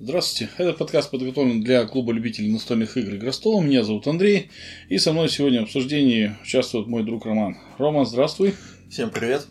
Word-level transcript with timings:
Здравствуйте, 0.00 0.52
этот 0.58 0.78
подкаст 0.78 1.10
подготовлен 1.10 1.60
для 1.60 1.84
клуба 1.84 2.12
любителей 2.12 2.52
настольных 2.52 2.96
игр 2.96 3.16
«Игростол». 3.16 3.60
Меня 3.60 3.82
зовут 3.82 4.06
Андрей, 4.06 4.50
и 4.88 4.96
со 4.98 5.12
мной 5.12 5.28
сегодня 5.28 5.60
в 5.60 5.64
обсуждении 5.64 6.36
участвует 6.40 6.86
мой 6.86 7.02
друг 7.02 7.26
Роман. 7.26 7.58
Роман, 7.78 8.06
здравствуй. 8.06 8.54
Всем 8.88 9.10
привет. 9.10 9.46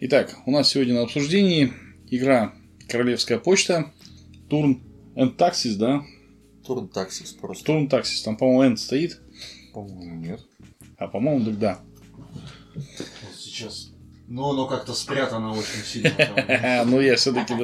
Итак, 0.00 0.36
у 0.46 0.52
нас 0.52 0.68
сегодня 0.68 0.94
на 0.94 1.02
обсуждении 1.02 1.72
игра 2.08 2.54
«Королевская 2.88 3.38
почта», 3.40 3.92
Турн 4.48 4.80
and 5.16 5.36
Taxis, 5.36 5.74
да? 5.74 6.02
Турн 6.64 6.88
Таксис 6.88 7.32
просто. 7.32 7.64
Турн 7.64 7.88
Taxis, 7.88 8.22
там, 8.24 8.36
по-моему, 8.36 8.62
N 8.62 8.76
стоит, 8.76 9.20
По-моему, 9.74 10.14
нет. 10.14 10.40
а, 10.98 11.08
по-моему, 11.08 11.44
так 11.46 11.58
да. 11.58 11.80
Сейчас. 13.36 13.90
Но 14.28 14.50
оно 14.50 14.66
как-то 14.68 14.94
спрятано 14.94 15.50
очень 15.50 15.84
сильно. 15.84 16.84
Ну, 16.86 17.00
я 17.00 17.16
все-таки 17.16 17.54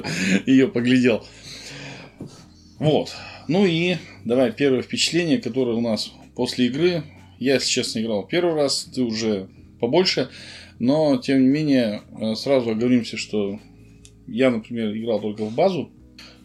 ее 0.46 0.66
поглядел. 0.66 1.24
Вот. 2.78 3.14
Ну 3.48 3.64
и 3.64 3.96
давай 4.24 4.52
первое 4.52 4.82
впечатление, 4.82 5.38
которое 5.38 5.76
у 5.76 5.80
нас 5.80 6.12
после 6.34 6.66
игры. 6.66 7.04
Я, 7.38 7.54
если 7.54 7.68
честно, 7.68 8.00
играл 8.00 8.26
первый 8.26 8.54
раз, 8.54 8.88
ты 8.94 9.02
уже 9.02 9.48
побольше. 9.80 10.30
Но, 10.78 11.16
тем 11.16 11.42
не 11.42 11.48
менее, 11.48 12.02
э, 12.20 12.34
сразу 12.34 12.70
оговоримся, 12.70 13.16
что 13.16 13.58
я, 14.26 14.50
например, 14.50 14.94
играл 14.96 15.20
только 15.20 15.44
в 15.44 15.54
базу. 15.54 15.90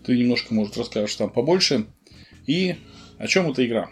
Ты 0.06 0.18
немножко, 0.18 0.54
может, 0.54 0.78
расскажешь 0.78 1.16
там 1.16 1.30
побольше. 1.30 1.88
И 2.48 2.76
о 3.18 3.28
чем 3.28 3.50
эта 3.52 3.66
игра? 3.66 3.90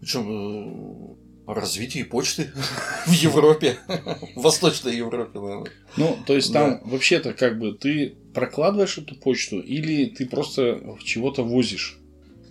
Причем 0.00 1.16
о 1.46 1.54
развитии 1.54 2.02
почты 2.02 2.50
в 3.06 3.12
Европе. 3.12 3.78
В 4.34 4.42
Восточной 4.42 4.96
Европе, 4.96 5.38
наверное. 5.38 5.70
Ну, 5.96 6.16
то 6.26 6.34
есть 6.34 6.52
там 6.52 6.80
вообще-то 6.84 7.32
как 7.32 7.58
бы 7.58 7.72
ты 7.72 8.16
прокладываешь 8.36 8.98
эту 8.98 9.14
почту 9.16 9.58
или 9.60 10.04
ты 10.06 10.26
просто 10.26 10.78
чего-то 11.02 11.42
возишь? 11.42 11.98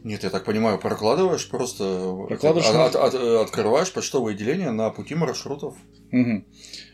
Нет, 0.04 0.24
я 0.24 0.30
так 0.32 0.44
понимаю, 0.44 0.80
прокладываешь 0.80 1.48
просто... 1.48 1.84
Прокладываешь 2.28 2.68
от- 2.70 2.96
от- 2.96 3.14
от- 3.14 3.42
Открываешь 3.48 3.92
почтовые 3.92 4.34
отделения 4.34 4.72
на 4.72 4.90
пути 4.90 5.14
маршрутов. 5.16 5.76
Мгм. 6.12 6.46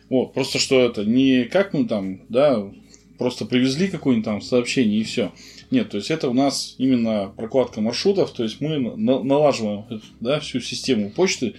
Вот, 0.10 0.34
просто 0.34 0.60
что 0.60 0.80
это 0.82 1.06
не 1.06 1.46
как 1.46 1.74
мы 1.74 1.86
там, 1.88 2.22
да, 2.28 2.70
просто 3.18 3.46
привезли 3.46 3.88
какое-нибудь 3.88 4.26
там 4.26 4.42
сообщение 4.42 5.00
и 5.00 5.04
все. 5.04 5.32
Нет, 5.72 5.90
то 5.90 5.98
есть 5.98 6.12
это 6.12 6.30
у 6.30 6.34
нас 6.34 6.76
именно 6.78 7.34
прокладка 7.38 7.80
маршрутов, 7.80 8.32
то 8.32 8.44
есть 8.44 8.60
мы 8.60 8.78
на- 8.78 9.24
налаживаем 9.24 9.86
да, 10.20 10.42
всю 10.42 10.60
систему 10.60 11.12
почты, 11.12 11.56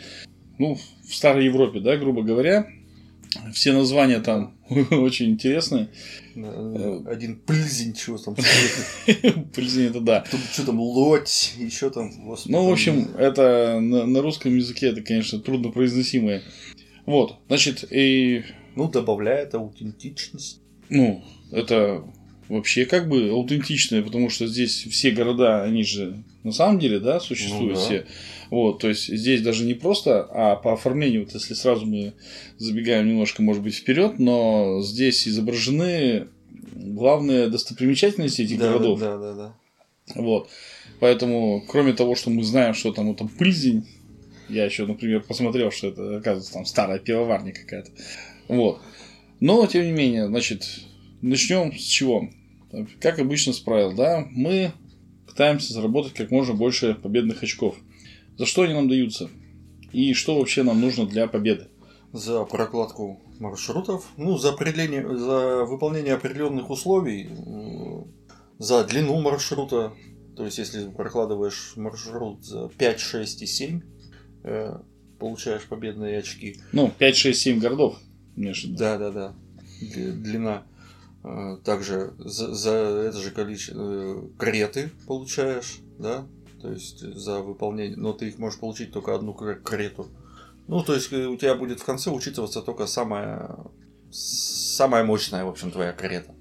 ну, 0.59 0.77
в 1.09 1.15
старой 1.15 1.47
Европе, 1.47 1.81
да, 1.81 1.97
грубо 1.97 2.23
говоря. 2.23 2.67
Все 3.53 3.73
названия 3.73 4.21
там 4.21 4.55
очень 4.91 5.31
интересные. 5.31 5.89
Э, 6.35 7.01
Один 7.07 7.37
плизень, 7.37 7.95
чего 7.95 8.19
там. 8.19 8.35
Блин, 8.35 9.89
это 9.91 10.01
да. 10.01 10.25
Что 10.53 10.67
там, 10.67 10.81
лоть, 10.81 11.55
еще 11.59 11.91
там. 11.91 12.11
Ну, 12.47 12.69
в 12.69 12.73
общем, 12.73 13.11
это 13.17 13.79
на, 13.81 14.07
на 14.07 14.23
русском 14.23 14.55
языке 14.57 14.89
это, 14.89 15.03
конечно, 15.03 15.39
труднопроизносимое. 15.41 16.43
Вот, 17.07 17.39
значит, 17.49 17.85
и 17.91 18.45
Ну, 18.77 18.89
добавляет 18.89 19.55
аутентичность. 19.55 20.61
Ну, 20.89 21.25
это 21.51 22.05
вообще 22.53 22.85
как 22.85 23.09
бы 23.09 23.31
аутентичное, 23.31 24.03
потому 24.03 24.29
что 24.29 24.47
здесь 24.47 24.85
все 24.91 25.11
города, 25.11 25.63
они 25.63 25.85
же 25.85 26.23
на 26.43 26.53
самом 26.53 26.79
деле, 26.79 27.01
да, 27.01 27.21
существуют 27.21 27.75
Ну 27.75 27.75
да. 27.75 27.81
все. 27.81 28.07
Вот, 28.51 28.81
то 28.81 28.89
есть 28.89 29.07
здесь 29.07 29.41
даже 29.41 29.65
не 29.65 29.75
просто, 29.75 30.23
а 30.31 30.57
по 30.57 30.75
оформлению, 30.75 31.25
вот 31.25 31.33
если 31.35 31.55
сразу 31.55 31.87
мы 31.87 32.13
забегаем 32.59 33.09
немножко, 33.09 33.43
может 33.43 33.63
быть, 33.63 33.75
вперед, 33.75 34.19
но 34.19 34.83
здесь 34.83 35.27
изображены 35.27 36.29
главные 36.75 37.49
достопримечательности 37.49 38.43
этих 38.43 38.59
Да, 38.59 38.69
городов. 38.69 39.01
Да, 39.01 39.17
да, 39.19 39.35
да. 39.35 39.55
Вот. 40.15 40.51
Поэтому, 41.01 41.65
кроме 41.67 41.95
того, 41.95 42.15
что 42.15 42.31
мы 42.31 42.45
знаем, 42.45 42.75
что 42.75 42.93
там, 42.93 43.09
вот 43.09 43.17
там 43.19 43.29
пыльзень, 43.29 43.87
я 44.49 44.67
еще, 44.67 44.85
например, 44.85 45.23
посмотрел, 45.23 45.71
что 45.71 45.89
это, 45.89 46.19
оказывается, 46.19 46.53
там 46.53 46.67
старая 46.67 46.99
пивоварня 46.99 47.53
какая-то. 47.53 47.91
Вот. 48.49 48.81
Но, 49.41 49.67
тем 49.67 49.85
не 49.85 49.93
менее, 49.93 50.27
значит, 50.27 50.67
начнем 51.23 51.73
с 51.73 51.83
чего? 51.83 52.29
Как 53.01 53.19
обычно 53.19 53.53
с 53.53 53.61
правил, 53.61 53.95
да, 53.95 54.27
мы 54.31 54.73
пытаемся 55.27 55.73
заработать 55.73 56.15
как 56.15 56.31
можно 56.31 56.55
больше 56.55 56.95
победных 56.95 57.43
очков. 57.43 57.77
За 58.39 58.47
что 58.47 58.63
они 58.63 58.75
нам 58.75 58.89
даются? 58.89 59.31
И 59.93 60.15
что 60.15 60.39
вообще 60.39 60.63
нам 60.63 60.81
нужно 60.81 61.07
для 61.07 61.27
победы? 61.27 61.69
за 62.13 62.45
прокладку 62.45 63.21
маршрутов, 63.39 64.13
ну, 64.17 64.37
за, 64.37 64.51
определение, 64.51 65.17
за 65.17 65.65
выполнение 65.65 66.15
определенных 66.15 66.71
условий, 66.71 67.29
м, 67.29 68.07
за 68.59 68.85
длину 68.85 69.21
маршрута. 69.21 69.93
То 70.37 70.45
есть, 70.45 70.59
если 70.59 70.89
прокладываешь 70.89 71.73
маршрут 71.77 72.45
за 72.45 72.69
5, 72.69 73.01
6 73.01 73.43
и 73.43 73.47
7, 73.47 73.83
э, 74.45 74.77
получаешь 75.19 75.65
победные 75.65 76.19
очки. 76.19 76.59
Ну, 76.73 76.91
5, 76.99 77.17
6, 77.17 77.41
7 77.41 77.59
городов. 77.59 77.99
виду. 78.37 78.79
Да, 78.79 78.99
да, 78.99 79.11
да. 79.11 79.35
Длина. 79.81 80.63
Э, 81.25 81.57
Также 81.65 82.15
за, 82.19 82.55
за 82.55 82.71
это 82.71 83.19
же 83.19 83.31
количество 83.31 83.81
э, 83.81 84.23
кареты 84.39 84.91
получаешь, 85.07 85.79
да? 85.99 86.27
То 86.61 86.71
есть 86.71 87.01
за 87.01 87.41
выполнение, 87.41 87.97
но 87.97 88.13
ты 88.13 88.29
их 88.29 88.39
можешь 88.39 88.59
получить 88.59 88.93
только 88.93 89.15
одну 89.15 89.35
карету. 89.35 90.09
Ну, 90.69 90.83
то 90.83 90.95
есть 90.95 91.13
э, 91.13 91.27
у 91.27 91.37
тебя 91.37 91.55
будет 91.55 91.81
в 91.81 91.85
конце 91.85 92.11
учитываться 92.11 92.63
только 92.63 92.87
самая 92.87 93.57
самая 94.13 95.05
мощная, 95.05 95.45
в 95.45 95.49
общем, 95.49 95.71
твоя 95.71 95.93
карета. 95.93 96.35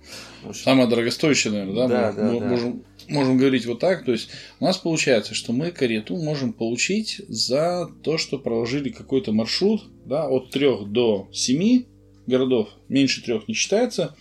Общем, 0.44 0.64
Самое 0.64 0.90
дорогостоящее, 0.90 1.54
наверное, 1.54 1.88
да? 1.88 2.12
Да, 2.12 2.12
мы, 2.12 2.16
да, 2.16 2.34
мы 2.34 2.40
да. 2.40 2.46
Можем, 2.48 2.84
можем 3.08 3.38
говорить 3.38 3.66
вот 3.66 3.80
так. 3.80 4.04
То 4.04 4.12
есть 4.12 4.30
у 4.60 4.66
нас 4.66 4.78
получается, 4.78 5.34
что 5.34 5.54
мы 5.54 5.72
карету 5.72 6.18
можем 6.18 6.54
получить 6.54 7.22
за 7.28 7.88
то, 8.04 8.18
что 8.18 8.40
проложили 8.40 8.90
какой-то 8.90 9.32
маршрут 9.32 9.84
да, 10.06 10.28
от 10.28 10.52
3 10.52 10.86
до 10.88 11.30
7 11.32 11.86
городов. 12.28 12.70
Меньше 12.90 13.24
трех 13.24 13.48
не 13.48 13.54
считается. 13.54 14.16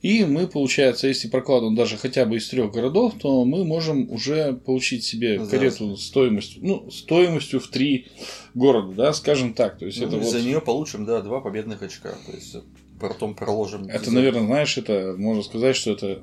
И 0.00 0.24
мы, 0.24 0.46
получается, 0.46 1.08
если 1.08 1.26
прокладываем 1.26 1.74
даже 1.74 1.96
хотя 1.96 2.24
бы 2.24 2.36
из 2.36 2.48
трех 2.48 2.70
городов, 2.72 3.14
то 3.18 3.44
мы 3.44 3.64
можем 3.64 4.10
уже 4.10 4.52
получить 4.52 5.04
себе 5.04 5.44
карету 5.44 5.96
стоимостью, 5.96 6.60
ну, 6.64 6.90
стоимостью 6.90 7.58
в 7.58 7.66
три 7.66 8.06
города, 8.54 8.94
да, 8.94 9.12
скажем 9.12 9.54
так. 9.54 9.78
То 9.78 9.86
есть 9.86 10.00
ну, 10.00 10.06
это 10.06 10.16
вот... 10.18 10.30
За 10.30 10.40
нее 10.40 10.60
получим, 10.60 11.04
да, 11.04 11.20
два 11.20 11.40
победных 11.40 11.82
очка. 11.82 12.10
То 12.26 12.32
есть 12.32 12.54
э, 12.54 12.60
потом 13.00 13.34
проложим. 13.34 13.88
Это, 13.88 14.12
наверное, 14.12 14.46
знаешь, 14.46 14.78
это 14.78 15.16
можно 15.18 15.42
сказать, 15.42 15.74
что 15.74 15.92
это 15.92 16.22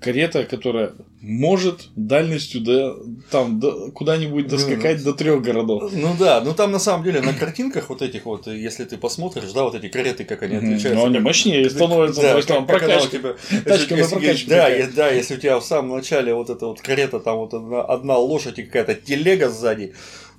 карета, 0.00 0.44
которая 0.44 0.92
может 1.20 1.88
дальностью 1.96 2.60
до, 2.60 2.96
там, 3.30 3.58
до, 3.58 3.90
куда-нибудь 3.90 4.44
Ну, 4.44 4.50
доскакать 4.50 5.02
до 5.02 5.12
трех 5.12 5.42
городов. 5.42 5.90
Ну 5.92 6.14
да, 6.18 6.40
ну 6.40 6.54
там 6.54 6.70
на 6.70 6.78
самом 6.78 7.02
деле 7.04 7.20
на 7.20 7.32
картинках 7.34 7.88
вот 7.88 8.02
этих 8.02 8.24
вот, 8.24 8.46
если 8.46 8.84
ты 8.84 8.96
посмотришь, 8.96 9.50
да, 9.52 9.64
вот 9.64 9.74
эти 9.74 9.88
кареты, 9.88 10.24
как 10.24 10.42
они 10.42 10.56
отличаются. 10.56 10.94
Но 10.94 11.06
они 11.06 11.14
как- 11.16 11.24
мощнее 11.24 11.68
становятся, 11.68 12.22
Да, 12.22 12.30
то 12.30 12.36
есть 12.36 12.48
там 12.48 12.66
прокачка. 12.66 13.08
тебя- 13.08 13.34
Тачка 13.64 13.72
если- 13.72 13.94
на 13.94 13.98
если 13.98 14.10
прокачку 14.14 14.20
есть- 14.24 14.48
Да, 14.48 14.62
такая. 14.62 14.86
и- 14.86 14.92
да, 14.92 15.10
если 15.10 15.34
у 15.34 15.38
тебя 15.38 15.58
в 15.58 15.64
самом 15.64 15.96
начале 15.96 16.32
вот 16.34 16.50
эта 16.50 16.66
вот 16.66 16.80
карета, 16.80 17.18
там 17.18 17.38
вот 17.38 17.52
одна, 17.54 17.82
одна 17.82 18.16
лошадь 18.16 18.58
и 18.60 18.62
какая-то 18.62 18.94
телега 18.94 19.48
сзади, 19.50 19.94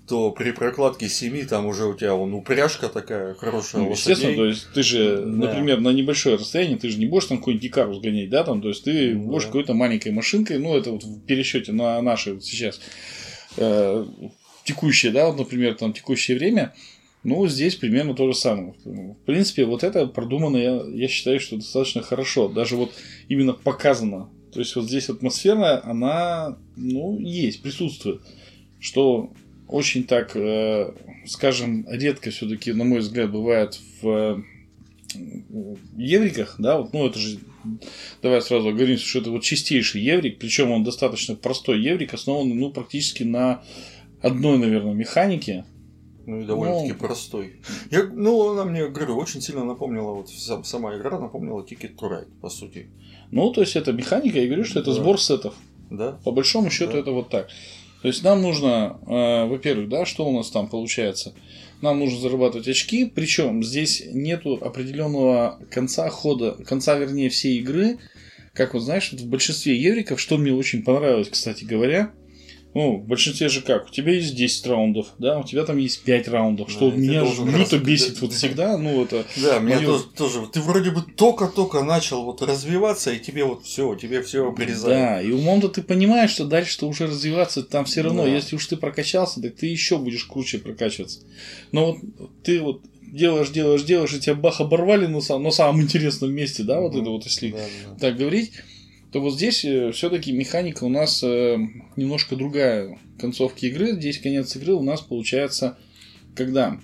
то 0.09 0.31
при 0.31 0.51
прокладке 0.51 1.07
семи 1.07 1.43
там 1.43 1.67
уже 1.67 1.85
у 1.85 1.95
тебя 1.95 2.15
вон 2.15 2.33
упряжка 2.33 2.89
такая 2.89 3.35
хорошая. 3.35 3.83
Ну, 3.83 3.91
естественно, 3.91 4.35
то 4.35 4.45
есть 4.45 4.67
ты 4.73 4.81
же, 4.81 5.17
Да. 5.17 5.25
например, 5.25 5.79
на 5.81 5.89
небольшое 5.89 6.35
расстояние, 6.35 6.77
ты 6.79 6.89
же 6.89 6.97
не 6.97 7.05
будешь 7.05 7.25
там 7.25 7.37
какой-нибудь 7.37 7.63
гикару 7.63 7.93
сгонять, 7.93 8.29
да, 8.29 8.43
там, 8.43 8.61
то 8.61 8.69
есть 8.69 8.83
ты 8.83 9.13
Ну, 9.13 9.25
будешь 9.27 9.43
да. 9.43 9.47
какой-то 9.49 9.73
маленькой 9.75 10.11
машинкой, 10.11 10.57
ну, 10.57 10.75
это 10.75 10.91
вот 10.91 11.03
в 11.03 11.21
пересчете 11.25 11.71
на 11.71 12.01
наши 12.01 12.33
вот 12.33 12.43
сейчас 12.43 12.81
э, 13.57 14.05
текущее, 14.63 15.11
да, 15.11 15.27
вот, 15.27 15.37
например, 15.37 15.75
там 15.75 15.93
текущее 15.93 16.37
время, 16.37 16.73
ну, 17.23 17.47
здесь 17.47 17.75
примерно 17.75 18.13
то 18.15 18.31
же 18.31 18.37
самое. 18.37 18.73
В 18.85 19.25
принципе, 19.25 19.65
вот 19.65 19.83
это 19.83 20.07
продумано, 20.07 20.57
я, 20.57 20.81
я 20.91 21.07
считаю, 21.07 21.39
что 21.39 21.57
достаточно 21.57 22.01
хорошо. 22.01 22.47
Даже 22.47 22.77
вот 22.77 22.93
именно 23.27 23.53
показано. 23.53 24.29
То 24.53 24.59
есть, 24.59 24.75
вот 24.75 24.85
здесь 24.85 25.09
атмосфера, 25.09 25.81
она, 25.83 26.57
ну, 26.77 27.19
есть, 27.19 27.61
присутствует. 27.61 28.21
Что 28.79 29.33
очень 29.69 30.03
так, 30.03 30.35
э, 30.35 30.91
скажем, 31.25 31.85
редко 31.89 32.31
все-таки, 32.31 32.73
на 32.73 32.83
мой 32.83 32.99
взгляд, 32.99 33.31
бывает 33.31 33.79
в 34.01 34.07
э, 34.07 34.41
евриках, 35.97 36.55
да, 36.59 36.79
вот, 36.79 36.93
ну, 36.93 37.07
это 37.07 37.19
же, 37.19 37.39
давай 38.21 38.41
сразу 38.41 38.69
оговоримся, 38.69 39.05
что 39.05 39.19
это 39.19 39.31
вот 39.31 39.43
чистейший 39.43 40.01
еврик, 40.01 40.39
причем 40.39 40.71
он 40.71 40.83
достаточно 40.83 41.35
простой 41.35 41.81
еврик, 41.81 42.13
основанный, 42.13 42.55
ну, 42.55 42.71
практически 42.71 43.23
на 43.23 43.63
одной, 44.21 44.57
наверное, 44.57 44.93
механике, 44.93 45.65
Ну 46.25 46.41
и 46.41 46.45
довольно-таки 46.45 46.93
Ну. 46.93 46.99
простой. 46.99 47.53
Я, 47.89 48.03
ну, 48.03 48.51
она 48.51 48.63
мне, 48.65 48.87
говорю, 48.87 49.17
очень 49.17 49.41
сильно 49.41 49.63
напомнила, 49.65 50.11
вот 50.11 50.29
сам- 50.29 50.63
сама 50.63 50.95
игра 50.95 51.19
напомнила 51.19 51.61
Ticket 51.61 51.95
to 51.95 52.09
Ride, 52.09 52.27
по 52.41 52.49
сути. 52.49 52.87
Ну, 53.31 53.51
то 53.51 53.61
есть 53.61 53.75
это 53.75 53.93
механика, 53.93 54.39
я 54.39 54.45
говорю, 54.45 54.63
что 54.63 54.79
это 54.79 54.91
Да. 54.93 55.01
сбор 55.01 55.19
сетов. 55.19 55.55
Да? 55.89 56.19
По 56.23 56.31
большому 56.31 56.69
счету 56.69 56.93
Да. 56.93 56.99
это 56.99 57.11
вот 57.11 57.29
так. 57.29 57.49
То 58.01 58.07
есть 58.07 58.23
нам 58.23 58.41
нужно, 58.41 58.97
э, 59.07 59.45
во-первых, 59.45 59.89
да, 59.89 60.05
что 60.05 60.27
у 60.27 60.35
нас 60.35 60.49
там 60.49 60.67
получается? 60.67 61.33
Нам 61.81 61.99
нужно 61.99 62.19
зарабатывать 62.19 62.67
очки, 62.67 63.05
причем 63.05 63.63
здесь 63.63 64.03
нету 64.11 64.57
определенного 64.61 65.59
конца 65.69 66.09
хода, 66.09 66.51
конца, 66.65 66.95
вернее, 66.97 67.29
всей 67.29 67.59
игры, 67.59 67.99
как 68.53 68.73
вот 68.73 68.81
знаешь, 68.81 69.11
в 69.11 69.27
большинстве 69.27 69.77
евриков, 69.77 70.19
что 70.19 70.37
мне 70.37 70.53
очень 70.53 70.83
понравилось, 70.83 71.29
кстати 71.29 71.63
говоря, 71.63 72.11
ну, 72.75 72.97
в 72.97 73.05
большинстве 73.07 73.49
же 73.49 73.61
как, 73.61 73.87
у 73.87 73.89
тебя 73.91 74.13
есть 74.13 74.35
10 74.35 74.67
раундов, 74.67 75.07
да, 75.17 75.39
у 75.39 75.43
тебя 75.43 75.65
там 75.65 75.77
есть 75.77 76.03
5 76.03 76.27
раундов, 76.27 76.67
Да, 76.67 76.73
что 76.73 76.91
меня 76.91 77.23
люто 77.23 77.79
бесит 77.79 78.15
да, 78.15 78.19
вот 78.21 78.29
да. 78.29 78.35
всегда, 78.35 78.77
ну, 78.77 79.03
это... 79.03 79.25
Да, 79.37 79.59
меня 79.59 79.79
тоже, 79.81 80.03
тоже. 80.15 80.41
Ты 80.53 80.61
вроде 80.61 80.91
бы 80.91 81.01
только-только 81.01 81.83
начал 81.83 82.23
вот 82.23 82.41
развиваться, 82.43 83.11
и 83.11 83.19
тебе 83.19 83.43
вот 83.43 83.63
все, 83.65 83.95
тебе 83.95 84.21
все 84.21 84.47
обрезают. 84.47 84.85
Да, 84.85 85.21
и 85.21 85.31
умом-то 85.31 85.69
ты 85.69 85.81
понимаешь, 85.81 86.29
что 86.31 86.45
дальше-то 86.45 86.87
уже 86.87 87.07
развиваться 87.07 87.63
там 87.63 87.85
все 87.85 88.01
равно, 88.01 88.23
Да. 88.23 88.29
если 88.29 88.55
уж 88.55 88.65
ты 88.67 88.77
прокачался, 88.77 89.41
так 89.41 89.55
ты 89.55 89.65
еще 89.65 89.97
будешь 89.97 90.25
круче 90.25 90.59
прокачиваться. 90.59 91.21
Но 91.71 91.87
вот 91.93 91.97
ты 92.43 92.61
вот 92.61 92.81
делаешь, 93.01 93.49
делаешь, 93.49 93.81
делаешь, 93.81 94.13
и 94.13 94.19
тебя 94.19 94.35
бах 94.35 94.61
оборвали 94.61 95.07
на, 95.07 95.19
сам- 95.21 95.41
на 95.41 95.49
самом 95.49 95.81
интересном 95.81 96.31
месте, 96.31 96.61
да, 96.61 96.79
вот 96.79 96.91
Мгм. 96.93 97.01
это 97.01 97.09
вот 97.09 97.25
если 97.25 97.49
Да, 97.49 97.57
да. 97.57 97.95
так 97.99 98.17
говорить, 98.17 98.51
то 99.11 99.21
вот 99.21 99.33
здесь 99.33 99.59
все-таки 99.59 100.31
механика 100.31 100.83
у 100.83 100.89
нас 100.89 101.23
э, 101.23 101.57
немножко 101.95 102.35
другая 102.35 102.97
концовки 103.19 103.65
игры. 103.65 103.93
Здесь 103.93 104.19
конец 104.19 104.55
игры 104.55 104.73
у 104.73 104.83
нас 104.83 105.01
получается, 105.01 105.77
когда 106.35 106.79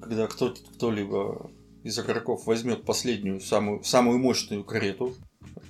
Когда 0.00 0.26
кто, 0.26 0.54
кто-либо 0.74 1.50
из 1.84 1.98
игроков 1.98 2.46
возьмет 2.46 2.84
последнюю, 2.84 3.40
самую, 3.40 3.84
самую 3.84 4.18
мощную 4.18 4.64
карету, 4.64 5.14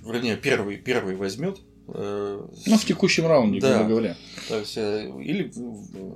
вернее, 0.03 0.37
первый, 0.37 0.77
первый 0.77 1.15
возьмет, 1.15 1.59
э, 1.89 2.47
ну, 2.65 2.77
в 2.77 2.85
текущем 2.85 3.27
раунде, 3.27 3.59
Да. 3.59 3.75
грубо 3.75 3.89
говоря. 3.89 4.17
то 4.47 4.59
есть, 4.59 4.77
э, 4.77 5.11
или 5.21 5.51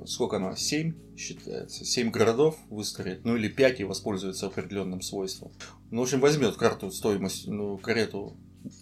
сколько 0.07 0.37
она, 0.37 0.55
7 0.55 0.93
считается, 1.17 1.85
7 1.85 2.09
городов 2.11 2.57
выстроит, 2.69 3.25
ну 3.25 3.35
или 3.35 3.47
5 3.47 3.81
и 3.81 3.83
воспользуется 3.83 4.47
определенным 4.47 5.01
свойством. 5.01 5.51
Ну, 5.91 5.99
в 5.99 6.03
общем, 6.03 6.19
возьмет 6.19 6.55
карту 6.55 6.89
стоимость, 6.91 7.47
ну, 7.47 7.77
карету 7.77 8.37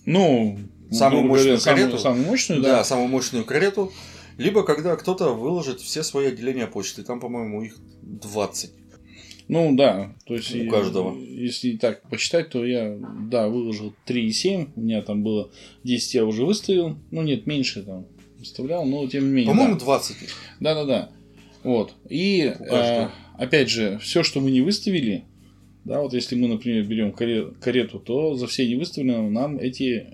Ну, 0.05 0.57
Самую 0.91 1.21
грубо 1.23 1.35
говоря, 1.35 1.51
мощную 1.53 1.59
самую, 1.59 1.83
карету? 1.85 2.01
самую 2.01 2.25
мощную, 2.27 2.61
да. 2.61 2.69
да. 2.77 2.83
самую 2.83 3.07
мощную 3.09 3.45
карету, 3.45 3.91
либо 4.37 4.63
когда 4.63 4.95
кто-то 4.95 5.33
выложит 5.33 5.81
все 5.81 6.03
свои 6.03 6.27
отделения 6.27 6.67
почты. 6.67 7.03
Там, 7.03 7.19
по-моему, 7.19 7.61
их 7.63 7.77
20. 8.01 8.71
Ну 9.47 9.75
да, 9.75 10.15
то 10.25 10.35
есть 10.35 10.53
У 10.53 10.57
и- 10.59 10.69
каждого. 10.69 11.17
Если 11.19 11.75
так 11.77 12.07
посчитать, 12.09 12.49
то 12.49 12.63
я, 12.63 12.95
да, 13.29 13.47
выложил 13.47 13.93
3,7, 14.05 14.69
у 14.75 14.81
меня 14.81 15.01
там 15.01 15.23
было 15.23 15.49
10 15.83 16.13
я 16.13 16.25
уже 16.25 16.45
выставил, 16.45 16.97
ну 17.09 17.23
нет, 17.23 17.47
меньше 17.47 17.81
там 17.83 18.05
выставлял, 18.37 18.85
но 18.85 19.05
тем 19.07 19.25
не 19.25 19.29
менее. 19.31 19.51
По-моему, 19.51 19.73
да. 19.73 19.79
20. 19.79 20.15
Да, 20.59 20.75
да, 20.75 20.85
да. 20.85 21.09
Вот. 21.63 21.93
И 22.09 22.53
У 22.59 22.63
каждого. 22.63 23.05
э, 23.05 23.09
опять 23.43 23.69
же, 23.69 23.97
все, 23.99 24.21
что 24.23 24.39
мы 24.39 24.51
не 24.51 24.61
выставили, 24.61 25.25
да, 25.85 26.01
вот 26.01 26.13
если 26.13 26.35
мы, 26.35 26.47
например, 26.47 26.83
берем 26.85 27.11
каре- 27.11 27.51
карету, 27.61 27.99
то 27.99 28.35
за 28.35 28.47
все 28.47 28.67
не 28.67 28.75
выставленные 28.75 29.29
нам 29.29 29.57
эти 29.57 30.07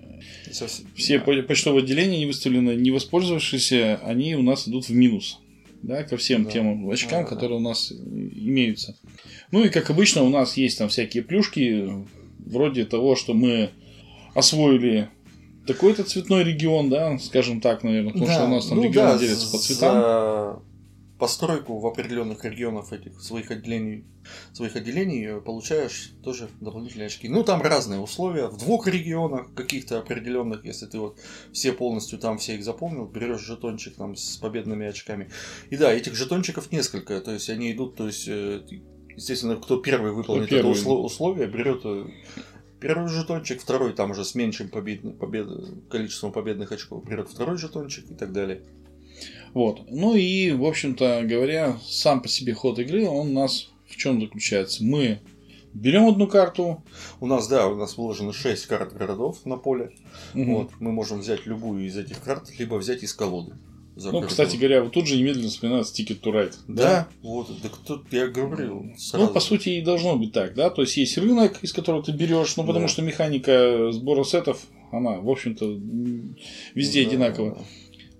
Совсем- 0.50 0.86
все 0.94 1.18
по- 1.18 1.42
почтовые 1.42 1.82
отделения 1.82 2.18
не 2.18 2.26
выставлены, 2.26 2.74
не 2.76 2.90
воспользовавшиеся, 2.90 4.00
они 4.04 4.34
у 4.36 4.42
нас 4.42 4.66
идут 4.68 4.88
в 4.88 4.94
минус. 4.94 5.38
Да, 5.82 6.02
ко 6.04 6.16
всем 6.16 6.44
Да. 6.44 6.50
тем 6.50 6.88
очкам, 6.90 7.24
Да, 7.24 7.28
да. 7.28 7.34
которые 7.34 7.58
у 7.58 7.62
нас 7.62 7.92
имеются. 7.92 8.96
Ну 9.52 9.64
и 9.64 9.68
как 9.68 9.90
обычно, 9.90 10.22
у 10.22 10.30
нас 10.30 10.56
есть 10.56 10.78
там 10.78 10.88
всякие 10.88 11.22
плюшки, 11.22 11.88
вроде 12.38 12.84
того, 12.86 13.14
что 13.14 13.34
мы 13.34 13.70
освоили 14.34 15.08
такой-то 15.66 16.04
цветной 16.04 16.44
регион, 16.44 16.88
да, 16.88 17.18
скажем 17.18 17.60
так, 17.60 17.82
наверное, 17.82 18.12
потому 18.12 18.30
что 18.30 18.44
у 18.44 18.48
нас 18.48 18.66
там 18.66 18.78
ну 18.78 18.84
регион 18.84 19.06
да, 19.08 19.18
делится 19.18 19.50
по 19.50 19.58
за 19.58 19.64
цветам. 19.64 20.62
Постройку 21.18 21.78
в 21.78 21.86
определенных 21.86 22.44
регионах 22.44 22.92
этих 22.92 23.20
своих 23.20 23.50
отделений, 23.50 24.04
своих 24.52 24.76
отделений 24.76 25.26
э, 25.26 25.40
получаешь 25.40 26.12
тоже 26.22 26.48
дополнительные 26.60 27.06
очки. 27.06 27.28
Ну, 27.28 27.42
там 27.42 27.62
разные 27.62 28.00
условия. 28.00 28.48
В 28.48 28.58
двух 28.58 28.86
регионах 28.86 29.54
каких-то 29.54 29.98
определенных, 29.98 30.64
если 30.64 30.86
ты 30.86 30.98
вот 30.98 31.18
все 31.52 31.72
полностью 31.72 32.18
там 32.18 32.38
все 32.38 32.56
их 32.56 32.64
заполнил, 32.64 33.06
берешь 33.06 33.40
жетончик 33.40 33.96
там 33.96 34.14
с 34.14 34.36
победными 34.36 34.86
очками. 34.86 35.30
И 35.70 35.76
да, 35.76 35.92
этих 35.92 36.14
жетончиков 36.14 36.70
несколько. 36.70 37.20
То 37.20 37.32
есть 37.32 37.48
они 37.48 37.72
идут, 37.72 37.96
то 37.96 38.06
есть, 38.06 38.28
э, 38.28 38.62
естественно, 39.14 39.56
кто 39.56 39.78
первый 39.78 40.12
выполнит 40.12 40.50
первый. 40.50 40.72
это 40.72 40.80
усло- 40.80 41.02
условие, 41.02 41.46
берет 41.46 41.80
э, 41.84 42.06
Первый 42.78 43.08
жетончик, 43.08 43.60
второй 43.60 43.94
там 43.94 44.10
уже 44.10 44.24
с 44.24 44.34
меньшим 44.34 44.68
побед... 44.68 45.18
побед... 45.18 45.48
количеством 45.88 46.30
победных 46.30 46.72
очков 46.72 47.04
берет 47.08 47.28
второй 47.28 47.56
жетончик 47.56 48.10
и 48.10 48.14
так 48.14 48.32
далее. 48.32 48.62
Вот. 49.56 49.80
Ну 49.90 50.14
и, 50.14 50.50
в 50.52 50.66
общем-то 50.66 51.22
говоря, 51.24 51.78
сам 51.88 52.20
по 52.20 52.28
себе 52.28 52.52
ход 52.52 52.78
игры, 52.78 53.06
он 53.08 53.28
у 53.30 53.32
нас 53.32 53.70
в 53.88 53.96
чем 53.96 54.20
заключается? 54.20 54.84
Мы 54.84 55.20
берем 55.72 56.06
одну 56.06 56.26
карту, 56.26 56.84
У 57.20 57.26
нас, 57.26 57.48
да, 57.48 57.66
у 57.66 57.74
нас 57.74 57.96
выложено 57.96 58.34
6 58.34 58.66
карт 58.66 58.92
городов 58.92 59.46
на 59.46 59.56
поле. 59.56 59.92
мгм, 60.34 60.54
Вот, 60.54 60.70
мы 60.78 60.92
можем 60.92 61.20
взять 61.20 61.46
любую 61.46 61.86
из 61.86 61.96
этих 61.96 62.22
карт, 62.22 62.50
либо 62.58 62.74
взять 62.74 63.02
из 63.02 63.14
колоды. 63.14 63.54
за 63.94 64.08
Ну, 64.08 64.18
городов. 64.18 64.28
кстати 64.30 64.56
говоря, 64.58 64.82
вот 64.82 64.92
тут 64.92 65.06
же 65.06 65.16
немедленно 65.16 65.48
вспоминается 65.48 65.94
Ticket 65.94 66.20
to 66.20 66.30
Ride. 66.30 66.52
Да, 66.68 67.08
вот, 67.22 67.48
так 67.62 67.72
тут 67.78 68.12
я 68.12 68.26
говорил 68.26 68.84
сразу. 68.98 69.24
Ну, 69.26 69.32
по 69.32 69.40
сути, 69.40 69.70
и 69.70 69.80
должно 69.80 70.16
быть 70.16 70.32
так, 70.32 70.54
да. 70.54 70.68
То 70.68 70.82
есть 70.82 70.98
есть 70.98 71.16
рынок, 71.16 71.60
из 71.64 71.72
которого 71.72 72.02
ты 72.02 72.12
берешь, 72.12 72.54
ну, 72.58 72.64
потому 72.66 72.84
Да. 72.84 72.88
что 72.88 73.00
механика 73.00 73.90
сбора 73.92 74.22
сетов, 74.24 74.66
она, 74.92 75.12
в 75.12 75.30
общем-то, 75.30 75.64
везде 76.74 77.04
Да, 77.04 77.08
одинакова. 77.08 77.50
да. 77.54 77.62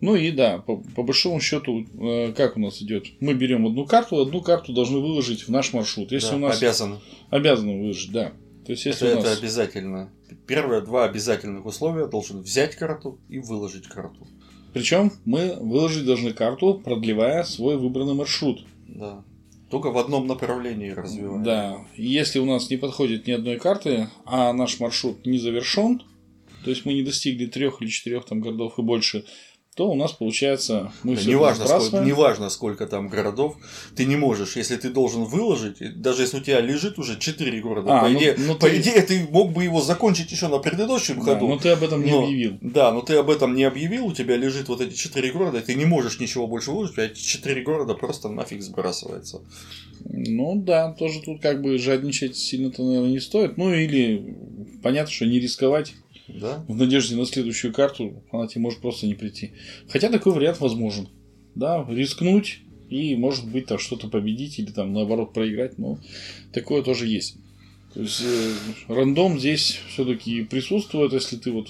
Ну 0.00 0.14
и 0.14 0.30
да, 0.30 0.58
по, 0.58 0.76
по 0.76 1.02
большому 1.02 1.40
счету, 1.40 1.86
э, 2.00 2.32
как 2.32 2.56
у 2.56 2.60
нас 2.60 2.82
идет? 2.82 3.06
Мы 3.20 3.34
берем 3.34 3.66
одну 3.66 3.86
карту, 3.86 4.20
одну 4.20 4.42
карту 4.42 4.72
должны 4.72 4.98
выложить 4.98 5.42
в 5.42 5.48
наш 5.48 5.72
маршрут. 5.72 6.12
Если 6.12 6.30
Да, 6.30 6.36
у 6.36 6.38
нас 6.40 6.58
обязаны. 6.58 6.96
обязаны 7.30 7.80
выложить, 7.80 8.12
да. 8.12 8.32
То 8.66 8.72
есть, 8.72 8.84
если 8.84 9.08
это, 9.08 9.16
у 9.16 9.20
это 9.20 9.30
нас 9.30 9.38
обязательно. 9.38 10.10
Первые 10.46 10.82
два 10.82 11.04
обязательных 11.04 11.64
условия 11.64 12.08
должен 12.08 12.40
взять 12.40 12.74
карту 12.76 13.18
и 13.28 13.38
выложить 13.38 13.86
карту. 13.86 14.26
Причем 14.74 15.12
мы 15.24 15.56
выложить 15.58 16.04
должны 16.04 16.32
карту, 16.32 16.74
продлевая 16.74 17.44
свой 17.44 17.76
выбранный 17.78 18.14
маршрут. 18.14 18.66
Да. 18.88 19.24
Только 19.70 19.90
в 19.90 19.98
одном 19.98 20.26
направлении 20.26 20.90
развиваем. 20.90 21.42
Да. 21.42 21.78
Если 21.96 22.38
у 22.38 22.44
нас 22.44 22.68
не 22.68 22.76
подходит 22.76 23.26
ни 23.26 23.32
одной 23.32 23.56
карты, 23.58 24.08
а 24.24 24.52
наш 24.52 24.78
маршрут 24.78 25.24
не 25.24 25.38
завершен, 25.38 26.02
то 26.64 26.70
есть 26.70 26.84
мы 26.84 26.92
не 26.92 27.02
достигли 27.02 27.46
трех 27.46 27.80
или 27.80 27.88
четырех 27.88 28.26
там 28.26 28.40
городов 28.40 28.78
и 28.78 28.82
больше, 28.82 29.24
то 29.76 29.90
у 29.90 29.94
нас 29.94 30.12
получается 30.12 30.90
мы 31.02 31.14
Да, 31.14 31.20
всё 31.20 31.30
неважно, 31.32 31.66
сколько, 31.66 31.98
неважно, 32.00 32.48
сколько 32.48 32.86
там 32.86 33.08
городов, 33.08 33.56
ты 33.94 34.06
не 34.06 34.16
можешь, 34.16 34.56
если 34.56 34.76
ты 34.76 34.88
должен 34.88 35.24
выложить, 35.24 36.00
даже 36.00 36.22
если 36.22 36.38
у 36.38 36.40
тебя 36.40 36.62
лежит 36.62 36.98
уже 36.98 37.18
4 37.18 37.60
города, 37.60 37.98
А, 37.98 38.02
по, 38.02 38.08
ну- 38.08 38.18
идее, 38.18 38.36
ну 38.38 38.54
по 38.54 38.68
ты- 38.70 38.78
идее, 38.80 39.02
ты 39.02 39.28
мог 39.30 39.52
бы 39.52 39.64
его 39.64 39.82
закончить 39.82 40.32
еще 40.32 40.48
на 40.48 40.58
предыдущем 40.60 41.16
Да, 41.18 41.34
ходу. 41.34 41.46
но 41.48 41.58
ты 41.58 41.68
об 41.68 41.82
этом 41.84 42.02
не 42.02 42.10
Но- 42.10 42.24
объявил. 42.24 42.56
Да, 42.62 42.90
но 42.90 43.02
ты 43.02 43.16
об 43.16 43.28
этом 43.28 43.54
не 43.54 43.64
объявил, 43.64 44.06
у 44.06 44.12
тебя 44.14 44.36
лежит 44.38 44.68
вот 44.68 44.80
эти 44.80 44.94
4 44.96 45.30
города, 45.30 45.58
и 45.58 45.62
ты 45.62 45.74
не 45.74 45.84
можешь 45.84 46.18
ничего 46.20 46.46
больше 46.46 46.70
выложить, 46.70 46.92
у 46.92 46.94
тебя 46.96 47.04
эти 47.04 47.20
4 47.20 47.62
города 47.62 47.92
просто 47.92 48.30
нафиг 48.30 48.62
сбрасывается. 48.62 49.42
Ну 50.08 50.54
да, 50.56 50.92
тоже 50.92 51.20
тут 51.20 51.42
как 51.42 51.60
бы 51.60 51.76
жадничать 51.78 52.36
сильно-то, 52.36 52.82
наверное, 52.82 53.10
не 53.10 53.20
стоит. 53.20 53.58
Ну 53.58 53.74
или 53.74 54.36
понятно, 54.82 55.12
что 55.12 55.26
не 55.26 55.38
рисковать 55.38 55.92
Да? 56.28 56.64
в 56.66 56.76
надежде 56.76 57.16
на 57.16 57.24
следующую 57.24 57.72
карту, 57.72 58.24
она 58.32 58.46
тебе 58.46 58.62
может 58.62 58.80
просто 58.80 59.06
не 59.06 59.14
прийти. 59.14 59.52
Хотя 59.88 60.10
такой 60.10 60.32
вариант 60.32 60.60
возможен. 60.60 61.08
Да, 61.54 61.86
рискнуть 61.88 62.60
и, 62.88 63.16
может 63.16 63.50
быть, 63.50 63.66
там 63.66 63.78
что-то 63.78 64.08
победить 64.08 64.58
или 64.58 64.70
там 64.70 64.92
наоборот 64.92 65.32
проиграть, 65.32 65.78
но 65.78 65.98
такое 66.52 66.82
тоже 66.82 67.06
есть. 67.06 67.36
То 67.94 68.00
есть 68.02 68.22
э, 68.22 68.52
рандом 68.92 69.38
здесь 69.38 69.80
все-таки 69.88 70.42
присутствует, 70.44 71.12
если 71.12 71.36
ты 71.36 71.50
вот 71.50 71.68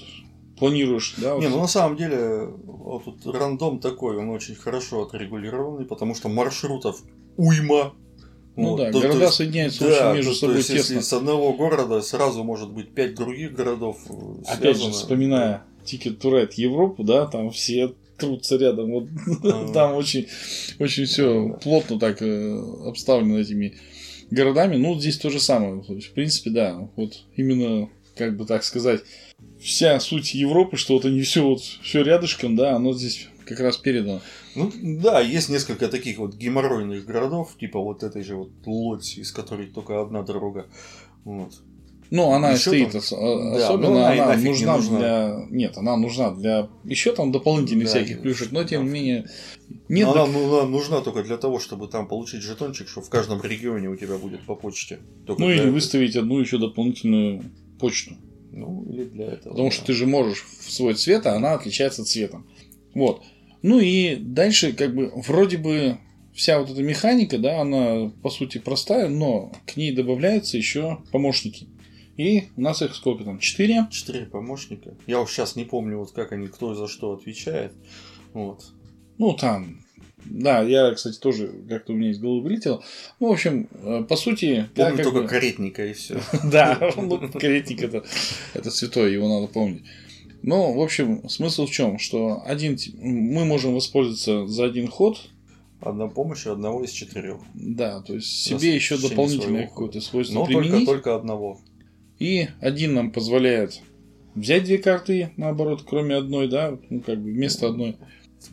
планируешь, 0.57 1.15
да, 1.17 1.35
вот 1.35 1.41
Не, 1.41 1.47
ну 1.47 1.59
на 1.59 1.67
самом 1.67 1.95
деле, 1.95 2.47
вот 2.65 3.05
тут 3.05 3.25
рандом 3.33 3.79
такой, 3.79 4.17
он 4.17 4.29
очень 4.29 4.55
хорошо 4.55 5.03
отрегулированный, 5.03 5.85
потому 5.85 6.15
что 6.15 6.29
маршрутов 6.29 7.01
уйма. 7.37 7.93
Ну 8.57 8.71
Вот, 8.71 8.77
да, 8.77 8.85
то- 8.91 8.91
то 8.93 8.99
города 9.07 9.23
есть- 9.25 9.35
соединяются 9.35 9.87
Да, 9.87 10.09
очень 10.09 10.15
между 10.17 10.31
то- 10.31 10.35
то 10.35 10.39
собой 10.41 10.55
есть, 10.57 10.67
тесно. 10.67 10.93
если 10.95 10.99
с 10.99 11.13
одного 11.13 11.53
города 11.53 12.01
сразу 12.01 12.43
может 12.43 12.69
быть 12.71 12.89
пять 12.89 13.15
других 13.15 13.53
городов 13.53 13.97
э, 14.09 14.13
Опять 14.47 14.75
же, 14.75 14.83
связано. 14.83 14.91
вспоминая 14.93 15.63
Ticket 15.85 16.17
to 16.19 16.31
Ride 16.31 16.51
Европу, 16.57 17.03
да, 17.03 17.25
там 17.27 17.51
все 17.51 17.93
трутся 18.17 18.57
рядом. 18.57 18.91
Вот 18.91 19.07
Ага. 19.43 19.71
там 19.73 19.95
очень, 19.95 20.27
очень 20.79 21.05
все 21.05 21.49
Да. 21.49 21.53
плотно 21.59 21.99
так 21.99 22.21
э, 22.21 22.59
обставлено 22.85 23.39
этими 23.39 23.75
городами. 24.31 24.75
Ну, 24.77 24.99
здесь 24.99 25.17
то 25.17 25.29
же 25.29 25.39
самое. 25.39 25.81
То 25.83 25.93
в 25.93 26.09
принципе, 26.11 26.49
да, 26.49 26.89
вот 26.95 27.23
именно, 27.35 27.89
как 28.15 28.35
бы 28.35 28.45
так 28.45 28.63
сказать, 28.63 29.01
вся 29.61 29.99
суть 29.99 30.33
Европы, 30.33 30.77
что 30.77 30.95
вот 30.95 31.05
они 31.05 31.21
все 31.21 31.43
вот 31.43 31.61
все 31.61 32.01
рядышком, 32.01 32.55
да, 32.55 32.75
оно 32.75 32.93
здесь 32.93 33.27
как 33.47 33.59
раз 33.59 33.77
передано. 33.77 34.21
Ну 34.55 34.71
да, 34.81 35.19
есть 35.21 35.49
несколько 35.49 35.87
таких 35.87 36.17
вот 36.17 36.35
геморройных 36.35 37.05
городов, 37.05 37.55
типа 37.59 37.79
вот 37.79 38.03
этой 38.03 38.23
же 38.23 38.35
вот 38.35 38.51
Лодзи, 38.65 39.19
из 39.21 39.31
которой 39.31 39.67
только 39.67 40.01
одна 40.01 40.21
дорога. 40.23 40.67
Вот. 41.23 41.53
Ну, 42.09 42.31
она 42.31 42.51
Ещё 42.51 42.69
стоит 42.71 42.91
там- 42.91 43.01
а- 43.19 43.57
да, 43.57 43.65
особенно, 43.67 43.89
ну, 43.89 43.97
она 44.05 44.23
она 44.31 44.35
нужна, 44.37 44.77
нужна. 44.77 44.97
для... 44.99 45.45
Нет, 45.49 45.77
она 45.77 45.97
нужна 45.97 46.31
для... 46.31 46.69
Еще 46.85 47.11
там 47.11 47.33
дополнительных 47.33 47.83
Да, 47.85 47.89
всяких 47.89 48.21
плюшек, 48.21 48.51
но 48.53 48.63
тем 48.63 48.83
не 48.83 48.87
да. 48.87 48.93
менее... 48.93 49.25
Нет, 49.89 50.07
Но 50.07 50.13
так- 50.13 50.23
она, 50.23 50.31
ну, 50.33 50.59
она 50.59 50.69
нужна 50.69 51.01
только 51.01 51.23
для 51.23 51.35
того, 51.35 51.59
чтобы 51.59 51.89
там 51.89 52.07
получить 52.07 52.43
жетончик, 52.43 52.87
что 52.87 53.01
в 53.01 53.09
каждом 53.09 53.41
регионе 53.43 53.89
у 53.89 53.97
тебя 53.97 54.17
будет 54.17 54.45
по 54.45 54.55
почте. 54.55 54.99
Только 55.25 55.41
Ну 55.41 55.49
или 55.49 55.59
этого. 55.59 55.73
выставить 55.73 56.15
одну 56.15 56.39
еще 56.39 56.57
дополнительную 56.57 57.43
почту. 57.77 58.13
Ну, 58.53 58.85
или 58.89 59.03
для 59.03 59.25
этого. 59.25 59.49
Потому 59.49 59.67
да. 59.69 59.75
что 59.75 59.85
ты 59.85 59.93
же 59.93 60.07
можешь 60.07 60.45
в 60.61 60.71
свой 60.71 60.93
цвет, 60.93 61.25
а 61.27 61.35
она 61.35 61.55
отличается 61.55 62.05
цветом. 62.05 62.47
Вот. 62.93 63.21
Ну 63.61 63.79
и 63.79 64.15
дальше, 64.15 64.73
как 64.73 64.95
бы, 64.95 65.11
вроде 65.15 65.57
бы 65.57 65.97
вся 66.33 66.59
вот 66.59 66.69
эта 66.69 66.83
механика, 66.83 67.37
да, 67.37 67.61
она 67.61 68.11
по 68.21 68.29
сути 68.29 68.59
простая, 68.59 69.09
но 69.09 69.51
к 69.65 69.75
ней 69.75 69.91
добавляются 69.91 70.57
еще 70.57 70.99
помощники. 71.11 71.67
И 72.15 72.45
у 72.55 72.61
нас 72.61 72.81
их 72.81 72.95
сколько 72.95 73.23
там? 73.23 73.39
Четыре? 73.39 73.87
Четыре 73.91 74.25
помощника. 74.25 74.95
Я 75.05 75.21
уж 75.21 75.31
сейчас 75.31 75.55
не 75.55 75.65
помню, 75.65 75.99
вот 75.99 76.11
как 76.11 76.31
они, 76.31 76.47
кто 76.47 76.73
за 76.73 76.87
что 76.87 77.13
отвечает. 77.13 77.73
Вот. 78.33 78.65
Ну, 79.17 79.33
там. 79.33 79.83
Да, 80.25 80.61
я, 80.61 80.91
кстати, 80.93 81.17
тоже 81.19 81.51
как-то 81.69 81.93
у 81.93 81.95
меня 81.95 82.11
из 82.11 82.19
головы 82.19 82.41
вылетел. 82.41 82.83
Ну, 83.19 83.29
в 83.29 83.31
общем, 83.31 83.69
э, 83.71 84.03
по 84.03 84.15
сути... 84.15 84.67
да, 84.75 84.85
Помню 84.89 84.97
как 84.97 85.05
только 85.05 85.21
бы- 85.21 85.27
каретника 85.27 85.85
и 85.85 85.93
все. 85.93 86.19
Да, 86.51 86.91
ну, 86.97 87.29
каретник 87.31 87.81
это, 87.83 88.03
это 88.53 88.71
святой, 88.71 89.13
его 89.13 89.27
надо 89.29 89.47
помнить. 89.51 89.83
Ну, 90.47 90.71
в 90.71 90.81
общем, 90.81 91.27
смысл 91.27 91.65
в 91.65 91.71
чем? 91.71 91.99
Что 91.99 92.41
один, 92.45 92.77
мы 93.01 93.43
можем 93.43 93.73
воспользоваться 93.73 94.47
за 94.47 94.63
один 94.63 94.87
ход, 94.87 95.29
Одна 95.81 96.07
помощь 96.07 96.47
одного 96.47 96.85
из 96.85 96.91
четырех. 96.91 97.37
да, 97.53 98.01
то 98.01 98.13
есть 98.15 98.27
себе 98.45 98.73
еще 98.73 98.97
дополнительное 98.97 99.67
какое-то 99.67 99.99
свойство 99.99 100.35
Но 100.35 100.45
только, 100.45 100.61
применить. 100.61 100.85
только 100.87 101.15
одного. 101.15 101.59
И 102.17 102.47
один 102.61 102.93
нам 102.93 103.11
позволяет 103.11 103.81
взять 104.35 104.63
две 104.63 104.77
карты, 104.77 105.31
наоборот, 105.35 105.83
кроме 105.85 106.15
одной, 106.15 106.47
да, 106.47 106.79
ну, 106.89 107.01
как 107.01 107.21
бы 107.21 107.29
вместо 107.31 107.67
одной. 107.67 107.97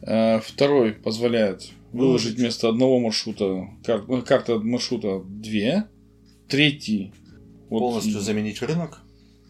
А 0.02 0.40
второй 0.40 0.94
позволяет 0.94 1.70
выложить 1.92 2.36
вместо 2.38 2.68
одного 2.68 2.98
маршрута 2.98 3.68
кар- 3.84 4.04
ну, 4.08 4.20
карты 4.22 4.58
маршрута 4.58 5.22
две. 5.24 5.84
Третий 6.48 7.12
вот, 7.70 7.78
Полностью 7.78 8.20
заменить 8.20 8.60
рынок. 8.62 9.00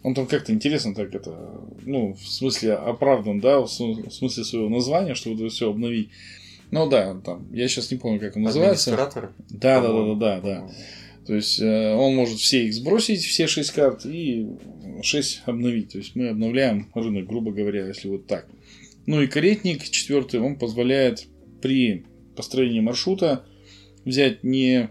Он 0.04 0.14
там 0.14 0.26
как-то 0.26 0.52
интересно 0.52 0.94
так 0.94 1.12
это, 1.14 1.60
ну, 1.82 2.12
в 2.12 2.28
смысле 2.28 2.74
оправдан, 2.74 3.40
да, 3.40 3.60
в 3.60 3.68
см- 3.68 4.08
в 4.08 4.12
смысле 4.12 4.44
своего 4.44 4.68
названия, 4.68 5.14
что 5.14 5.30
вот 5.30 5.40
это 5.40 5.48
все 5.48 5.70
обновить. 5.70 6.10
Ну 6.70 6.88
да, 6.88 7.14
там, 7.24 7.52
я 7.52 7.66
сейчас 7.68 7.90
не 7.90 7.96
помню, 7.96 8.20
как 8.20 8.36
он 8.36 8.42
называется. 8.42 8.92
Администратор. 8.92 9.32
Да, 9.48 9.80
да, 9.80 9.88
да, 9.92 10.04
да, 10.04 10.14
да, 10.14 10.40
да. 10.40 10.70
То 11.26 11.34
есть 11.34 11.58
э, 11.58 11.94
он 11.94 12.14
может 12.16 12.38
все 12.38 12.66
их 12.66 12.74
сбросить, 12.74 13.24
все 13.24 13.46
шесть 13.46 13.70
карт, 13.70 14.04
и 14.04 14.46
6 15.02 15.42
обновить. 15.46 15.92
То 15.92 15.98
есть 15.98 16.14
мы 16.14 16.28
обновляем 16.28 16.90
рынок, 16.94 17.26
грубо 17.26 17.50
говоря, 17.50 17.86
если 17.86 18.08
вот 18.08 18.26
так. 18.26 18.46
Ну 19.06 19.22
и 19.22 19.26
каретник 19.26 19.82
четвертый, 19.84 20.40
он 20.40 20.56
позволяет 20.56 21.26
при 21.62 22.04
построении 22.36 22.80
маршрута 22.80 23.46
взять 24.04 24.44
не 24.44 24.90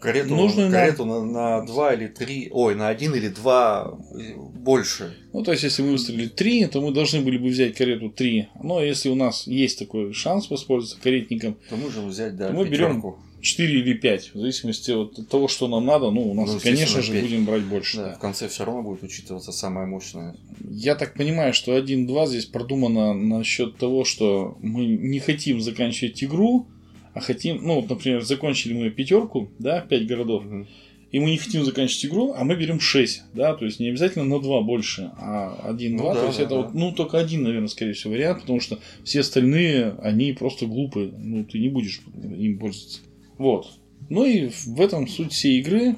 Карету, 0.00 0.34
Нужную 0.34 0.70
нам- 0.70 0.80
карету 0.80 1.04
на, 1.04 1.22
на 1.24 1.66
два 1.66 1.92
или 1.92 2.06
три, 2.06 2.48
ой, 2.50 2.74
на 2.74 2.88
один 2.88 3.14
или 3.14 3.28
два 3.28 3.98
э, 4.18 4.34
больше. 4.36 5.14
Ну, 5.32 5.42
то 5.42 5.52
есть, 5.52 5.62
если 5.64 5.82
мы 5.82 5.92
выстрелили 5.92 6.26
3, 6.28 6.66
то 6.66 6.80
мы 6.80 6.92
должны 6.92 7.20
были 7.20 7.36
бы 7.38 7.48
взять 7.48 7.74
карету 7.74 8.08
3. 8.10 8.48
Но 8.62 8.82
если 8.82 9.10
у 9.10 9.14
нас 9.14 9.46
есть 9.46 9.78
такой 9.78 10.12
шанс 10.14 10.50
воспользоваться 10.50 11.00
каретником, 11.02 11.56
То 11.68 11.76
можем 11.76 12.08
взять, 12.08 12.36
да, 12.36 12.50
Мы 12.50 12.64
берем 12.66 12.88
пятерку. 13.02 13.18
4 13.42 13.72
или 13.80 13.92
5, 13.94 14.30
в 14.34 14.38
зависимости 14.38 14.90
от 14.90 15.28
того, 15.28 15.48
что 15.48 15.68
нам 15.68 15.84
надо. 15.86 16.10
Ну, 16.10 16.30
у 16.30 16.34
нас, 16.34 16.52
Ну, 16.52 16.60
конечно 16.60 17.00
же, 17.02 17.12
пять. 17.12 17.22
будем 17.22 17.44
брать 17.46 17.62
больше. 17.64 17.96
Да, 17.98 18.08
да. 18.08 18.14
в 18.14 18.18
конце 18.18 18.48
все 18.48 18.64
равно 18.64 18.82
будет 18.82 19.02
учитываться 19.02 19.52
самая 19.52 19.86
мощная. 19.86 20.34
Я 20.70 20.94
так 20.94 21.14
понимаю, 21.14 21.52
что 21.54 21.76
1-2 21.76 22.26
здесь 22.26 22.46
продумано 22.46 23.14
насчет 23.14 23.76
того, 23.78 24.04
что 24.04 24.56
мы 24.60 24.84
не 24.86 25.20
хотим 25.20 25.60
заканчивать 25.60 26.22
игру, 26.24 26.66
а 27.14 27.20
хотим, 27.20 27.60
ну, 27.62 27.76
вот, 27.80 27.88
например, 27.90 28.22
закончили 28.22 28.72
мы 28.72 28.90
пятерку, 28.90 29.50
да, 29.58 29.80
5 29.80 30.06
городов, 30.06 30.44
Мгм. 30.44 30.66
и 31.10 31.18
мы 31.18 31.30
не 31.30 31.38
хотим 31.38 31.64
заканчивать 31.64 32.06
игру, 32.06 32.34
а 32.36 32.44
мы 32.44 32.54
берем 32.56 32.78
6, 32.80 33.22
да, 33.34 33.54
то 33.54 33.64
есть 33.64 33.80
не 33.80 33.88
обязательно 33.88 34.24
на 34.24 34.40
2 34.40 34.60
больше, 34.62 35.10
а 35.18 35.70
1-2, 35.72 35.96
Ну 35.96 36.14
да, 36.14 36.20
то 36.20 36.26
есть 36.26 36.38
да, 36.38 36.44
это 36.44 36.54
да. 36.54 36.60
вот, 36.62 36.74
ну, 36.74 36.92
только 36.92 37.18
один, 37.18 37.42
наверное, 37.42 37.68
скорее 37.68 37.94
всего, 37.94 38.12
вариант, 38.12 38.42
потому 38.42 38.60
что 38.60 38.78
все 39.04 39.20
остальные, 39.20 39.94
они 40.02 40.32
просто 40.32 40.66
глупые, 40.66 41.12
ну, 41.16 41.44
ты 41.44 41.58
не 41.58 41.68
будешь 41.68 42.00
им 42.14 42.58
пользоваться. 42.58 43.00
Вот. 43.38 43.66
Ну 44.08 44.24
и 44.24 44.48
в 44.48 44.80
этом 44.80 45.06
суть 45.08 45.32
всей 45.32 45.60
игры. 45.60 45.96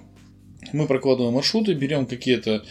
Мы 0.72 0.86
прокладываем 0.86 1.34
маршруты, 1.34 1.72
берем 1.74 2.06
какие-то 2.06 2.64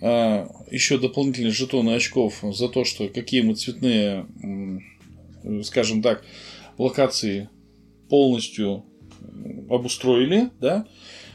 а, 0.00 0.48
еще 0.70 0.98
дополнительные 0.98 1.52
жетоны 1.52 1.90
очков 1.94 2.42
за 2.42 2.68
то, 2.68 2.84
что 2.84 3.08
какие 3.08 3.42
мы 3.42 3.54
цветные, 3.54 4.26
скажем 5.62 6.02
так, 6.02 6.24
локации 6.78 7.48
полностью 8.08 8.84
обустроили, 9.68 10.50
да. 10.60 10.86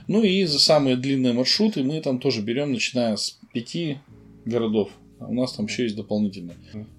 Ну 0.07 0.23
и 0.23 0.43
за 0.45 0.59
самые 0.59 0.95
длинные 0.97 1.33
маршруты 1.33 1.83
мы 1.83 2.01
там 2.01 2.19
тоже 2.19 2.41
берем, 2.41 2.71
начиная 2.71 3.15
с 3.15 3.39
пяти 3.53 3.97
городов. 4.45 4.89
А 5.19 5.25
у 5.27 5.33
нас 5.33 5.53
там 5.53 5.67
еще 5.67 5.83
есть 5.83 5.95
дополнительные. 5.95 6.57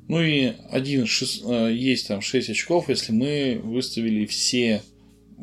Ну 0.08 0.22
и 0.22 0.52
один 0.70 1.04
шес- 1.04 1.42
э, 1.44 1.74
есть 1.74 2.06
там 2.08 2.20
6 2.20 2.50
очков, 2.50 2.88
если 2.88 3.12
мы 3.12 3.60
выставили 3.62 4.26
все 4.26 4.82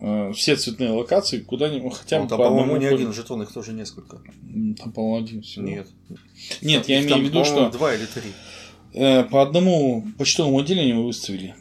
э, 0.01 0.31
все 0.33 0.55
цветные 0.55 0.91
локации 0.91 1.39
куда-нибудь 1.39 1.93
хотя 1.93 2.17
бы 2.19 2.23
Ну, 2.23 2.29
там, 2.29 2.37
по 2.37 2.45
по-моему, 2.45 2.63
одному 2.75 2.81
не 2.81 2.89
полю. 2.89 2.95
один 3.01 3.13
жетон, 3.13 3.41
их 3.43 3.51
тоже 3.51 3.73
несколько. 3.73 4.21
Там, 4.77 4.93
по-моему, 4.93 5.17
один 5.25 5.41
всего. 5.41 5.67
Нет. 5.67 5.87
Нет, 6.61 6.87
я 6.87 7.01
имею 7.01 7.17
в 7.17 7.23
виду, 7.23 7.43
что 7.43 7.69
два 7.69 7.93
или 7.93 8.05
три. 8.05 8.31
э, 8.93 9.23
по 9.25 9.41
одному 9.41 10.05
почтовому 10.17 10.59
отделению 10.59 10.95
мы 10.97 11.05
выставили. 11.07 11.55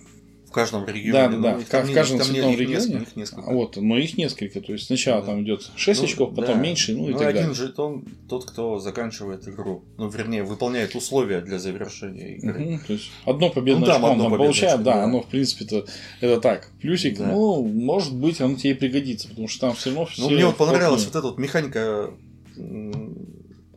В 0.49 0.52
каждом 0.52 0.87
регионе. 0.87 1.12
Да, 1.12 1.28
да, 1.28 1.37
Ну, 1.37 1.43
да. 1.43 1.52
их 1.59 1.67
В 1.67 1.69
там 1.69 1.87
в 1.87 1.93
каждом 1.93 2.19
там 2.19 2.26
цветном 2.28 2.52
их 2.52 2.59
несколько, 2.61 2.83
регионе. 2.83 3.02
их 3.05 3.17
несколько. 3.17 3.43
А 3.50 3.52
Вот, 3.52 3.76
но 3.76 3.99
их 3.99 4.17
несколько. 4.17 4.61
То 4.62 4.73
есть 4.73 4.87
сначала 4.87 5.21
Да. 5.21 5.26
там 5.26 5.43
идет 5.43 5.71
6 5.76 6.00
Ну, 6.00 6.07
очков, 6.07 6.35
потом 6.35 6.57
да. 6.57 6.62
меньше, 6.62 6.95
ну 6.95 7.09
и 7.09 7.12
Ну, 7.12 7.19
так 7.19 7.28
один 7.28 7.43
далее. 7.43 7.55
жетон 7.55 8.05
тот, 8.28 8.45
кто 8.47 8.78
заканчивает 8.78 9.47
игру. 9.47 9.85
Ну, 9.99 10.09
вернее, 10.09 10.43
выполняет 10.45 10.95
условия 10.95 11.40
для 11.43 11.59
завершения 11.59 12.37
игры. 12.37 12.59
Мгм, 12.59 12.78
то 12.87 12.93
есть 12.95 13.11
одно 13.26 13.50
победное 13.50 13.81
Ну, 13.81 13.87
там 13.87 14.05
очко 14.07 14.25
он 14.25 14.37
получает, 14.38 14.83
да, 14.83 14.95
да. 14.95 15.05
оно 15.05 15.21
в 15.21 15.26
принципе-то 15.26 15.85
это 16.23 16.40
так. 16.40 16.71
Плюсик, 16.81 17.19
Да. 17.19 17.26
ну, 17.26 17.62
может 17.64 18.14
быть, 18.17 18.40
оно 18.40 18.57
тебе 18.57 18.71
и 18.71 18.75
пригодится, 18.75 19.28
потому 19.28 19.49
что 19.49 19.61
там 19.67 19.76
все 19.76 19.90
равно 19.90 20.07
все 20.07 20.23
Ну, 20.23 20.31
мне 20.31 20.47
вот 20.47 20.57
понравилась 20.57 21.05
вот 21.05 21.14
эта 21.14 21.26
вот 21.26 21.38
механика 21.38 22.11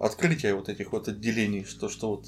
м, 0.01 0.05
открытия 0.05 0.53
вот 0.53 0.69
этих 0.69 0.91
вот 0.91 1.07
отделений, 1.07 1.63
что, 1.63 1.89
что 1.89 2.09
вот 2.09 2.25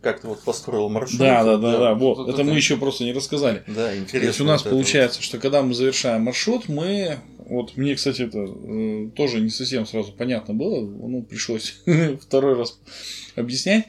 как 0.00 0.20
ты 0.20 0.28
вот 0.28 0.42
построил 0.42 0.88
маршрут. 0.88 1.18
Да, 1.18 1.44
да, 1.44 1.56
да, 1.56 1.78
да, 1.78 1.94
вот. 1.94 2.18
Вот 2.18 2.28
Это 2.28 2.44
мы 2.44 2.54
еще 2.54 2.76
просто 2.76 3.04
не 3.04 3.12
рассказали. 3.12 3.62
Да, 3.66 3.96
интересно. 3.96 4.20
То 4.20 4.26
есть 4.26 4.40
у 4.40 4.44
нас 4.44 4.60
вот 4.62 4.66
это 4.66 4.76
получается, 4.76 5.22
что 5.22 5.38
когда 5.38 5.62
мы 5.62 5.74
завершаем 5.74 6.22
маршрут, 6.22 6.68
мы 6.68 7.18
вот 7.48 7.76
мне, 7.76 7.94
кстати, 7.94 8.22
это 8.22 8.38
э, 8.38 9.10
тоже 9.14 9.40
не 9.40 9.50
совсем 9.50 9.86
сразу 9.86 10.12
понятно 10.12 10.54
было, 10.54 10.80
ну 10.80 11.22
пришлось 11.22 11.80
второй 12.20 12.54
раз 12.54 12.78
объяснять. 13.36 13.86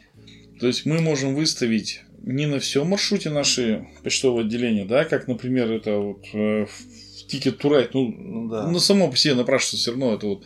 То 0.59 0.67
есть 0.67 0.85
мы 0.85 1.01
можем 1.01 1.35
выставить 1.35 2.01
не 2.23 2.45
на 2.45 2.59
всем 2.59 2.87
маршруте 2.87 3.29
наши 3.29 3.87
почтовые 4.03 4.45
отделения, 4.45 4.85
да, 4.85 5.05
как, 5.05 5.27
например, 5.27 5.71
это 5.71 5.97
вот 5.97 6.25
э, 6.33 6.65
в 6.65 7.31
Ticket 7.31 7.57
to 7.59 7.69
Ride, 7.69 7.89
ну, 7.93 8.43
вот. 8.43 8.51
Да. 8.51 8.67
ну, 8.67 8.79
само 8.79 9.09
по 9.09 9.17
себе 9.17 9.35
напрашивается 9.35 9.77
все 9.77 9.91
равно 9.91 10.13
это 10.13 10.27
вот 10.27 10.43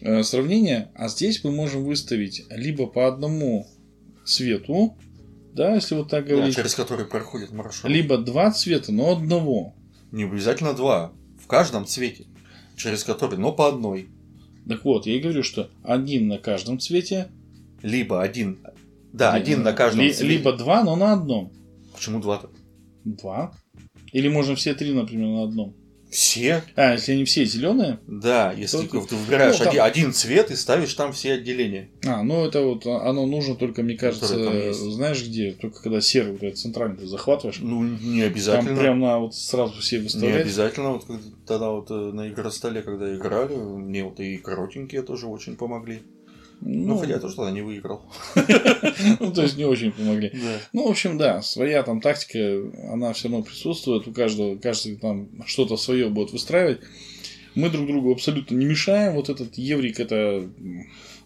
э, 0.00 0.22
сравнение. 0.22 0.90
А 0.94 1.08
здесь 1.08 1.42
мы 1.44 1.50
можем 1.52 1.84
выставить 1.84 2.44
либо 2.50 2.86
по 2.86 3.06
одному 3.08 3.66
цвету, 4.24 4.96
да, 5.54 5.74
если 5.74 5.94
вот 5.94 6.08
так 6.10 6.26
Да, 6.26 6.34
говорить, 6.34 6.54
через 6.54 6.74
который 6.74 7.06
проходит 7.06 7.50
маршрут. 7.52 7.90
либо 7.90 8.18
два 8.18 8.50
цвета, 8.50 8.92
но 8.92 9.12
одного. 9.12 9.74
Не 10.12 10.24
обязательно 10.24 10.74
два. 10.74 11.12
В 11.42 11.46
каждом 11.46 11.86
цвете. 11.86 12.26
Через 12.76 13.04
который, 13.04 13.38
но 13.38 13.52
по 13.52 13.68
одной. 13.68 14.08
Так 14.68 14.84
вот, 14.84 15.06
я 15.06 15.16
и 15.16 15.20
говорю, 15.20 15.42
что 15.42 15.70
один 15.82 16.28
на 16.28 16.38
каждом 16.38 16.78
цвете. 16.78 17.28
Либо 17.82 18.22
один. 18.22 18.58
Да, 19.12 19.34
ли- 19.36 19.42
один 19.42 19.62
на 19.62 19.72
каждом 19.72 20.02
ли- 20.02 20.12
цвете. 20.12 20.30
Либо 20.32 20.52
два, 20.52 20.84
но 20.84 20.94
на 20.96 21.12
одном. 21.14 21.52
Почему 21.94 22.20
два-то? 22.20 22.50
Два. 23.04 23.54
Или 24.12 24.28
можно 24.28 24.54
все 24.56 24.74
три, 24.74 24.92
например, 24.92 25.28
на 25.28 25.42
одном. 25.44 25.74
Все? 26.10 26.62
А, 26.74 26.92
если 26.94 27.12
они 27.12 27.24
все 27.24 27.44
зеленые. 27.44 27.98
Да, 28.06 28.52
если 28.52 28.78
Только- 28.78 29.00
ты 29.08 29.14
выбираешь 29.16 29.58
ну, 29.58 29.64
там- 29.66 29.80
один, 29.80 30.12
цвет 30.12 30.50
и 30.50 30.56
ставишь 30.56 30.94
там 30.94 31.12
все 31.12 31.34
отделения. 31.34 31.90
А, 32.06 32.22
ну 32.22 32.46
это 32.46 32.62
вот 32.62 32.86
оно 32.86 33.26
нужно 33.26 33.56
только, 33.56 33.82
мне 33.82 33.96
кажется, 33.96 34.34
там 34.42 34.72
знаешь 34.72 35.22
где? 35.24 35.52
Только 35.52 35.82
когда 35.82 36.00
серый 36.00 36.32
вот 36.32 36.42
этот 36.42 36.58
центральный 36.58 36.96
ты 36.96 37.06
захватываешь. 37.06 37.58
Ну, 37.60 37.82
не 37.82 38.22
Там 38.22 38.30
обязательно. 38.32 38.80
прям 38.80 39.00
на 39.00 39.18
вот 39.18 39.34
сразу 39.34 39.80
все 39.80 39.96
Не 39.98 40.02
выставлять. 40.04 40.42
обязательно. 40.42 40.92
Вот 40.92 41.04
когда- 41.04 41.22
тогда 41.46 41.70
вот 41.70 41.90
э, 41.90 41.94
на 41.94 42.28
игростоле, 42.28 42.82
когда 42.82 43.14
играли, 43.14 43.54
мне 43.54 44.04
вот 44.04 44.18
и 44.20 44.38
коротенькие 44.38 45.02
тоже 45.02 45.26
очень 45.26 45.56
помогли. 45.56 46.02
Ну, 46.60 46.98
хотя 46.98 47.14
я 47.14 47.18
тоже 47.18 47.36
тогда 47.36 47.50
не 47.50 47.62
выиграл. 47.62 48.02
ну, 49.20 49.32
то 49.32 49.42
есть 49.42 49.56
не 49.56 49.64
очень 49.64 49.92
помогли. 49.92 50.32
Ну, 50.72 50.86
в 50.86 50.90
общем, 50.90 51.16
да, 51.18 51.40
своя 51.42 51.82
там 51.82 52.00
тактика, 52.00 52.38
она 52.92 53.12
все 53.12 53.28
равно 53.28 53.44
присутствует, 53.44 54.08
у 54.08 54.12
каждого, 54.12 54.56
каждый 54.56 54.96
там 54.96 55.28
что-то 55.46 55.76
свое 55.76 56.08
будет 56.08 56.32
выстраивать. 56.32 56.80
Мы 57.54 57.70
друг 57.70 57.86
другу 57.86 58.12
абсолютно 58.12 58.54
не 58.54 58.66
мешаем. 58.66 59.14
Вот 59.14 59.28
этот 59.30 59.56
еврик 59.58 59.98
это 60.00 60.48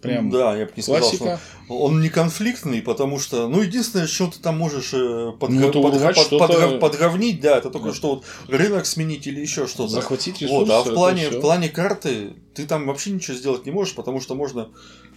прям 0.01 0.31
Да, 0.31 0.57
я 0.57 0.67
бы 0.67 0.73
не 0.77 0.83
сказал, 0.83 1.01
классика. 1.01 1.41
что 1.67 1.79
он 1.79 2.01
не 2.01 2.09
конфликтный, 2.09 2.83
потому 2.83 3.19
что, 3.19 3.49
ну, 3.49 3.61
единственное, 3.63 4.07
что 4.07 4.29
ты 4.29 4.41
там 4.41 4.59
можешь 4.59 4.93
э, 4.95 5.33
подга- 5.39 5.71
Ну, 5.73 5.81
урвать 5.81 6.17
под- 6.17 6.27
что-то- 6.27 6.45
подга- 6.47 6.79
подговнить, 6.79 7.41
да, 7.41 7.59
это 7.59 7.71
только 7.71 7.89
Да. 7.89 7.95
что 7.95 8.15
вот 8.17 8.25
рынок 8.49 8.87
сменить 8.87 9.27
или 9.27 9.41
еще 9.41 9.67
что-то. 9.67 9.89
Захватить 9.89 10.41
ресурсы. 10.43 10.55
Вот, 10.67 10.71
а 10.71 10.83
в 10.83 10.93
плане, 10.95 11.29
в 11.31 11.41
плане 11.41 11.69
карты 11.69 12.33
ты 12.55 12.67
там 12.67 12.87
вообще 12.87 13.11
ничего 13.11 13.37
сделать 13.37 13.65
не 13.67 13.73
можешь, 13.73 13.95
потому 13.95 14.21
что 14.21 14.35
можно 14.35 14.71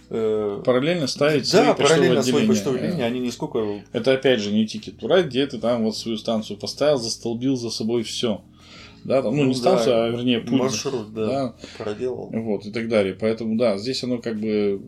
Параллельно 0.08 1.06
ставить 1.06 1.50
да, 1.50 1.74
свои 1.74 1.86
параллельно 1.86 2.22
почтовые 2.46 2.82
Э, 2.82 2.90
линии, 2.90 3.02
они 3.02 3.20
нисколько... 3.20 3.82
Это 3.92 4.12
опять 4.12 4.40
же 4.40 4.52
не 4.52 4.64
to 4.64 4.98
Ride, 5.00 5.28
где 5.28 5.46
ты 5.46 5.58
там 5.58 5.84
вот 5.84 5.96
свою 5.96 6.16
станцию 6.16 6.58
поставил, 6.58 6.98
застолбил 6.98 7.56
за 7.56 7.70
собой 7.70 8.02
все. 8.02 8.42
Да, 9.04 9.22
там, 9.22 9.36
ну, 9.36 9.42
Ну 9.44 9.48
не 9.48 9.54
да, 9.54 9.60
станцию, 9.60 10.04
а 10.04 10.08
вернее 10.08 10.40
путь. 10.40 10.58
маршрут, 10.58 11.14
да, 11.14 11.26
да, 11.26 11.54
проделал. 11.78 12.28
вот, 12.32 12.66
и 12.66 12.72
так 12.72 12.88
далее. 12.88 13.16
Поэтому, 13.18 13.56
да, 13.56 13.78
здесь 13.78 14.02
оно 14.02 14.18
как 14.18 14.38
бы 14.38 14.80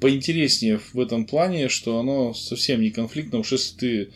поинтереснее 0.00 0.80
в 0.92 0.98
этом 0.98 1.24
плане, 1.24 1.68
что 1.68 1.98
оно 1.98 2.34
совсем 2.34 2.80
не 2.80 2.90
конфликтно, 2.90 3.38
уж 3.38 3.52
если 3.52 3.76
ты 3.76 4.10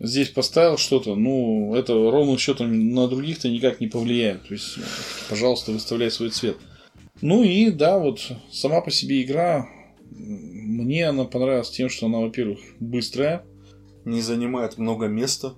здесь 0.00 0.28
поставил 0.28 0.78
что-то, 0.78 1.14
ну, 1.14 1.74
это 1.74 1.92
ровным 1.92 2.38
счетом 2.38 2.94
на 2.94 3.08
других-то 3.08 3.48
никак 3.48 3.80
не 3.80 3.86
повлияет. 3.86 4.46
То 4.46 4.54
есть, 4.54 4.78
пожалуйста, 5.28 5.72
выставляй 5.72 6.10
свой 6.10 6.30
цвет. 6.30 6.56
Ну 7.20 7.42
и 7.42 7.70
да, 7.70 7.98
вот 7.98 8.20
сама 8.50 8.80
по 8.80 8.90
себе 8.90 9.22
игра, 9.22 9.68
мне 10.10 11.08
она 11.08 11.24
понравилась 11.24 11.70
тем, 11.70 11.88
что 11.88 12.06
она, 12.06 12.18
во-первых, 12.18 12.58
быстрая. 12.80 13.44
Не 14.04 14.20
занимает 14.20 14.78
много 14.78 15.06
места. 15.06 15.54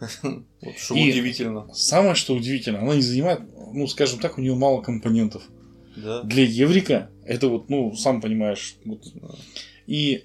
Вот 0.22 0.76
что 0.76 0.94
И- 0.94 1.10
удивительно. 1.10 1.72
Самое, 1.74 2.14
что 2.14 2.34
удивительно, 2.34 2.80
она 2.80 2.94
не 2.94 3.02
занимает, 3.02 3.40
ну, 3.72 3.86
скажем 3.86 4.18
так, 4.20 4.38
у 4.38 4.40
нее 4.40 4.54
мало 4.54 4.80
компонентов. 4.82 5.42
Да. 5.96 6.22
Для 6.22 6.44
Еврика 6.44 7.10
это 7.24 7.48
вот, 7.48 7.68
ну, 7.70 7.94
сам 7.94 8.20
понимаешь. 8.20 8.76
вот. 8.84 9.02
И 9.86 10.24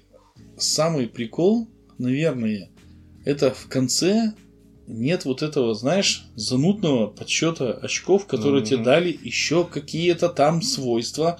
самый 0.56 1.08
прикол, 1.08 1.68
наверное, 1.98 2.70
это 3.24 3.50
в 3.52 3.66
конце 3.68 4.32
нет 4.86 5.24
вот 5.24 5.42
этого, 5.42 5.74
знаешь, 5.74 6.26
занудного 6.36 7.06
подсчета 7.08 7.72
очков, 7.72 8.26
которые 8.26 8.60
Мгм. 8.60 8.66
тебе 8.66 8.84
дали 8.84 9.18
еще 9.22 9.64
какие-то 9.64 10.28
там 10.28 10.62
свойства, 10.62 11.38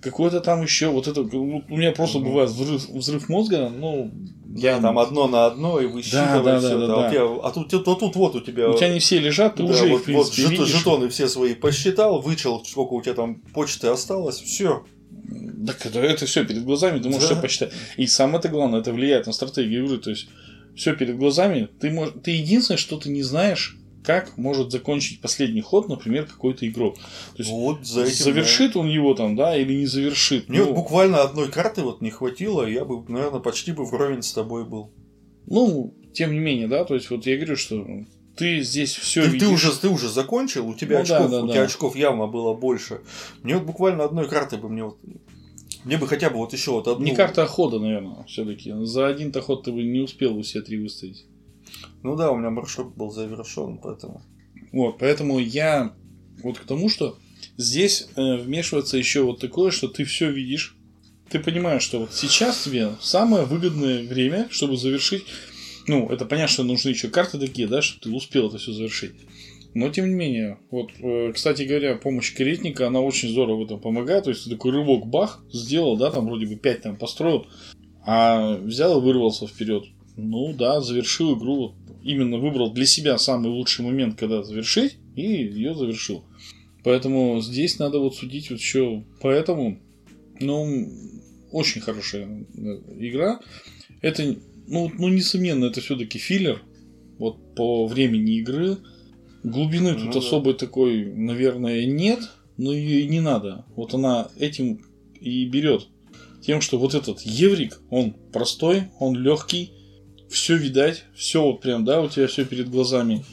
какое-то 0.00 0.40
там 0.40 0.62
еще 0.62 0.88
вот 0.88 1.08
это. 1.08 1.22
У 1.22 1.76
меня 1.76 1.92
просто 1.92 2.18
Мгм. 2.18 2.28
бывает 2.28 2.50
взрыв, 2.50 2.88
взрыв 2.88 3.28
мозга, 3.28 3.68
ну, 3.68 4.12
Я 4.56 4.80
там 4.80 4.98
одно 5.00 5.26
на 5.26 5.46
одно 5.46 5.80
и 5.80 5.86
высчитывай 5.86 6.44
да, 6.44 6.60
да, 6.60 6.78
да, 6.78 6.86
да, 6.86 6.96
у 6.96 7.00
да. 7.00 7.10
тебя- 7.10 7.40
а 7.42 7.50
тут, 7.50 7.68
тут, 7.70 7.84
тут 7.98 8.14
вот 8.14 8.36
у 8.36 8.40
тебя... 8.40 8.70
у 8.70 8.76
тебя 8.76 8.90
не 8.90 9.00
все 9.00 9.18
лежат, 9.18 9.56
ты 9.56 9.64
да, 9.64 9.70
уже 9.70 9.86
их, 9.86 9.92
вот, 9.92 10.02
в 10.02 10.04
принципе, 10.04 10.42
вот 10.42 10.50
видишь. 10.50 10.68
жетоны 10.68 11.08
все 11.08 11.26
свои 11.26 11.54
посчитал, 11.54 12.20
вычел, 12.20 12.64
сколько 12.64 12.92
у 12.92 13.02
тебя 13.02 13.14
там 13.14 13.40
почты 13.52 13.88
осталось, 13.88 14.40
все. 14.40 14.84
Так 15.66 15.84
это, 15.86 15.98
это 16.00 16.26
все 16.26 16.44
перед 16.44 16.64
глазами, 16.64 17.00
ты 17.00 17.08
можешь 17.08 17.28
Да. 17.28 17.34
все 17.34 17.42
посчитать. 17.42 17.72
И 17.96 18.06
самое 18.06 18.40
главное, 18.48 18.80
это 18.80 18.92
влияет 18.92 19.26
на 19.26 19.32
стратегию 19.32 19.84
игры. 19.86 19.98
То 19.98 20.10
есть 20.10 20.28
все 20.76 20.94
перед 20.94 21.16
глазами. 21.18 21.68
Ты, 21.80 21.90
мож... 21.90 22.10
ты 22.22 22.32
единственное, 22.32 22.78
что 22.78 22.96
ты 22.98 23.08
не 23.10 23.22
знаешь, 23.22 23.76
как 24.04 24.36
может 24.36 24.70
закончить 24.70 25.20
последний 25.22 25.62
ход, 25.62 25.88
например, 25.88 26.26
какой-то 26.26 26.68
игрок. 26.68 26.96
То 26.96 27.38
есть 27.38 27.50
Вот 27.50 27.86
за 27.86 28.02
этим. 28.04 28.24
завершит 28.24 28.76
он 28.76 28.88
его 28.88 29.14
там, 29.14 29.34
да, 29.34 29.56
или 29.56 29.72
не 29.74 29.86
завершит. 29.86 30.46
да. 30.46 30.52
Мне 30.52 30.60
Ну, 30.62 30.66
вот 30.68 30.74
буквально 30.76 31.22
одной 31.22 31.50
карты 31.50 31.82
вот 31.82 32.00
не 32.02 32.10
хватило, 32.10 32.66
я 32.68 32.84
бы, 32.84 33.02
наверное, 33.10 33.40
почти 33.40 33.72
бы 33.72 33.84
вровень 33.86 34.22
с 34.22 34.32
тобой 34.32 34.64
был. 34.66 34.92
ну, 35.46 35.94
тем 36.12 36.32
не 36.32 36.38
менее, 36.38 36.68
да, 36.68 36.84
то 36.84 36.94
есть 36.94 37.10
вот 37.10 37.26
я 37.26 37.36
говорю, 37.36 37.56
что 37.56 37.84
ты 38.36 38.60
здесь 38.62 38.94
все 38.94 39.22
Ты, 39.22 39.28
видишь. 39.30 39.48
ты 39.48 39.52
уже, 39.54 39.72
ты 39.80 39.88
уже 39.88 40.08
закончил, 40.08 40.68
у 40.68 40.74
тебя 40.74 41.00
Ну 41.00 41.04
да, 41.06 41.16
очков, 41.16 41.30
да, 41.30 41.42
у 41.42 41.46
да. 41.46 41.52
тебя 41.52 41.62
очков 41.64 41.96
явно 41.96 42.26
было 42.28 42.54
больше. 42.54 43.00
Мне 43.42 43.56
вот 43.56 43.64
буквально 43.64 44.04
одной 44.04 44.28
карты 44.28 44.56
бы 44.58 44.68
мне 44.68 44.84
вот. 44.84 44.98
Мне 45.84 45.98
бы 45.98 46.08
хотя 46.08 46.30
бы 46.30 46.36
вот 46.36 46.52
еще 46.52 46.72
вот 46.72 46.88
одну. 46.88 47.04
Не 47.04 47.14
карта 47.14 47.46
хода, 47.46 47.78
наверное, 47.78 48.24
все-таки. 48.24 48.72
За 48.84 49.06
один-то 49.06 49.42
ход 49.42 49.64
ты 49.64 49.72
бы 49.72 49.82
не 49.82 50.00
успел 50.00 50.36
у 50.36 50.42
себя 50.42 50.62
три 50.62 50.78
выставить. 50.78 51.26
Ну 52.02 52.16
да, 52.16 52.30
у 52.30 52.36
меня 52.36 52.50
маршрут 52.50 52.94
был 52.94 53.10
завершен, 53.10 53.78
поэтому. 53.78 54.22
Вот, 54.72 54.98
поэтому 54.98 55.38
я 55.38 55.94
вот 56.42 56.58
к 56.58 56.64
тому, 56.64 56.88
что 56.88 57.16
здесь 57.56 58.08
э, 58.16 58.36
вмешивается 58.36 58.96
еще 58.96 59.22
вот 59.22 59.40
такое, 59.40 59.70
что 59.70 59.88
ты 59.88 60.04
все 60.04 60.30
видишь, 60.30 60.76
ты 61.30 61.38
понимаешь, 61.38 61.82
что 61.82 62.00
вот 62.00 62.12
сейчас 62.12 62.62
тебе 62.62 62.92
самое 63.00 63.44
выгодное 63.44 64.06
время, 64.06 64.48
чтобы 64.50 64.76
завершить. 64.76 65.24
Ну, 65.86 66.08
это 66.08 66.24
понятно, 66.24 66.52
что 66.52 66.62
нужны 66.64 66.90
еще 66.90 67.08
карты 67.08 67.38
такие, 67.38 67.68
да, 67.68 67.82
чтобы 67.82 68.00
ты 68.02 68.10
успел 68.10 68.48
это 68.48 68.58
все 68.58 68.72
завершить. 68.72 69.14
Но 69.74 69.90
тем 69.90 70.08
не 70.08 70.14
менее, 70.14 70.58
вот, 70.70 70.92
э, 71.00 71.32
кстати 71.32 71.62
говоря, 71.62 71.96
помощь 71.96 72.32
каретника, 72.32 72.86
она 72.86 73.00
очень 73.00 73.28
здорово 73.28 73.58
в 73.58 73.64
этом 73.64 73.80
помогает. 73.80 74.24
То 74.24 74.30
есть 74.30 74.48
такой 74.48 74.70
рывок 74.70 75.06
бах 75.06 75.44
сделал, 75.52 75.96
да, 75.96 76.12
там 76.12 76.26
вроде 76.26 76.46
бы 76.46 76.54
5 76.54 76.82
там 76.82 76.96
построил, 76.96 77.46
а 78.06 78.56
взял 78.56 79.00
и 79.00 79.02
вырвался 79.02 79.48
вперед. 79.48 79.84
Ну 80.16 80.54
да, 80.54 80.80
завершил 80.80 81.36
игру. 81.36 81.74
Именно 82.04 82.38
выбрал 82.38 82.72
для 82.72 82.86
себя 82.86 83.18
самый 83.18 83.48
лучший 83.48 83.84
момент, 83.84 84.16
когда 84.16 84.44
завершить, 84.44 84.98
и 85.16 85.22
ее 85.22 85.74
завершил. 85.74 86.24
Поэтому 86.84 87.40
здесь 87.40 87.78
надо 87.78 87.98
вот 87.98 88.14
судить 88.14 88.50
вот 88.50 88.60
еще 88.60 89.04
поэтому. 89.20 89.80
Ну, 90.40 90.88
очень 91.50 91.80
хорошая 91.80 92.26
э, 92.26 92.62
игра. 92.98 93.40
Это, 94.02 94.36
ну, 94.66 94.90
ну 94.98 95.08
несомненно, 95.08 95.64
это 95.66 95.80
все-таки 95.80 96.18
филлер. 96.18 96.62
Вот 97.18 97.56
по 97.56 97.86
времени 97.86 98.38
игры. 98.38 98.76
Глубины 99.44 99.92
Ну 99.92 99.98
тут 99.98 100.12
да. 100.12 100.18
особой 100.18 100.54
такой, 100.54 101.04
наверное, 101.04 101.84
нет, 101.84 102.20
но 102.56 102.72
ее 102.72 103.02
и 103.02 103.08
не 103.08 103.20
надо. 103.20 103.66
Вот 103.76 103.92
она 103.92 104.28
этим 104.38 104.80
и 105.20 105.44
берет. 105.44 105.86
Тем, 106.40 106.62
что 106.62 106.78
вот 106.78 106.94
этот 106.94 107.20
еврик, 107.20 107.80
он 107.90 108.14
простой, 108.32 108.84
он 108.98 109.14
легкий, 109.16 109.72
все 110.30 110.56
видать, 110.56 111.04
все 111.14 111.42
вот 111.42 111.60
прям, 111.60 111.84
да, 111.84 112.00
у 112.00 112.08
тебя 112.08 112.26
все 112.26 112.46
перед 112.46 112.70
глазами. 112.70 113.24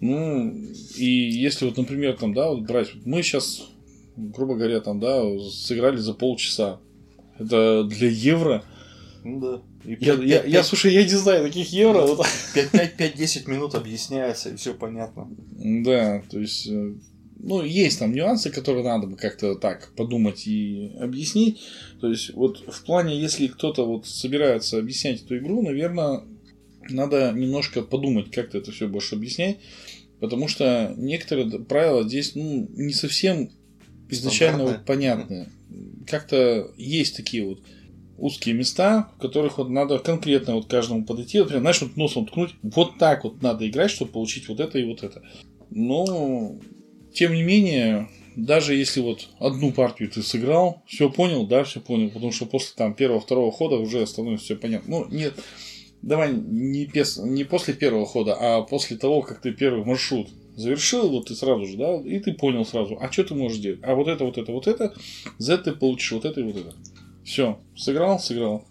Ну, 0.00 0.54
и 0.96 1.04
если 1.04 1.64
вот, 1.64 1.76
например, 1.76 2.16
там, 2.16 2.34
да, 2.34 2.50
вот 2.50 2.62
брать, 2.62 2.94
вот 2.94 3.04
мы 3.04 3.22
сейчас, 3.22 3.68
грубо 4.16 4.54
говоря, 4.54 4.80
там, 4.80 5.00
да, 5.00 5.22
сыграли 5.50 5.96
за 5.96 6.14
полчаса. 6.14 6.80
Это 7.36 7.82
для 7.82 8.08
евро. 8.08 8.64
Ну 9.24 9.40
да. 9.40 9.62
И 9.88 9.92
Я, 9.92 10.16
пять- 10.16 10.28
я, 10.28 10.38
пять- 10.40 10.52
я, 10.52 10.62
слушай, 10.62 10.92
я 10.92 11.02
не 11.02 11.08
знаю 11.08 11.44
таких 11.44 11.72
евро. 11.72 12.02
вот. 12.02 12.26
5-10 12.54 13.48
минут 13.50 13.74
объясняется, 13.74 14.50
и 14.50 14.56
все 14.56 14.74
понятно. 14.74 15.28
Да, 15.50 16.22
то 16.30 16.38
есть, 16.38 16.66
э, 16.68 16.92
ну, 17.38 17.62
есть 17.62 17.98
там 17.98 18.12
нюансы, 18.12 18.50
которые 18.50 18.84
надо 18.84 19.06
бы 19.06 19.16
как-то 19.16 19.54
так 19.54 19.94
подумать 19.96 20.46
и 20.46 20.92
объяснить. 21.00 21.60
То 22.02 22.10
есть, 22.10 22.34
вот 22.34 22.58
в 22.68 22.84
плане, 22.84 23.18
если 23.18 23.46
кто-то 23.46 23.86
вот 23.86 24.06
собирается 24.06 24.78
объяснять 24.78 25.22
эту 25.22 25.38
игру, 25.38 25.62
наверное, 25.62 26.20
надо 26.90 27.32
немножко 27.32 27.80
подумать, 27.80 28.30
как 28.30 28.50
ты 28.50 28.58
это 28.58 28.70
все 28.72 28.88
будешь 28.88 29.14
объяснять. 29.14 29.56
Потому 30.20 30.48
что 30.48 30.92
некоторые 30.98 31.60
правила 31.60 32.06
здесь, 32.06 32.34
ну, 32.34 32.68
не 32.76 32.92
совсем 32.92 33.50
изначально 34.10 34.64
вот 34.64 34.84
понятны. 34.84 35.48
Как-то 36.06 36.72
есть 36.76 37.16
такие 37.16 37.46
вот 37.46 37.62
узкие 38.18 38.54
места, 38.54 39.12
в 39.16 39.22
которых 39.22 39.58
вот 39.58 39.70
надо 39.70 39.98
конкретно 39.98 40.56
вот 40.56 40.66
каждому 40.66 41.04
подойти, 41.04 41.42
прям, 41.44 41.60
знаешь, 41.60 41.80
вот 41.80 41.96
носом 41.96 42.26
ткнуть, 42.26 42.54
вот 42.62 42.98
так 42.98 43.24
вот 43.24 43.42
надо 43.42 43.68
играть, 43.68 43.90
чтобы 43.90 44.12
получить 44.12 44.48
вот 44.48 44.60
это 44.60 44.78
и 44.78 44.84
вот 44.84 45.02
это. 45.02 45.22
Но, 45.70 46.58
тем 47.12 47.34
не 47.34 47.42
менее, 47.42 48.08
даже 48.36 48.74
если 48.74 49.00
вот 49.00 49.30
одну 49.38 49.72
партию 49.72 50.10
ты 50.10 50.22
сыграл, 50.22 50.82
все 50.86 51.10
понял, 51.10 51.46
да, 51.46 51.64
все 51.64 51.80
понял, 51.80 52.10
потому 52.10 52.32
что 52.32 52.46
после 52.46 52.74
там 52.76 52.94
первого-второго 52.94 53.52
хода 53.52 53.76
уже 53.76 54.06
становится 54.06 54.44
все 54.44 54.56
понятно. 54.56 54.90
Ну, 54.90 55.06
нет, 55.10 55.34
давай 56.02 56.32
не, 56.32 56.86
пес- 56.86 57.18
не 57.18 57.44
после 57.44 57.74
первого 57.74 58.06
хода, 58.06 58.34
а 58.34 58.62
после 58.62 58.96
того, 58.96 59.22
как 59.22 59.40
ты 59.40 59.52
первый 59.52 59.84
маршрут 59.84 60.28
завершил, 60.56 61.08
вот 61.08 61.28
ты 61.28 61.34
сразу 61.34 61.66
же, 61.66 61.76
да, 61.76 61.96
и 62.00 62.18
ты 62.18 62.32
понял 62.32 62.64
сразу, 62.64 62.98
а 63.00 63.10
что 63.12 63.24
ты 63.24 63.34
можешь 63.34 63.58
делать? 63.58 63.80
А 63.82 63.94
вот 63.94 64.08
это, 64.08 64.24
вот 64.24 64.38
это, 64.38 64.52
вот 64.52 64.66
это, 64.66 64.92
за 65.38 65.54
это 65.54 65.64
ты 65.64 65.72
получишь 65.72 66.12
вот 66.12 66.24
это 66.24 66.40
и 66.40 66.44
вот 66.44 66.56
это. 66.56 66.74
Все, 67.28 67.58
сыграл, 67.76 68.18
сыграл. 68.18 68.64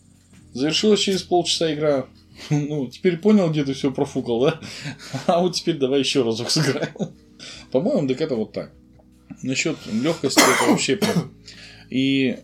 Завершилась 0.52 1.02
через 1.02 1.22
полчаса 1.22 1.72
игра. 1.72 2.08
Ну, 2.50 2.88
теперь 2.88 3.18
понял, 3.18 3.52
где 3.52 3.64
ты 3.64 3.74
все 3.74 3.92
профукал, 3.92 4.42
да? 4.42 4.60
А 5.28 5.42
вот 5.42 5.54
теперь 5.54 5.78
давай 5.78 6.00
еще 6.00 6.24
разок 6.24 6.50
сыграем. 6.50 6.90
По-моему, 7.72 8.08
так 8.08 8.20
это 8.20 8.36
вот 8.36 8.54
так. 8.54 8.74
Насчет 9.44 9.78
легкости 9.86 10.40
это 10.40 10.72
вообще 10.72 10.96
прям. 10.96 11.34
И 11.92 12.38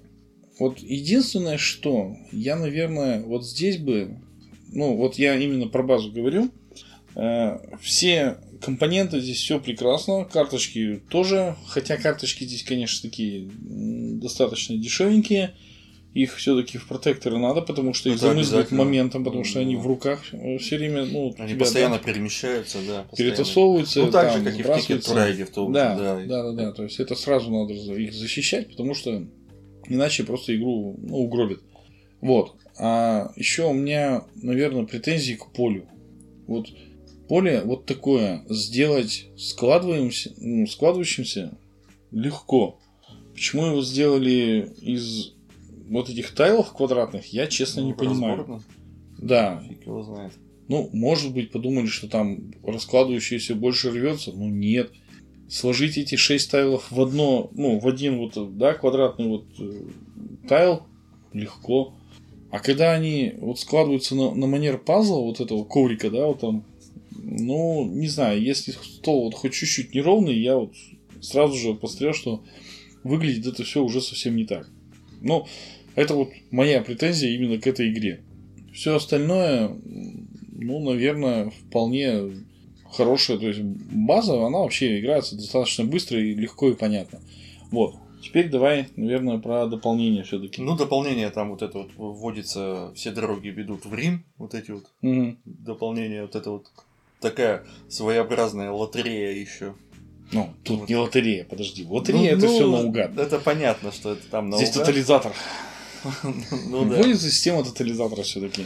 вот 0.59 0.77
единственное, 0.77 1.57
что 1.57 2.15
я, 2.31 2.57
наверное, 2.57 3.23
вот 3.23 3.43
здесь 3.43 3.79
бы, 3.79 4.19
ну, 4.67 4.95
вот 4.95 5.15
я 5.15 5.35
именно 5.35 5.67
про 5.67 5.81
базу 5.81 6.11
говорю, 6.11 6.51
э, 7.15 7.57
все 7.81 8.37
компоненты 8.61 9.19
здесь 9.19 9.37
все 9.37 9.59
прекрасно, 9.59 10.25
карточки 10.25 11.01
тоже, 11.09 11.55
хотя 11.65 11.97
карточки 11.97 12.43
здесь, 12.43 12.63
конечно, 12.63 13.09
такие 13.09 13.49
достаточно 13.59 14.77
дешевенькие, 14.77 15.55
их 16.13 16.35
все-таки 16.35 16.77
в 16.77 16.87
протекторы 16.87 17.37
надо, 17.37 17.61
потому 17.61 17.93
что 17.93 18.09
их 18.09 18.17
Это 18.17 18.27
замызгать 18.27 18.53
обязательно. 18.53 18.83
моментом, 18.83 19.23
потому 19.23 19.43
что 19.43 19.59
они 19.59 19.75
в 19.75 19.87
руках 19.87 20.21
все 20.23 20.77
время, 20.77 21.05
ну, 21.05 21.33
Они 21.39 21.53
тебя, 21.53 21.59
постоянно 21.59 21.97
да, 21.97 22.03
перемещаются, 22.03 22.77
да. 22.87 23.03
постоянно. 23.03 23.35
перетасовываются, 23.35 23.99
Ну, 24.01 24.11
так 24.11 24.29
же, 24.31 24.35
там, 24.35 24.45
как 24.45 24.59
и 24.59 24.63
в. 24.63 24.65
Ticket 24.67 25.45
в 25.45 25.51
том 25.51 25.73
Да, 25.73 25.95
да. 25.95 26.15
да, 26.25 26.43
да, 26.43 26.51
да. 26.51 26.71
То 26.71 26.83
есть 26.83 26.99
это 26.99 27.15
сразу 27.15 27.51
надо 27.51 27.73
их 27.73 28.13
защищать, 28.13 28.69
потому 28.69 28.93
что 28.93 29.25
иначе 29.87 30.23
просто 30.23 30.55
игру 30.55 30.95
ну, 31.01 31.17
угробит. 31.17 31.61
Вот. 32.21 32.55
А 32.79 33.31
еще 33.35 33.69
у 33.69 33.73
меня, 33.73 34.23
наверное, 34.35 34.85
претензии 34.85 35.33
к 35.33 35.51
полю. 35.51 35.87
Вот 36.47 36.67
поле 37.27 37.61
вот 37.65 37.85
такое 37.85 38.43
сделать 38.49 39.27
складываемся, 39.37 40.31
ну, 40.37 40.67
складывающимся 40.67 41.57
легко. 42.11 42.79
Почему 43.33 43.65
его 43.65 43.81
сделали 43.81 44.71
из 44.79 45.33
вот 45.89 46.09
этих 46.09 46.31
тайлов 46.33 46.73
квадратных 46.73 47.27
я, 47.33 47.47
честно, 47.47 47.81
Ну, 47.81 47.87
не 47.89 47.93
понимаю. 47.93 48.37
разборно. 48.37 48.63
Да, 49.17 49.63
Фиг 49.67 49.85
его 49.85 50.03
знает. 50.03 50.33
ну, 50.67 50.89
может 50.93 51.33
быть, 51.33 51.51
подумали, 51.51 51.85
что 51.87 52.07
там 52.07 52.51
раскладывающееся 52.63 53.55
больше 53.55 53.91
рвется, 53.91 54.31
но 54.33 54.49
нет. 54.49 54.91
Сложить 55.49 55.97
эти 55.97 56.15
шесть 56.15 56.49
тайлов 56.51 56.89
в 56.91 56.99
одно, 57.01 57.49
ну, 57.53 57.79
в 57.79 57.87
один 57.87 58.17
вот, 58.17 58.57
да, 58.57 58.73
квадратный 58.73 59.27
вот 59.27 59.45
э, 59.59 59.85
тайл 60.47 60.83
легко. 61.31 61.93
А 62.51 62.59
когда 62.59 62.91
они 62.93 63.33
вот 63.37 63.59
складываются 63.59 64.15
на, 64.15 64.33
на 64.33 64.47
манер 64.47 64.77
пазла, 64.77 65.19
вот 65.19 65.39
этого 65.41 65.63
коврика, 65.63 66.09
да, 66.09 66.27
вот 66.27 66.39
там, 66.39 66.65
ну, 67.11 67.85
не 67.85 68.07
знаю, 68.07 68.41
если 68.41 68.71
стол 68.71 69.25
вот 69.25 69.33
хоть 69.35 69.53
чуть-чуть 69.53 69.93
неровный, 69.93 70.37
я 70.39 70.57
вот 70.57 70.73
сразу 71.21 71.55
же 71.57 71.73
посмотрел, 71.73 72.13
что 72.13 72.43
выглядит 73.03 73.45
это 73.47 73.63
все 73.63 73.83
уже 73.83 74.01
совсем 74.01 74.35
не 74.35 74.45
так. 74.45 74.69
Но 75.23 75.47
это 75.95 76.13
вот 76.13 76.29
моя 76.51 76.81
претензия 76.81 77.31
именно 77.31 77.59
к 77.59 77.65
этой 77.65 77.91
игре. 77.91 78.21
Все 78.73 78.95
остальное, 78.95 79.71
ну, 80.51 80.79
наверное, 80.83 81.49
вполне 81.49 82.43
хорошая. 82.91 83.37
То 83.37 83.47
есть 83.47 83.61
база, 83.61 84.45
она 84.45 84.59
вообще 84.59 84.99
играется 84.99 85.35
достаточно 85.35 85.85
быстро 85.85 86.19
и 86.19 86.35
легко 86.35 86.69
и 86.69 86.75
понятно. 86.75 87.19
Вот. 87.71 87.95
Теперь 88.21 88.49
давай, 88.49 88.87
наверное, 88.95 89.37
про 89.37 89.67
дополнение 89.67 90.23
все-таки. 90.23 90.61
Ну, 90.61 90.77
дополнение 90.77 91.29
там 91.29 91.49
вот 91.51 91.61
это 91.61 91.79
вот 91.79 91.91
вводится, 91.97 92.93
все 92.95 93.11
дороги 93.11 93.49
ведут 93.49 93.85
в 93.85 93.93
Рим, 93.93 94.23
вот 94.37 94.53
эти 94.53 94.71
вот 94.71 94.85
дополнения, 95.45 96.21
вот 96.21 96.35
это 96.35 96.51
вот 96.51 96.71
такая 97.19 97.65
своеобразная 97.89 98.71
лотерея 98.71 99.31
еще. 99.31 99.73
Ну, 100.31 100.53
тут 100.63 100.89
не 100.89 100.95
лотерея, 100.95 101.43
подожди. 101.43 101.85
Лотерея 101.87 102.35
это 102.35 102.47
все 102.47 102.67
наугад. 102.69 103.17
Это 103.17 103.39
понятно, 103.39 103.91
что 103.91 104.13
это 104.13 104.25
там 104.31 104.51
Здесь 104.55 104.69
наугад. 104.69 104.85
тотализатор. 104.87 105.33
Ну 106.69 106.85
да. 106.85 106.97
Вводится 106.97 107.29
система 107.31 107.63
тотализатора 107.63 108.23
все-таки. 108.23 108.65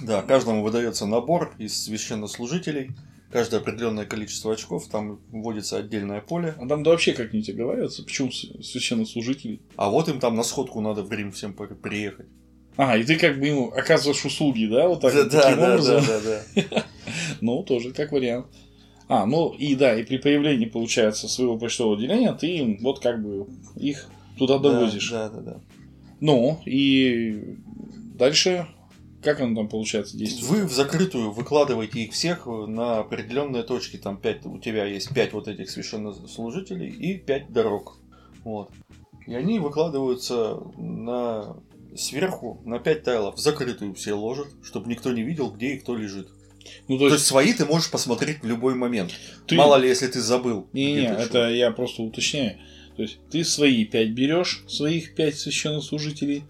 Да, 0.00 0.22
каждому 0.22 0.62
выдается 0.62 1.06
набор 1.06 1.54
из 1.58 1.84
священнослужителей. 1.84 2.90
Каждое 3.32 3.60
определенное 3.60 4.04
количество 4.04 4.52
очков, 4.52 4.86
там 4.88 5.18
вводится 5.30 5.78
отдельное 5.78 6.20
поле. 6.20 6.54
А 6.60 6.68
там 6.68 6.82
да 6.82 6.90
вообще 6.90 7.14
как-нибудь 7.14 7.48
оговаривается, 7.48 8.02
почему 8.04 8.30
с- 8.30 8.46
священнослужители. 8.62 9.60
А 9.76 9.88
вот 9.88 10.08
им 10.08 10.20
там 10.20 10.36
на 10.36 10.42
сходку 10.42 10.80
надо 10.82 11.02
в 11.02 11.10
Рим 11.10 11.32
всем 11.32 11.54
при- 11.54 11.74
приехать. 11.74 12.26
А, 12.76 12.96
и 12.96 13.04
ты 13.04 13.16
как 13.16 13.38
бы 13.40 13.46
ему 13.46 13.70
оказываешь 13.70 14.24
услуги, 14.24 14.66
да, 14.66 14.86
вот 14.86 15.00
так, 15.00 15.14
вот 15.14 15.30
да, 15.30 15.42
таким 15.42 15.58
да, 15.60 15.72
образом. 15.72 16.04
да, 16.06 16.20
да, 16.20 16.42
да. 16.70 16.84
Ну, 17.40 17.62
тоже 17.62 17.92
как 17.92 18.12
вариант. 18.12 18.46
А, 19.12 19.26
ну 19.26 19.50
и 19.50 19.74
да, 19.74 19.94
и 19.94 20.04
при 20.04 20.16
появлении, 20.16 20.64
получается, 20.64 21.28
своего 21.28 21.58
почтового 21.58 21.96
отделения 21.96 22.32
ты 22.32 22.46
им 22.46 22.78
вот 22.80 23.00
как 23.00 23.22
бы 23.22 23.46
их 23.76 24.08
туда 24.38 24.56
довозишь. 24.58 25.10
Да, 25.10 25.28
да, 25.28 25.40
да. 25.42 25.60
Ну, 26.20 26.58
и 26.64 27.58
дальше, 28.14 28.66
как 29.22 29.42
оно 29.42 29.54
там 29.54 29.68
получается 29.68 30.16
действует? 30.16 30.50
Вы 30.50 30.66
в 30.66 30.72
закрытую 30.72 31.30
выкладываете 31.30 32.04
их 32.04 32.14
всех 32.14 32.46
на 32.46 33.00
определенные 33.00 33.64
точки. 33.64 33.98
Там 33.98 34.16
5, 34.16 34.46
у 34.46 34.58
тебя 34.58 34.86
есть 34.86 35.12
5 35.12 35.34
вот 35.34 35.46
этих 35.46 35.68
священнослужителей 35.68 36.88
и 36.88 37.18
5 37.18 37.52
дорог. 37.52 37.98
Вот. 38.44 38.70
И 39.26 39.34
они 39.34 39.58
выкладываются 39.58 40.58
на 40.78 41.58
сверху 41.94 42.62
на 42.64 42.78
5 42.78 43.02
тайлов. 43.02 43.34
В 43.34 43.40
закрытую 43.40 43.92
все 43.92 44.14
ложат, 44.14 44.48
чтобы 44.62 44.88
никто 44.88 45.12
не 45.12 45.22
видел, 45.22 45.50
где 45.50 45.74
и 45.74 45.78
кто 45.78 45.96
лежит. 45.96 46.30
Ну, 46.88 46.98
То, 46.98 47.08
есть 47.08 47.24
свои 47.26 47.52
ты 47.52 47.64
можешь 47.64 47.90
посмотреть 47.90 48.42
в 48.42 48.46
любой 48.46 48.74
момент. 48.74 49.12
ты- 49.46 49.54
Мало 49.56 49.76
ли, 49.76 49.88
если 49.88 50.06
ты 50.06 50.20
забыл. 50.20 50.66
Где 50.72 51.08
ты 51.16 51.22
это 51.22 51.50
я 51.50 51.70
просто 51.70 52.02
уточняю. 52.02 52.58
То 52.96 53.02
есть 53.02 53.18
ты 53.30 53.42
свои 53.44 53.84
пять 53.84 54.10
берешь, 54.10 54.64
своих 54.68 55.14
пять 55.14 55.38
священнослужителей, 55.38 56.44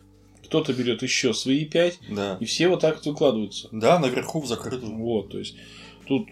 кто-то 0.44 0.72
берет 0.72 1.02
еще 1.02 1.32
свои 1.34 1.64
пять. 1.64 1.98
Да. 2.10 2.36
и 2.40 2.44
все 2.44 2.68
вот 2.68 2.80
так 2.80 2.96
вот 2.96 3.06
выкладываются. 3.06 3.68
Да, 3.72 3.98
наверху 3.98 4.40
в 4.40 4.46
закрытую. 4.46 4.96
Вот, 4.98 5.30
то 5.30 5.38
есть 5.38 5.54
тут 6.06 6.26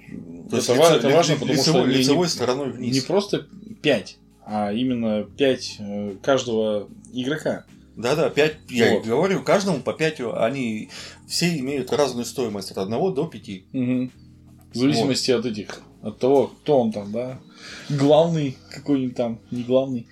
То 0.51 0.57
есть 0.57 0.69
это, 0.69 0.75
лице- 0.79 0.91
ва- 0.91 0.97
это 0.97 1.09
важно, 1.11 1.33
ли- 1.33 1.39
потому 1.39 1.59
лицевой, 1.59 1.81
что 1.83 1.91
не- 1.91 1.97
лицевой 1.99 2.27
не, 2.27 2.31
стороной 2.31 2.71
вниз. 2.73 2.95
не 2.95 3.01
просто 3.01 3.47
пять, 3.83 4.17
а 4.45 4.73
именно 4.73 5.23
пять 5.25 5.77
э, 5.79 6.17
каждого 6.23 6.89
игрока. 7.13 7.65
Да-да, 7.97 8.31
5, 8.31 8.57
я 8.71 8.95
Вот. 8.95 9.05
и 9.05 9.09
говорю, 9.09 9.43
каждому 9.43 9.81
по 9.81 9.93
5, 9.93 10.21
они 10.37 10.91
все 11.27 11.59
имеют 11.59 11.93
разную 11.93 12.25
стоимость 12.25 12.71
от 12.71 12.79
1 12.79 13.15
до 13.15 13.27
5. 13.27 13.65
Мгм. 13.73 14.13
В 14.73 14.77
зависимости 14.77 15.31
от 15.33 15.45
этих, 15.45 15.83
от 16.03 16.19
того, 16.19 16.49
кто 16.49 16.81
он 16.81 16.93
там, 16.93 17.13
да. 17.13 17.41
Главный 17.89 18.57
какой-нибудь 18.71 19.17
там, 19.17 19.41
не 19.51 19.65
главный. 19.65 20.07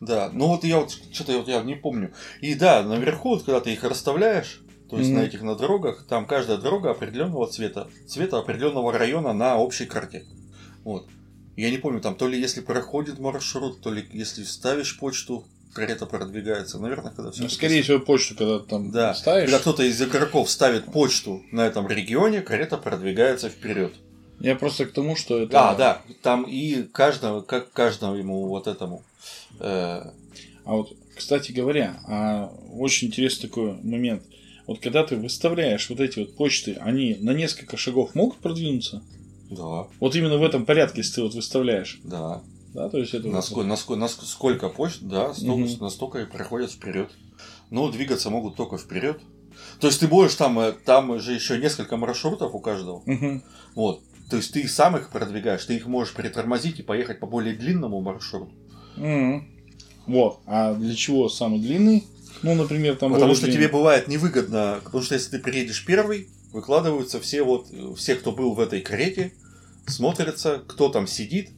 Да, 0.00 0.30
ну 0.32 0.48
вот 0.48 0.64
я 0.64 0.80
вот 0.80 0.90
что-то 1.12 1.36
вот 1.38 1.48
я 1.48 1.62
не 1.62 1.76
помню. 1.76 2.12
И 2.40 2.54
да, 2.54 2.82
наверху, 2.82 3.30
вот 3.30 3.44
когда 3.44 3.60
ты 3.60 3.72
их 3.72 3.84
расставляешь, 3.84 4.62
то 4.88 4.98
есть 4.98 5.10
Мгм. 5.10 5.20
на 5.20 5.24
этих 5.24 5.42
на 5.42 5.54
дорогах, 5.54 6.06
там 6.08 6.26
каждая 6.26 6.58
дорога 6.58 6.90
определенного 6.90 7.46
цвета, 7.46 7.88
цвета 8.08 8.38
определенного 8.38 8.92
района 8.92 9.32
на 9.32 9.56
общей 9.58 9.86
карте. 9.86 10.24
Вот. 10.84 11.06
Я 11.56 11.70
не 11.70 11.78
помню, 11.78 12.00
там 12.00 12.16
то 12.16 12.26
ли 12.26 12.40
если 12.40 12.60
проходит 12.60 13.18
маршрут, 13.18 13.82
то 13.82 13.92
ли 13.92 14.04
если 14.12 14.42
ставишь 14.42 14.98
почту, 14.98 15.44
карета 15.72 16.06
продвигается. 16.06 16.78
Наверное, 16.78 17.12
когда 17.12 17.30
все. 17.30 17.42
Ну, 17.42 17.48
скорее 17.48 17.82
всего, 17.82 17.98
почту, 18.00 18.34
когда 18.36 18.58
там 18.60 18.90
Да. 18.90 19.14
ставишь. 19.14 19.46
Когда 19.50 19.58
кто-то 19.60 19.82
из 19.82 20.00
игроков 20.02 20.50
ставит 20.50 20.86
почту 20.86 21.42
на 21.52 21.66
этом 21.66 21.88
регионе, 21.88 22.40
карета 22.42 22.76
продвигается 22.78 23.48
вперед. 23.48 23.92
Я 24.40 24.54
просто 24.56 24.86
к 24.86 24.92
тому, 24.92 25.16
что 25.16 25.38
это... 25.38 25.52
Да, 25.52 25.74
да, 25.74 26.02
там 26.22 26.44
и 26.44 26.82
каждого, 26.84 27.42
как 27.42 27.72
каждому 27.72 28.14
ему 28.16 28.46
вот 28.48 28.66
этому. 28.66 29.02
э, 29.58 29.64
А 30.64 30.72
вот, 30.72 30.92
кстати 31.16 31.52
говоря, 31.52 32.00
а, 32.08 32.46
очень 32.72 33.08
интересный 33.08 33.48
такой 33.48 33.72
момент. 33.82 34.22
Вот 34.66 34.78
когда 34.80 35.04
ты 35.04 35.16
выставляешь 35.16 35.90
вот 35.90 36.00
эти 36.00 36.20
вот 36.20 36.36
почты, 36.36 36.74
они 36.80 37.16
на 37.20 37.32
несколько 37.32 37.76
шагов 37.76 38.14
могут 38.14 38.38
продвинуться? 38.38 39.02
да, 39.50 39.88
Вот 39.98 40.14
именно 40.14 40.38
в 40.38 40.42
этом 40.44 40.64
порядке, 40.64 40.98
если 41.02 41.16
ты 41.16 41.22
вот 41.22 41.34
выставляешь. 41.34 42.00
да. 42.04 42.40
Да, 42.74 42.88
то 42.88 42.98
есть 42.98 43.14
это... 43.14 43.28
Насколько, 43.28 43.68
насколько, 43.68 44.24
сколько 44.24 44.68
почт, 44.68 45.02
да, 45.02 45.34
столько, 45.34 45.68
Мгм. 45.72 45.78
настолько 45.80 46.20
и 46.20 46.26
проходят 46.26 46.70
вперед. 46.70 47.10
Но 47.70 47.90
двигаться 47.90 48.30
могут 48.30 48.56
только 48.56 48.78
вперед. 48.78 49.20
То 49.80 49.88
есть 49.88 50.00
ты 50.00 50.06
будешь 50.06 50.34
там, 50.34 50.58
э, 50.58 50.72
там 50.72 51.18
же 51.20 51.32
еще 51.32 51.58
несколько 51.58 51.96
маршрутов 51.96 52.54
у 52.54 52.60
каждого. 52.60 53.02
Мгм. 53.06 53.42
Вот. 53.74 54.02
То 54.30 54.36
есть 54.36 54.52
ты 54.52 54.66
сам 54.68 54.96
их 54.96 55.10
продвигаешь, 55.10 55.64
ты 55.64 55.74
их 55.74 55.86
можешь 55.86 56.14
притормозить 56.14 56.78
и 56.78 56.82
поехать 56.82 57.18
по 57.18 57.26
более 57.26 57.54
длинному 57.54 58.00
маршруту. 58.00 58.52
Мгм. 58.96 59.48
Вот. 60.06 60.40
А 60.46 60.74
для 60.74 60.94
чего 60.94 61.28
самый 61.28 61.58
длинный? 61.60 62.04
Ну, 62.42 62.54
например, 62.54 62.96
там... 62.96 63.12
Потому 63.12 63.34
что 63.34 63.46
длинный. 63.46 63.64
тебе 63.64 63.72
бывает 63.72 64.08
невыгодно, 64.08 64.80
потому 64.84 65.02
что 65.02 65.14
если 65.14 65.30
ты 65.36 65.38
приедешь 65.40 65.84
первый, 65.84 66.28
выкладываются 66.52 67.20
все 67.20 67.42
вот, 67.42 67.66
э, 67.72 67.94
все, 67.96 68.14
кто 68.14 68.32
был 68.32 68.54
в 68.54 68.60
этой 68.60 68.80
карете, 68.80 69.32
смотрятся, 69.86 70.62
кто 70.66 70.88
там 70.88 71.06
сидит, 71.06 71.50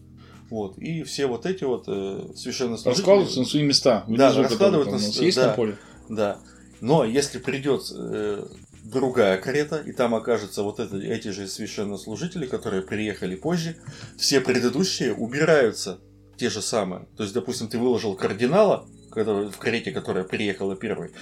вот, 0.53 0.77
и 0.77 1.03
все 1.03 1.27
вот 1.27 1.47
эти 1.47 1.65
вот 1.65 1.85
э, 1.87 2.27
священнослужители... 2.37 2.91
Раскладываются 2.91 3.39
на 3.41 3.47
свои 3.47 3.63
места. 3.63 4.05
Да, 4.07 4.35
раскладывают 4.35 4.91
на 4.91 4.99
нас 4.99 5.17
есть 5.17 5.39
да. 5.39 5.47
на 5.47 5.53
поле. 5.55 5.79
Да. 6.11 6.39
Но 6.83 7.07
если 7.07 7.39
придет 7.39 7.85
э, 7.91 8.45
другая 8.85 9.39
карета, 9.39 9.79
и 9.79 9.93
там 9.93 10.15
окажутся 10.15 10.63
вот 10.63 10.79
это, 10.79 10.99
эти 10.99 11.29
же 11.29 11.49
священнослужители, 11.49 12.45
которые 12.45 12.83
приехали 12.83 13.35
позже, 13.35 13.77
все 14.19 14.43
предыдущие 14.43 15.15
убираются 15.15 16.01
те 16.37 16.51
же 16.51 16.61
самые. 16.61 17.07
То 17.17 17.23
есть, 17.23 17.33
допустим, 17.33 17.69
ты 17.69 17.79
выложил 17.79 18.15
кардинала, 18.15 18.87
который, 19.11 19.49
в 19.49 19.57
карете, 19.57 19.91
которая 19.91 20.25
приехала 20.25 20.77
первой, 20.77 21.13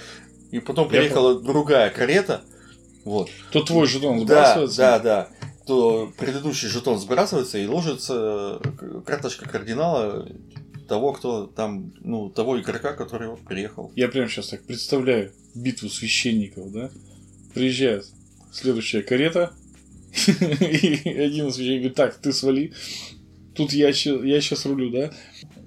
и 0.50 0.58
потом 0.58 0.86
Я 0.86 1.02
приехала 1.02 1.40
другая 1.40 1.90
карета, 1.90 2.42
вот. 3.04 3.30
То 3.52 3.62
твой 3.62 3.86
жетон 3.86 4.26
Да, 4.26 4.54
сбрасывается. 4.54 4.76
да, 4.76 4.98
да. 4.98 5.28
То 5.70 6.12
предыдущий 6.18 6.66
жетон 6.66 6.98
сбрасывается 6.98 7.56
и 7.56 7.64
ложится 7.64 8.61
э, 8.61 9.02
карточка 9.06 9.48
кардинала 9.48 10.28
того, 10.88 11.12
кто 11.12 11.46
там, 11.46 11.92
ну, 12.00 12.28
того 12.28 12.61
игрока, 12.61 12.92
который 12.94 13.28
вот 13.28 13.42
приехал. 13.42 13.92
Я 13.94 14.09
прямо 14.09 14.28
сейчас 14.28 14.48
так 14.48 14.64
представляю 14.64 15.30
битву 15.54 15.88
священников, 15.88 16.72
да? 16.72 16.90
Приезжает 17.54 18.04
следующая 18.50 19.02
карета, 19.02 19.52
и 20.26 21.09
один 21.09 21.46
из 21.46 21.54
священников 21.54 21.83
говорит, 21.83 21.94
так, 21.94 22.16
ты 22.16 22.33
свали, 22.33 22.72
тут 23.54 23.72
я, 23.72 23.90
я 23.90 24.40
сейчас 24.40 24.66
рулю, 24.66 24.90
да? 24.90 25.12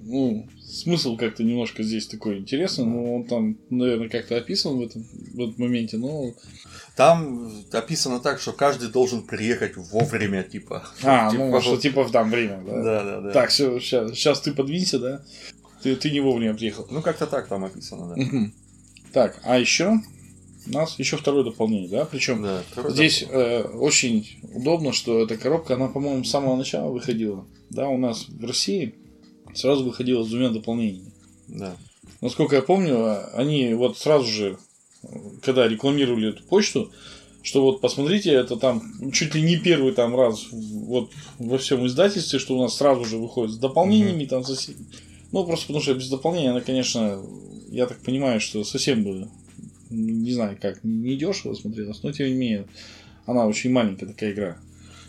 Ну, 0.02 0.46
смысл 0.60 1.16
как-то 1.16 1.44
немножко 1.44 1.82
здесь 1.82 2.08
такой 2.08 2.40
интересный, 2.40 2.84
но 2.84 3.14
он 3.14 3.24
там, 3.24 3.56
наверное, 3.70 4.10
как-то 4.10 4.36
описан 4.36 4.76
в 4.76 4.82
этом, 4.82 5.02
в 5.02 5.40
этом 5.40 5.54
моменте, 5.56 5.96
но... 5.96 6.34
Там 6.96 7.50
описано 7.72 8.20
так, 8.20 8.40
что 8.40 8.52
каждый 8.52 8.88
должен 8.88 9.22
приехать 9.22 9.76
вовремя, 9.76 10.42
типа. 10.44 10.86
А, 11.02 11.30
Типа, 11.32 11.44
ну, 11.44 11.60
что 11.60 11.76
типа 11.76 12.08
там 12.10 12.30
время, 12.30 12.62
да? 12.64 12.82
Да, 12.82 13.04
да, 13.04 13.20
да. 13.20 13.30
Так, 13.32 13.50
все, 13.50 13.80
сейчас, 13.80 14.12
сейчас 14.12 14.40
ты 14.40 14.52
подвинься, 14.52 14.98
да? 14.98 15.22
Ты, 15.82 15.96
ты 15.96 16.10
не 16.10 16.20
вовремя 16.20 16.54
приехал. 16.54 16.86
Ну, 16.90 17.02
как-то 17.02 17.26
так 17.26 17.48
там 17.48 17.64
описано, 17.64 18.14
да. 18.14 18.50
Так, 19.12 19.40
а 19.44 19.58
еще 19.58 20.00
у 20.66 20.70
нас 20.70 20.98
еще 20.98 21.16
второе 21.16 21.44
дополнение, 21.44 21.88
да? 21.88 22.04
Причем 22.04 22.42
Да, 22.42 22.62
здесь 22.88 23.24
э, 23.28 23.62
очень 23.62 24.38
удобно, 24.54 24.92
что 24.92 25.22
эта 25.22 25.36
коробка, 25.36 25.74
она, 25.74 25.88
по-моему, 25.88 26.24
с 26.24 26.30
самого 26.30 26.56
начала 26.56 26.90
выходила. 26.90 27.46
Да, 27.70 27.88
у 27.88 27.98
нас 27.98 28.28
в 28.28 28.44
России 28.44 28.94
сразу 29.54 29.84
выходила 29.84 30.24
с 30.24 30.28
двумя 30.28 30.50
дополнениями. 30.50 31.12
Да. 31.46 31.76
насколько 32.22 32.56
я 32.56 32.62
помню, 32.62 33.18
они 33.36 33.74
вот 33.74 33.98
сразу 33.98 34.26
же, 34.26 34.58
когда 35.42 35.68
рекламировали 35.68 36.30
эту 36.30 36.42
почту, 36.44 36.90
что 37.42 37.62
вот 37.62 37.80
посмотрите, 37.80 38.32
это 38.32 38.56
там 38.56 39.10
чуть 39.12 39.34
ли 39.34 39.42
не 39.42 39.56
первый 39.56 39.92
там 39.92 40.16
раз 40.16 40.46
вот 40.50 41.10
во 41.38 41.58
всем 41.58 41.86
издательстве, 41.86 42.38
что 42.38 42.56
у 42.56 42.62
нас 42.62 42.76
сразу 42.76 43.04
же 43.04 43.18
выходит 43.18 43.52
с 43.52 43.58
дополнениями, 43.58 44.22
mm-hmm. 44.22 44.28
там 44.28 44.44
сосед... 44.44 44.76
Ну, 45.30 45.44
просто 45.44 45.66
потому 45.66 45.82
что 45.82 45.94
без 45.94 46.08
дополнения 46.08 46.50
она, 46.50 46.60
конечно, 46.60 47.20
я 47.68 47.86
так 47.86 47.98
понимаю, 47.98 48.40
что 48.40 48.64
совсем 48.64 49.04
бы, 49.04 49.28
не 49.90 50.32
знаю, 50.32 50.56
как, 50.60 50.82
не 50.84 51.16
дешево 51.16 51.54
смотрелась, 51.54 52.02
но 52.02 52.12
тем 52.12 52.28
не 52.28 52.34
менее, 52.34 52.66
она 53.26 53.46
очень 53.46 53.70
маленькая 53.70 54.06
такая 54.06 54.32
игра. 54.32 54.56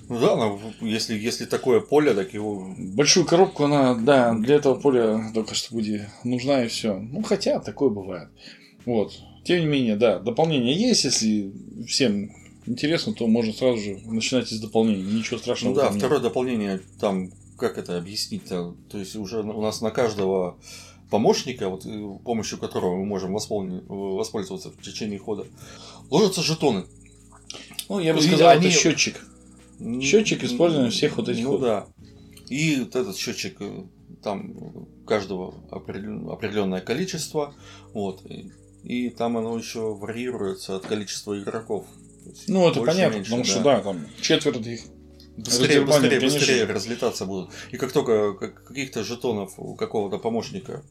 Ну 0.08 0.20
да, 0.20 0.36
но 0.36 0.60
если, 0.82 1.18
если 1.18 1.46
такое 1.46 1.80
поле, 1.80 2.14
так 2.14 2.34
его. 2.34 2.76
Большую 2.78 3.26
коробку 3.26 3.64
она, 3.64 3.96
да, 3.96 4.34
для 4.36 4.56
этого 4.56 4.76
поля 4.76 5.32
только 5.34 5.56
что 5.56 5.74
будет 5.74 6.08
нужна 6.24 6.64
и 6.64 6.68
все. 6.68 7.00
Ну, 7.00 7.24
хотя 7.24 7.60
такое 7.60 7.90
бывает. 7.90 8.30
Вот. 8.86 9.14
Тем 9.46 9.60
не 9.60 9.68
менее, 9.68 9.96
да, 9.96 10.18
дополнение 10.18 10.76
есть, 10.76 11.04
если 11.04 11.54
всем 11.88 12.32
интересно, 12.66 13.14
то 13.14 13.28
можно 13.28 13.54
сразу 13.54 13.78
же 13.78 14.00
начинать 14.06 14.52
из 14.52 14.60
дополнения. 14.60 15.04
Ничего 15.04 15.38
страшного. 15.38 15.76
Ну 15.76 15.80
да, 15.80 15.92
второе 15.92 16.20
дополнение, 16.20 16.82
там, 17.00 17.32
как 17.58 17.78
это 17.78 17.98
объяснить-то? 17.98 18.76
То 18.90 18.98
есть 18.98 19.16
уже 19.16 19.42
у 19.42 19.62
нас 19.62 19.82
на 19.82 19.92
каждого 19.92 20.58
помощника, 21.12 21.70
вот, 21.70 21.86
э, 21.86 22.18
помощью 22.24 22.58
которого 22.58 22.96
мы 22.96 23.06
можем 23.06 23.34
воспользоваться 23.34 24.72
в 24.72 24.82
течение 24.82 25.20
хода, 25.20 25.46
ложатся 26.10 26.42
жетоны. 26.42 26.86
Ну, 27.88 28.00
я 28.00 28.16
бы 28.16 28.22
сказал, 28.22 28.50
они... 28.50 28.68
это 28.68 28.76
счетчик. 28.76 29.28
Счетчик 30.02 30.44
использования 30.44 30.90
всех 30.90 31.18
вот 31.18 31.30
этих 31.30 31.44
ну, 31.44 31.52
вот. 31.52 31.62
да. 31.62 31.88
И 32.50 32.78
вот 32.80 32.96
этот 32.96 33.16
счетчик 33.16 33.58
э, 33.60 33.84
там 34.24 34.88
каждого 35.06 35.54
определенное 35.70 36.82
количество, 36.82 37.54
вот, 37.94 38.26
и, 38.26 38.52
и 38.86 39.10
там 39.10 39.38
оно 39.38 39.58
еще 39.58 39.96
варьируется 39.96 40.76
от 40.76 40.86
количества 40.86 41.38
игроков. 41.38 41.86
Ну, 42.48 42.70
это 42.70 42.82
понятно, 42.82 43.16
меньше, 43.16 43.32
потому 43.32 43.44
да. 43.44 43.50
что 43.50 43.64
да, 43.64 43.82
там 43.82 44.08
четверть 44.22 44.68
их 44.68 44.82
быстрее, 45.38 45.82
быстрее, 45.82 46.20
быстрее 46.20 46.64
разлетаться 46.66 47.26
будут. 47.26 47.50
И 47.72 47.78
как 47.78 47.92
только 47.92 48.34
каких-то 48.34 49.04
жетонов 49.04 49.54
у 49.58 49.76
какого-то 49.76 50.20
помощника 50.20 50.84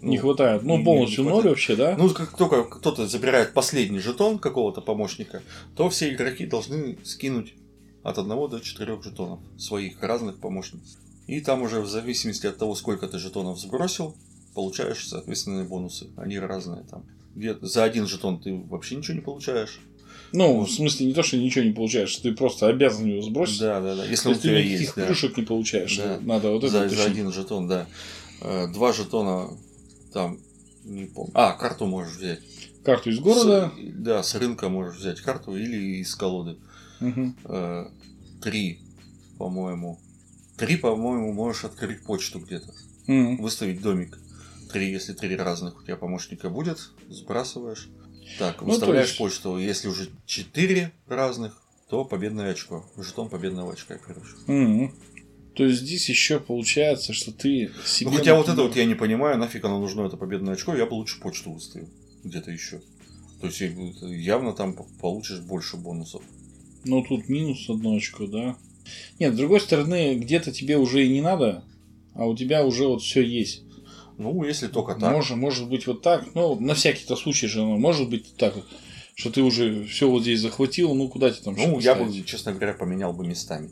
ну, 0.00 0.10
не 0.10 0.18
хватает. 0.18 0.62
Ну, 0.62 0.82
полностью 0.84 1.24
ноль 1.24 1.48
вообще, 1.48 1.76
да? 1.76 1.96
Ну, 1.98 2.10
как 2.10 2.36
только 2.36 2.64
кто-то 2.64 3.06
забирает 3.06 3.52
последний 3.52 3.98
жетон 3.98 4.38
какого-то 4.38 4.80
помощника, 4.80 5.42
то 5.76 5.88
все 5.88 6.12
игроки 6.12 6.46
должны 6.46 6.98
скинуть 7.04 7.54
от 8.02 8.18
1 8.18 8.28
до 8.28 8.60
4 8.60 9.02
жетонов 9.02 9.40
своих 9.58 10.02
разных 10.02 10.38
помощников. 10.38 10.86
И 11.26 11.40
там 11.40 11.62
уже 11.62 11.80
в 11.80 11.88
зависимости 11.88 12.46
от 12.46 12.58
того, 12.58 12.74
сколько 12.74 13.08
ты 13.08 13.18
жетонов 13.18 13.58
сбросил, 13.58 14.14
получаешь 14.54 15.08
соответственные 15.08 15.64
бонусы. 15.64 16.08
Они 16.16 16.38
разные 16.38 16.84
там. 16.84 17.04
Где 17.34 17.56
за 17.60 17.84
один 17.84 18.06
жетон 18.06 18.40
ты 18.40 18.54
вообще 18.54 18.96
ничего 18.96 19.14
не 19.14 19.22
получаешь. 19.22 19.80
Ну, 20.32 20.62
в 20.62 20.70
смысле, 20.70 21.06
не 21.06 21.14
то, 21.14 21.22
что 21.22 21.36
ничего 21.36 21.64
не 21.64 21.72
получаешь, 21.72 22.16
ты 22.16 22.32
просто 22.32 22.66
обязан 22.66 23.06
его 23.06 23.22
сбросить. 23.22 23.60
Да, 23.60 23.80
да, 23.80 23.94
да. 23.94 24.04
Если 24.04 24.30
у 24.30 24.34
тебя 24.34 24.58
есть. 24.58 24.82
Никаких 24.82 24.94
да. 24.96 25.06
плюшек 25.06 25.36
не 25.36 25.42
получаешь. 25.44 25.96
Да. 25.96 26.18
Надо 26.20 26.50
вот 26.50 26.68
за, 26.68 26.78
это 26.84 26.94
за 26.94 27.04
один 27.04 27.32
жетон, 27.32 27.68
да. 27.68 27.86
Э, 28.40 28.66
два 28.66 28.92
жетона 28.92 29.50
там, 30.12 30.38
не 30.84 31.04
помню. 31.04 31.32
А, 31.34 31.52
карту 31.52 31.86
можешь 31.86 32.16
взять. 32.16 32.40
Карту 32.84 33.10
из 33.10 33.20
города? 33.20 33.72
С, 33.76 33.80
да, 33.94 34.22
с 34.22 34.34
рынка 34.34 34.68
можешь 34.68 34.98
взять 34.98 35.20
карту 35.20 35.56
или 35.56 36.00
из 36.00 36.14
колоды. 36.14 36.56
Угу. 37.00 37.34
Три, 38.42 38.80
по-моему. 39.38 39.98
Три, 40.56 40.76
по-моему, 40.76 41.32
можешь 41.32 41.64
открыть 41.64 42.02
почту 42.02 42.40
где-то. 42.40 42.72
Угу. 43.06 43.42
Выставить 43.42 43.80
домик. 43.80 44.18
Три, 44.72 44.90
если 44.90 45.12
три 45.12 45.36
разных 45.36 45.80
у 45.80 45.82
тебя 45.82 45.96
помощника 45.96 46.50
будет, 46.50 46.90
сбрасываешь. 47.08 47.88
Так, 48.38 48.62
ну, 48.62 48.68
выставляешь 48.68 49.08
есть... 49.08 49.18
почту. 49.18 49.58
Если 49.58 49.88
уже 49.88 50.10
четыре 50.26 50.92
разных, 51.06 51.60
то 51.88 52.04
победное 52.04 52.52
очко. 52.52 52.84
Жетон 52.96 53.28
победного 53.28 53.72
очка, 53.72 53.98
короче. 53.98 54.34
Угу. 54.48 54.92
То 55.54 55.64
есть 55.64 55.82
здесь 55.82 56.08
еще 56.08 56.40
получается, 56.40 57.12
что 57.12 57.32
ты 57.32 57.70
себе. 57.86 58.10
Ну 58.10 58.16
хотя 58.16 58.34
вот 58.34 58.48
это 58.48 58.62
вот 58.62 58.74
я 58.74 58.84
не 58.84 58.94
понимаю, 58.94 59.38
нафиг 59.38 59.64
оно 59.64 59.78
нужно 59.78 60.02
это 60.02 60.16
победное 60.16 60.54
очко, 60.54 60.74
я 60.74 60.86
бы 60.86 60.94
лучше 60.94 61.20
почту 61.20 61.52
выставил. 61.52 61.88
Где-то 62.24 62.50
еще. 62.50 62.80
То 63.40 63.46
есть 63.46 63.60
явно 63.60 64.52
там 64.52 64.74
получишь 65.00 65.40
больше 65.40 65.76
бонусов. 65.76 66.22
Ну 66.84 67.04
тут 67.04 67.28
минус 67.28 67.68
одно 67.68 67.94
очко, 67.94 68.26
да. 68.26 68.56
Нет, 69.18 69.34
с 69.34 69.36
другой 69.36 69.60
стороны, 69.60 70.16
где-то 70.16 70.50
тебе 70.50 70.76
уже 70.76 71.06
и 71.06 71.12
не 71.12 71.20
надо, 71.20 71.64
а 72.14 72.26
у 72.26 72.36
тебя 72.36 72.64
уже 72.64 72.86
вот 72.86 73.02
все 73.02 73.22
есть. 73.22 73.63
Ну, 74.18 74.44
если 74.44 74.68
только 74.68 74.94
так. 74.94 75.12
Может, 75.12 75.36
может 75.36 75.68
быть 75.68 75.86
вот 75.86 76.02
так. 76.02 76.24
Ну, 76.34 76.58
на 76.60 76.74
всякий-то 76.74 77.16
случай 77.16 77.46
же 77.46 77.62
оно 77.62 77.76
может 77.76 78.08
быть 78.08 78.36
так 78.36 78.54
что 79.16 79.30
ты 79.30 79.42
уже 79.42 79.84
все 79.84 80.10
вот 80.10 80.22
здесь 80.22 80.40
захватил, 80.40 80.94
ну 80.94 81.08
куда 81.08 81.30
тебе 81.30 81.44
там 81.44 81.54
Ну, 81.56 81.78
я 81.78 81.94
бы, 81.94 82.10
честно 82.22 82.52
говоря, 82.52 82.74
поменял 82.74 83.12
бы 83.12 83.26
местами. 83.26 83.70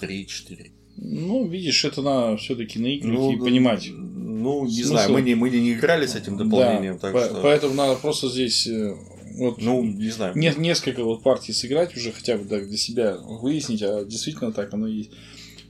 Три-четыре. 0.00 0.72
Ну, 0.96 1.46
видишь, 1.46 1.84
это 1.84 2.02
надо 2.02 2.36
все-таки 2.36 2.78
наигрывать 2.78 3.18
ну, 3.18 3.32
и 3.32 3.38
понимать. 3.38 3.88
Ну, 3.90 4.66
не 4.66 4.72
смысл. 4.72 4.88
знаю, 4.90 5.12
мы 5.12 5.22
не, 5.22 5.34
мы 5.34 5.50
не 5.50 5.72
играли 5.72 6.06
с 6.06 6.14
этим 6.14 6.36
дополнением, 6.36 6.94
да, 6.94 7.00
так 7.00 7.12
по- 7.12 7.24
что... 7.24 7.40
Поэтому 7.42 7.74
надо 7.74 7.96
просто 7.96 8.28
здесь 8.28 8.66
э, 8.66 8.96
вот 9.36 9.62
ну, 9.62 9.82
не 9.82 10.10
знаю. 10.10 10.36
Не, 10.36 10.52
несколько 10.56 11.04
вот 11.04 11.22
партий 11.22 11.52
сыграть 11.52 11.96
уже 11.96 12.12
хотя 12.12 12.36
бы 12.36 12.44
да, 12.44 12.60
для 12.60 12.76
себя 12.76 13.16
выяснить, 13.16 13.82
а 13.82 14.04
действительно 14.04 14.52
так 14.52 14.74
оно 14.74 14.88
и 14.88 14.96
есть. 14.96 15.10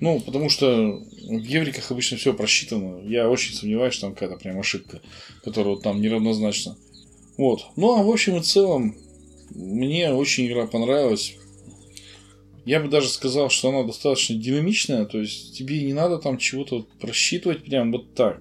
Ну, 0.00 0.18
потому 0.20 0.48
что 0.48 1.02
в 1.28 1.44
Евриках 1.44 1.90
обычно 1.90 2.16
все 2.16 2.32
просчитано. 2.32 3.06
Я 3.06 3.28
очень 3.28 3.54
сомневаюсь, 3.54 3.94
что 3.94 4.06
там 4.06 4.14
какая-то 4.14 4.36
прям 4.36 4.58
ошибка, 4.58 5.00
которая 5.44 5.74
вот 5.74 5.82
там 5.82 6.00
неравнозначна. 6.00 6.76
Вот. 7.36 7.66
Ну, 7.76 7.98
а 7.98 8.02
в 8.02 8.10
общем 8.10 8.36
и 8.36 8.42
целом, 8.42 8.96
мне 9.50 10.12
очень 10.12 10.46
игра 10.46 10.66
понравилась. 10.66 11.34
Я 12.64 12.80
бы 12.80 12.88
даже 12.88 13.08
сказал, 13.08 13.50
что 13.50 13.70
она 13.70 13.84
достаточно 13.84 14.36
динамичная, 14.36 15.04
то 15.04 15.18
есть 15.18 15.56
тебе 15.56 15.82
не 15.82 15.92
надо 15.92 16.18
там 16.18 16.38
чего-то 16.38 16.86
просчитывать 17.00 17.64
прям 17.64 17.92
вот 17.92 18.14
так. 18.14 18.40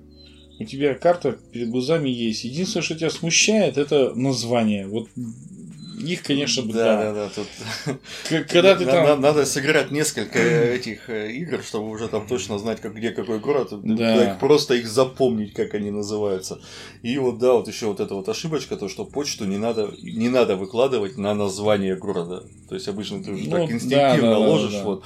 У 0.60 0.66
тебя 0.66 0.94
карта 0.94 1.40
перед 1.54 1.70
глазами 1.70 2.10
есть. 2.10 2.44
Единственное, 2.44 2.84
что 2.84 2.96
тебя 2.96 3.10
смущает, 3.10 3.78
это 3.78 4.14
название. 4.14 4.88
Вот 4.88 5.08
их, 6.00 6.24
конечно, 6.24 6.64
бы, 6.64 6.74
да. 6.74 7.14
Да, 7.14 7.14
да, 7.14 7.30
тут... 7.30 8.00
Когда 8.50 8.76
ты 8.76 8.86
там... 8.86 9.22
Надо 9.22 9.46
сыграть 9.46 9.92
несколько 9.92 10.40
этих 10.40 11.10
э, 11.10 11.32
игр, 11.34 11.62
чтобы 11.62 11.90
уже 11.90 12.08
там 12.08 12.28
точно 12.28 12.58
знать, 12.58 12.80
как, 12.82 12.96
где 12.96 13.12
какой 13.12 13.40
город. 13.40 13.70
Да. 13.72 14.38
Просто 14.40 14.76
их 14.76 14.88
запомнить, 14.88 15.54
как 15.54 15.74
они 15.74 15.92
называются. 15.92 16.60
И 17.02 17.18
вот, 17.18 17.38
да, 17.38 17.54
вот 17.54 17.68
еще 17.68 17.88
вот 17.88 18.00
эта 18.00 18.16
вот 18.16 18.30
ошибочка, 18.30 18.78
то, 18.78 18.88
что 18.88 19.06
почту 19.06 19.46
не 19.46 19.58
надо, 19.58 19.92
не 20.02 20.30
надо 20.30 20.56
выкладывать 20.56 21.18
на 21.18 21.34
название 21.34 21.96
города. 21.96 22.44
То 22.70 22.76
есть, 22.76 22.88
обычно 22.88 23.24
ты 23.24 23.32
уже 23.32 23.46
ну, 23.46 23.52
так 23.52 23.72
инстинктивно 23.72 24.30
да, 24.30 24.30
да, 24.30 24.38
ложишь, 24.38 24.74
да, 24.74 24.80
да. 24.80 24.86
вот 24.86 25.04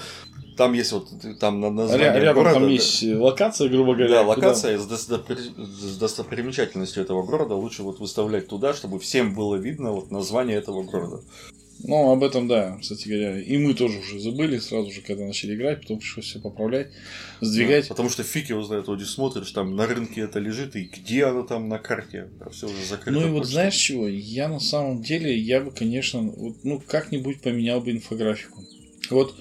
там 0.56 0.74
есть 0.74 0.92
вот 0.92 1.10
там 1.40 1.60
на 1.60 1.70
название 1.70 2.20
Рядом 2.20 2.36
города, 2.36 2.60
там 2.60 2.68
есть 2.70 3.08
да. 3.08 3.22
локация, 3.22 3.70
грубо 3.70 3.96
говоря. 3.96 4.16
Да, 4.16 4.22
локация 4.24 4.78
с, 4.78 4.86
достопри... 4.86 5.36
с 5.36 5.98
достопримечательностью 5.98 7.04
этого 7.04 7.24
города 7.24 7.56
лучше 7.56 7.84
вот 7.84 8.00
выставлять 8.00 8.48
туда, 8.48 8.74
чтобы 8.74 9.00
всем 9.00 9.34
было 9.34 9.56
видно 9.56 9.92
вот 9.92 10.12
название 10.12 10.58
этого 10.58 10.84
города. 10.84 11.22
Ну, 11.86 12.12
об 12.12 12.24
этом, 12.24 12.48
да, 12.48 12.78
кстати 12.80 13.08
говоря. 13.08 13.40
И 13.40 13.58
мы 13.58 13.74
тоже 13.74 14.00
уже 14.00 14.20
забыли 14.20 14.58
сразу 14.60 14.92
же, 14.92 15.02
когда 15.02 15.26
начали 15.26 15.56
играть, 15.56 15.82
потом 15.82 16.00
пришлось 16.00 16.26
все 16.26 16.40
поправлять, 16.40 16.92
сдвигать. 17.42 17.86
Да, 17.86 17.90
потому 17.90 18.10
что 18.10 18.24
фиг 18.24 18.50
его 18.50 18.64
знает, 18.64 18.88
вот 18.88 19.02
смотришь, 19.02 19.52
там 19.52 19.76
на 19.76 19.86
рынке 19.86 20.22
это 20.22 20.40
лежит, 20.40 20.76
и 20.76 20.84
где 20.84 21.26
оно 21.26 21.44
там 21.44 21.68
на 21.68 21.80
карте, 21.80 22.30
все 22.52 22.68
уже 22.68 22.86
закрыто. 22.86 23.20
Ну 23.20 23.28
и 23.28 23.32
вот 23.32 23.46
знаешь 23.48 23.76
чего, 23.76 24.08
я 24.08 24.48
на 24.48 24.60
самом 24.60 25.02
деле, 25.02 25.38
я 25.38 25.60
бы, 25.60 25.72
конечно, 25.72 26.22
вот, 26.22 26.56
ну, 26.64 26.82
как-нибудь 26.86 27.42
поменял 27.42 27.82
бы 27.82 27.92
инфографику. 27.92 28.64
Вот 29.10 29.36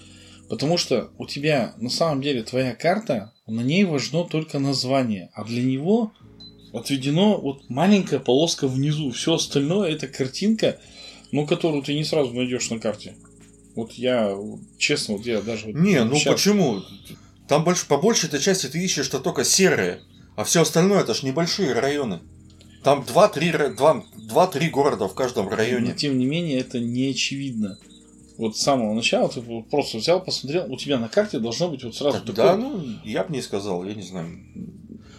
Потому 0.53 0.77
что 0.77 1.11
у 1.17 1.27
тебя 1.27 1.73
на 1.79 1.89
самом 1.89 2.21
деле 2.21 2.43
твоя 2.43 2.75
карта, 2.75 3.33
на 3.47 3.63
ней 3.63 3.85
важно 3.85 4.25
только 4.25 4.59
название, 4.59 5.31
а 5.33 5.45
для 5.45 5.63
него 5.63 6.13
отведено 6.75 7.41
вот 7.41 7.71
маленькая 7.71 8.19
полоска 8.19 8.69
внизу. 8.69 9.13
Все 9.13 9.37
остальное 9.37 9.93
это 9.93 10.09
картинка, 10.09 10.79
ну, 11.31 11.47
которую 11.47 11.83
ты 11.83 11.95
не 11.95 12.05
сразу 12.05 12.35
найдешь 12.35 12.69
на 12.69 12.79
карте. 12.79 13.15
Вот 13.75 13.93
я, 13.93 14.37
честно, 14.77 15.15
вот 15.17 15.25
я 15.25 15.41
даже... 15.41 15.69
Вот 15.69 15.77
не, 15.77 16.05
ну 16.05 16.17
сейчас... 16.17 16.35
почему? 16.35 16.83
Там 17.49 17.65
больше, 17.65 17.87
по 17.87 17.97
большей 17.97 18.29
этой 18.29 18.41
части 18.41 18.67
ты 18.67 18.79
ищешь 18.79 19.07
что 19.07 19.21
только 19.21 19.45
серые, 19.45 20.03
а 20.37 20.45
все 20.45 20.61
остальное 20.61 21.01
это 21.01 21.15
ж 21.15 21.23
небольшие 21.23 21.73
районы. 21.73 22.21
Там 22.85 23.07
2-3 23.09 24.69
города 24.69 25.09
в 25.09 25.15
каждом 25.15 25.49
районе. 25.49 25.93
Но, 25.93 25.97
тем 25.97 26.19
не 26.19 26.27
менее, 26.27 26.61
это 26.61 26.79
не 26.79 27.09
очевидно 27.09 27.79
вот 28.43 28.57
с 28.57 28.61
самого 28.61 28.93
начала 28.93 29.29
ты 29.29 29.41
просто 29.71 29.99
взял, 29.99 30.23
посмотрел, 30.23 30.71
у 30.73 30.77
тебя 30.77 30.99
на 30.99 31.09
карте 31.09 31.39
должно 31.39 31.69
быть 31.69 31.85
вот 31.85 31.95
сразу 31.95 32.19
так, 32.19 32.27
такое... 32.27 32.45
Да, 32.45 32.57
ну, 32.57 32.83
я 33.05 33.23
бы 33.23 33.33
не 33.33 33.41
сказал, 33.41 33.85
я 33.85 33.95
не 33.95 34.03
знаю. 34.03 34.37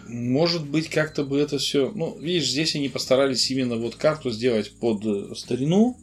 Может 0.06 0.68
быть, 0.68 0.90
как-то 0.90 1.24
бы 1.24 1.38
это 1.38 1.56
все... 1.58 1.90
Ну, 1.94 2.18
видишь, 2.18 2.50
здесь 2.50 2.74
они 2.76 2.90
постарались 2.90 3.50
именно 3.50 3.76
вот 3.76 3.94
карту 3.94 4.30
сделать 4.30 4.72
под 4.72 5.04
э, 5.06 5.34
старину, 5.34 5.96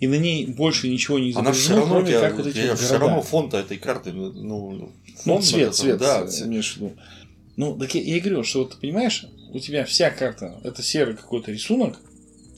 и 0.00 0.08
на 0.08 0.16
ней 0.16 0.46
больше 0.46 0.88
ничего 0.88 1.20
не 1.20 1.30
изображено, 1.30 1.50
Она 1.50 1.58
все 1.58 1.76
равно, 1.76 1.94
кроме 1.94 2.08
тебя, 2.08 2.20
как 2.20 2.36
вот 2.36 2.46
эти 2.48 2.58
я, 2.58 2.74
все 2.74 2.98
равно 2.98 3.22
фон 3.22 3.48
этой 3.52 3.78
карты, 3.78 4.12
ну... 4.12 4.92
Ну, 5.24 5.40
цвет, 5.40 5.74
цвет, 5.74 5.98
да, 5.98 6.26
цвет. 6.26 6.48
имеешь 6.48 6.74
в 6.74 6.76
виду. 6.76 6.92
Ну, 7.54 7.78
так 7.78 7.94
я, 7.94 8.02
я 8.02 8.20
говорю, 8.20 8.42
что 8.42 8.60
вот 8.60 8.72
ты 8.72 8.76
понимаешь, 8.78 9.24
у 9.52 9.58
тебя 9.60 9.84
вся 9.84 10.10
карта 10.10 10.60
это 10.64 10.82
серый 10.82 11.14
какой-то 11.14 11.52
рисунок, 11.52 12.00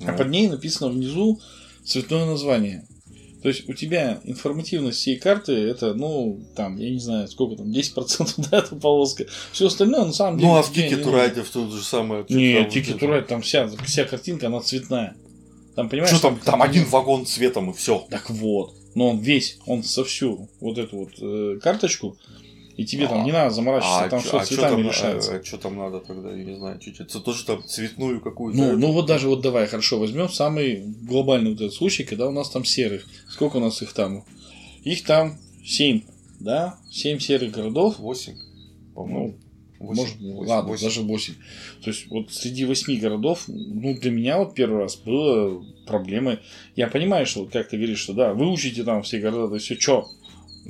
а 0.00 0.12
Ну. 0.12 0.18
под 0.18 0.30
ней 0.30 0.48
написано 0.48 0.90
внизу 0.90 1.40
цветное 1.84 2.24
название. 2.24 2.84
То 3.42 3.48
есть 3.48 3.68
у 3.68 3.72
тебя 3.72 4.20
информативность 4.24 4.98
всей 4.98 5.16
карты 5.16 5.52
это, 5.52 5.94
ну, 5.94 6.40
там, 6.56 6.76
я 6.76 6.90
не 6.90 6.98
знаю, 6.98 7.28
сколько 7.28 7.56
там, 7.56 7.70
10% 7.70 8.34
да, 8.50 8.58
эта 8.58 8.74
полоска. 8.74 9.26
Все 9.52 9.68
остальное 9.68 10.04
на 10.04 10.12
самом 10.12 10.38
деле. 10.38 10.50
Ну, 10.50 10.56
а 10.56 10.62
в 10.62 10.76
не 10.76 10.96
Турайте 10.96 11.42
в 11.42 11.50
то 11.50 11.70
же 11.70 11.82
самое. 11.82 12.24
Не, 12.28 12.64
там. 12.64 12.98
Турайт, 12.98 13.28
там 13.28 13.42
вся, 13.42 13.68
вся 13.84 14.04
картинка, 14.04 14.48
она 14.48 14.60
цветная. 14.60 15.16
Там, 15.76 15.88
понимаешь? 15.88 16.10
Что 16.10 16.30
там? 16.30 16.40
Там 16.40 16.62
один 16.62 16.84
вагон 16.86 17.26
цветом 17.26 17.70
и 17.70 17.74
все. 17.74 18.04
Так 18.10 18.30
вот. 18.30 18.74
Но 18.96 19.10
он 19.10 19.18
весь, 19.20 19.58
он 19.66 19.84
со 19.84 20.04
всю 20.04 20.48
вот 20.58 20.76
эту 20.76 20.96
вот 20.96 21.10
э, 21.20 21.60
карточку, 21.62 22.16
и 22.78 22.84
тебе 22.84 23.08
там 23.08 23.22
А, 23.22 23.24
не 23.24 23.32
надо 23.32 23.50
заморачиваться, 23.50 24.04
А, 24.04 24.08
там 24.08 24.20
все 24.20 24.38
а 24.38 24.44
цветами 24.44 24.82
там, 24.82 24.88
решается. 24.88 25.44
что 25.44 25.58
там 25.58 25.76
надо 25.76 25.98
тогда, 25.98 26.30
я 26.30 26.44
не 26.44 26.54
знаю, 26.54 26.78
чуть-чуть. 26.78 27.08
Это 27.08 27.18
тоже 27.18 27.44
там 27.44 27.64
цветную 27.64 28.20
какую-то. 28.20 28.56
Ну, 28.56 28.78
ну 28.78 28.92
вот 28.92 29.06
даже 29.06 29.26
вот 29.26 29.40
давай, 29.40 29.66
хорошо, 29.66 29.98
возьмем 29.98 30.28
самый 30.28 30.84
глобальный 31.02 31.50
вот 31.50 31.60
этот 31.60 31.74
случай, 31.74 32.04
когда 32.04 32.28
у 32.28 32.30
нас 32.30 32.48
там 32.50 32.64
серых. 32.64 33.04
Сколько 33.28 33.56
у 33.56 33.60
нас 33.60 33.82
их 33.82 33.92
там? 33.94 34.24
Их 34.84 35.02
там 35.02 35.38
7, 35.64 36.02
да? 36.38 36.78
7 36.92 37.18
серых 37.18 37.50
городов. 37.50 37.98
Восемь, 37.98 38.36
Ну, 38.36 38.94
по-моему. 38.94 39.34
Восемь, 39.80 40.00
может, 40.00 40.20
восемь, 40.20 40.48
ладно, 40.48 40.70
восемь. 40.70 40.84
даже 40.84 41.02
8. 41.02 41.34
То 41.82 41.90
есть, 41.90 42.06
вот 42.10 42.32
среди 42.32 42.64
8 42.64 43.00
городов, 43.00 43.42
ну, 43.48 43.98
для 43.98 44.12
меня 44.12 44.38
вот 44.38 44.54
первый 44.54 44.82
раз 44.82 44.94
было 44.96 45.64
проблемой. 45.84 46.38
Я 46.76 46.86
понимаю, 46.86 47.26
что, 47.26 47.40
вот 47.40 47.52
как 47.52 47.68
ты 47.70 47.76
говоришь, 47.76 47.98
что 47.98 48.12
да, 48.12 48.34
выучите 48.34 48.84
там 48.84 49.02
все 49.02 49.18
города, 49.18 49.48
да 49.54 49.58
все, 49.58 49.74
что? 49.74 50.08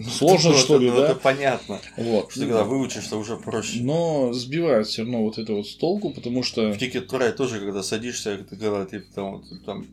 Сложно, 0.07 0.51
Ну, 0.51 0.57
что 0.57 0.75
это- 0.77 0.85
ли, 0.85 0.91
ну, 0.91 0.97
да? 0.97 1.05
Это 1.11 1.15
понятно. 1.17 1.81
Вот. 1.97 2.31
Что 2.31 2.41
когда 2.41 2.63
выучишь, 2.65 3.07
то 3.09 3.17
уже 3.19 3.37
проще. 3.37 3.81
Но 3.83 4.33
сбивает 4.33 4.87
все 4.87 5.03
равно 5.03 5.23
вот 5.25 5.39
это 5.39 5.53
вот 5.55 5.67
с 5.67 5.75
толку, 5.75 6.11
потому 6.11 6.43
что... 6.43 6.71
В 6.73 6.77
Ticket 6.77 7.07
to 7.09 7.19
Ride 7.19 7.33
тоже, 7.33 7.59
когда 7.59 7.83
садишься, 7.83 8.47
когда 8.49 8.85
ты 8.85 9.01
там, 9.01 9.33
вот, 9.39 9.45
там 9.67 9.87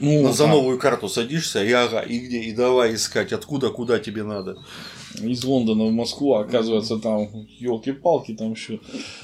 Ну, 0.00 0.22
на- 0.22 0.32
за 0.32 0.44
там 0.44 0.50
новую 0.50 0.78
карту 0.78 1.08
садишься, 1.08 1.62
и 1.64 1.70
ага, 1.70 2.00
и 2.00 2.18
где, 2.18 2.40
и 2.40 2.52
давай 2.52 2.94
искать, 2.94 3.32
откуда, 3.32 3.70
куда 3.70 4.00
тебе 4.00 4.24
надо. 4.24 4.56
из 5.20 5.44
Лондона 5.44 5.84
в 5.84 5.92
Москву, 5.92 6.34
а 6.34 6.40
оказывается, 6.40 6.98
там 6.98 7.28
елки-палки, 7.58 8.34
там 8.34 8.52
еще. 8.52 8.80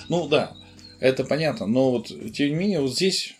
Ну 0.08 0.28
да, 0.28 0.52
это 1.00 1.24
понятно. 1.24 1.66
Но 1.66 1.90
вот, 1.90 2.06
тем 2.32 2.50
не 2.50 2.54
менее, 2.54 2.80
вот 2.80 2.92
здесь 2.94 3.34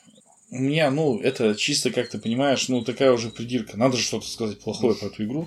у 0.51 0.57
меня, 0.59 0.91
ну, 0.91 1.21
это 1.21 1.55
чисто, 1.55 1.91
как 1.91 2.09
ты 2.09 2.19
понимаешь, 2.19 2.69
ну, 2.69 2.83
такая 2.83 3.13
уже 3.13 3.29
придирка. 3.29 3.77
Надо 3.77 3.97
же 3.99 4.03
что-то 4.03 4.27
сказать 4.27 4.59
плохое 4.59 4.95
про 4.95 5.07
эту 5.09 5.23
игру. 5.25 5.47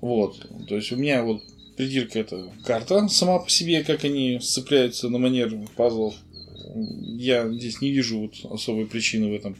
Вот. 0.00 0.46
То 0.68 0.76
есть 0.76 0.92
у 0.92 0.96
меня 0.96 1.22
вот 1.22 1.42
придирка 1.76 2.18
это 2.18 2.50
карта 2.64 3.08
сама 3.08 3.38
по 3.38 3.50
себе, 3.50 3.84
как 3.84 4.04
они 4.04 4.38
сцепляются 4.40 5.08
на 5.08 5.18
манер 5.18 5.54
пазлов. 5.76 6.14
Я 6.74 7.48
здесь 7.48 7.80
не 7.80 7.90
вижу 7.90 8.20
вот 8.20 8.52
особой 8.52 8.86
причины 8.86 9.30
в 9.30 9.34
этом. 9.34 9.56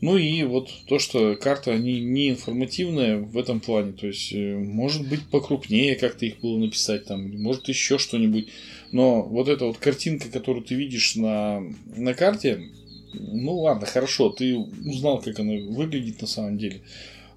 Ну 0.00 0.16
и 0.16 0.42
вот 0.44 0.70
то, 0.86 0.98
что 0.98 1.36
карта 1.36 1.72
они 1.72 2.00
не 2.00 2.30
информативная 2.30 3.18
в 3.18 3.36
этом 3.36 3.60
плане. 3.60 3.92
То 3.92 4.06
есть, 4.06 4.32
э, 4.32 4.56
может 4.56 5.06
быть, 5.06 5.26
покрупнее 5.30 5.94
как-то 5.94 6.24
их 6.24 6.40
было 6.40 6.56
написать, 6.56 7.04
там, 7.04 7.30
может, 7.42 7.68
еще 7.68 7.98
что-нибудь. 7.98 8.48
Но 8.92 9.22
вот 9.22 9.48
эта 9.48 9.66
вот 9.66 9.76
картинка, 9.76 10.30
которую 10.30 10.64
ты 10.64 10.74
видишь 10.74 11.16
на, 11.16 11.62
на 11.96 12.14
карте, 12.14 12.70
ну 13.12 13.58
ладно, 13.58 13.86
хорошо, 13.86 14.30
ты 14.30 14.56
узнал, 14.56 15.20
как 15.20 15.38
она 15.38 15.52
выглядит 15.52 16.22
на 16.22 16.26
самом 16.26 16.56
деле. 16.56 16.80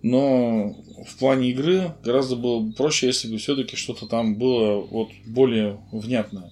Но 0.04 0.76
в 1.08 1.18
плане 1.18 1.50
игры 1.50 1.96
гораздо 2.04 2.36
было 2.36 2.60
бы 2.60 2.74
проще, 2.74 3.08
если 3.08 3.32
бы 3.32 3.38
все-таки 3.38 3.78
что-то 3.78 4.06
там 4.06 4.36
было 4.36 4.82
вот 4.82 5.10
более 5.26 5.80
внятное. 5.94 6.52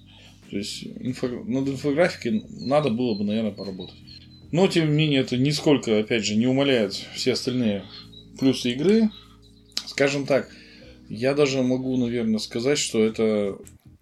То 0.49 0.57
есть 0.57 0.83
инфо- 0.83 1.43
над 1.43 1.67
инфографикой 1.67 2.45
надо 2.49 2.89
было 2.89 3.13
бы, 3.13 3.25
наверное, 3.25 3.51
поработать. 3.51 3.97
Но, 4.53 4.67
тем 4.67 4.89
не 4.89 4.95
менее, 4.95 5.21
это 5.21 5.37
нисколько, 5.37 5.99
опять 5.99 6.25
же, 6.25 6.35
не 6.35 6.47
умаляет 6.47 6.93
все 6.93 7.33
остальные 7.33 7.83
плюсы 8.39 8.71
игры. 8.71 9.09
Скажем 9.85 10.25
так, 10.25 10.49
я 11.09 11.33
даже 11.33 11.61
могу, 11.61 11.97
наверное, 11.97 12.39
сказать, 12.39 12.77
что 12.77 13.03
это 13.03 13.57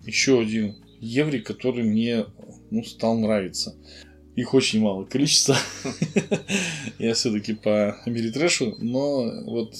еще 0.06 0.40
один 0.40 0.76
еврей, 1.00 1.42
который 1.42 1.84
мне 1.84 2.26
ну, 2.70 2.84
стал 2.84 3.18
нравиться. 3.18 3.76
Их 4.39 4.54
очень 4.54 4.80
мало 4.80 5.04
количество. 5.04 5.58
Я 6.99 7.13
все-таки 7.13 7.54
по 7.54 7.91
Америтрэшу, 8.06 8.75
но 8.80 9.43
вот 9.45 9.75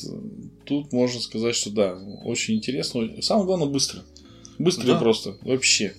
тут 0.66 0.92
можно 0.92 1.22
сказать, 1.22 1.56
что 1.56 1.70
да, 1.72 1.98
очень 2.26 2.56
интересно. 2.56 3.22
Самое 3.22 3.46
главное, 3.46 3.68
быстро. 3.68 4.02
Быстро 4.58 4.88
Да. 4.88 4.98
и 4.98 5.00
просто. 5.00 5.38
Вообще. 5.44 5.94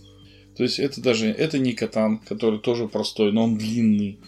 То 0.57 0.63
есть 0.63 0.79
это 0.79 1.01
даже 1.01 1.27
это 1.29 1.59
не 1.59 1.73
катан, 1.73 2.19
который 2.19 2.59
тоже 2.59 2.87
простой, 2.87 3.33
но 3.33 3.45
он 3.45 3.57
длинный. 3.57 4.19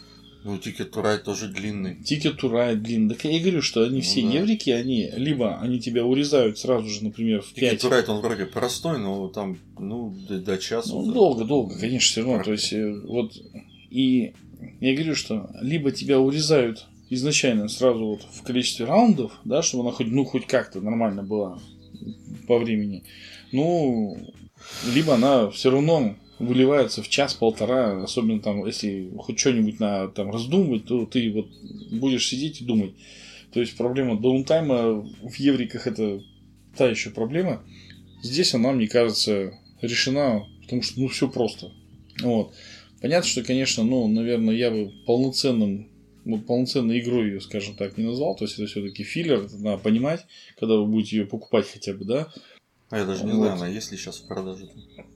Ну, 0.44 0.56
Ticket 0.56 0.90
to 0.90 1.02
Ride 1.04 1.18
тоже 1.18 1.48
длинный. 1.48 1.98
Ticket 2.02 2.36
to 2.40 2.50
Ride 2.50 2.76
длинный. 2.76 3.14
Так 3.14 3.24
я 3.26 3.32
и 3.36 3.40
говорю, 3.40 3.60
что 3.60 3.82
они 3.84 3.96
Ну 3.96 4.00
все 4.00 4.22
да. 4.22 4.28
еврики, 4.28 4.70
они 4.70 5.10
либо 5.14 5.60
они 5.60 5.78
тебя 5.78 6.04
урезают 6.06 6.58
сразу 6.58 6.88
же, 6.88 7.04
например, 7.04 7.42
в 7.42 7.52
Ticket 7.52 7.60
5. 7.70 7.84
to 7.84 7.90
Ride, 7.90 8.06
он 8.10 8.20
вроде 8.22 8.46
простой, 8.46 8.98
но 8.98 9.28
там, 9.28 9.58
ну, 9.78 10.16
до, 10.28 10.40
до 10.40 10.56
часа. 10.58 10.88
Ну, 10.88 11.02
вот 11.04 11.14
долго, 11.14 11.44
долго, 11.44 11.78
конечно, 11.78 12.10
все 12.10 12.20
равно. 12.22 12.34
Правда. 12.36 12.44
То 12.46 12.52
есть, 12.52 12.72
э, 12.72 13.00
вот, 13.04 13.32
и 13.92 14.32
я 14.80 14.94
говорю, 14.94 15.14
что 15.14 15.50
либо 15.60 15.92
тебя 15.92 16.18
урезают 16.18 16.86
изначально 17.10 17.68
сразу 17.68 18.06
вот 18.06 18.22
в 18.32 18.42
количестве 18.42 18.86
раундов, 18.86 19.38
да, 19.44 19.60
чтобы 19.62 19.84
она 19.84 19.92
хоть, 19.92 20.06
ну, 20.06 20.24
хоть 20.24 20.46
как-то 20.46 20.80
нормально 20.80 21.22
была 21.22 21.60
по 22.48 22.58
времени. 22.58 23.04
Ну, 23.52 24.16
либо 24.94 25.14
она 25.14 25.50
все 25.50 25.70
равно 25.70 26.16
выливается 26.38 27.02
в 27.02 27.08
час-полтора, 27.08 28.02
особенно 28.02 28.40
там, 28.40 28.64
если 28.66 29.12
хоть 29.18 29.38
что-нибудь 29.38 29.78
на 29.78 30.08
там 30.08 30.30
раздумывать, 30.30 30.86
то 30.86 31.04
ты 31.04 31.30
вот 31.30 31.48
будешь 31.90 32.26
сидеть 32.26 32.62
и 32.62 32.64
думать. 32.64 32.94
То 33.52 33.60
есть 33.60 33.76
проблема 33.76 34.18
даунтайма 34.18 35.02
в 35.02 35.34
евриках 35.36 35.86
это 35.86 36.22
та 36.76 36.88
еще 36.88 37.10
проблема. 37.10 37.62
Здесь 38.22 38.54
она, 38.54 38.72
мне 38.72 38.88
кажется, 38.88 39.52
решена, 39.82 40.46
потому 40.62 40.82
что 40.82 40.98
ну 40.98 41.08
все 41.08 41.28
просто. 41.28 41.72
Вот. 42.22 42.54
Понятно, 43.02 43.28
что, 43.28 43.42
конечно, 43.42 43.82
ну, 43.82 44.06
наверное, 44.06 44.54
я 44.54 44.70
бы 44.70 44.92
полноценным, 45.06 45.88
вот 46.24 46.46
полноценной 46.46 47.00
игрой 47.00 47.26
ее, 47.30 47.40
скажем 47.40 47.74
так, 47.74 47.98
не 47.98 48.04
назвал. 48.04 48.36
То 48.36 48.44
есть 48.44 48.54
это 48.54 48.66
все-таки 48.66 49.02
филлер, 49.02 49.42
это 49.42 49.58
надо 49.58 49.82
понимать, 49.82 50.24
когда 50.56 50.76
вы 50.76 50.86
будете 50.86 51.16
ее 51.16 51.26
покупать 51.26 51.66
хотя 51.68 51.94
бы, 51.94 52.04
да. 52.04 52.32
А 52.90 52.98
я 52.98 53.04
даже 53.04 53.24
не 53.24 53.32
Вот. 53.32 53.38
знаю, 53.38 53.54
она 53.54 53.66
есть 53.66 53.90
ли 53.90 53.98
сейчас 53.98 54.18
в 54.18 54.28
продаже. 54.28 54.68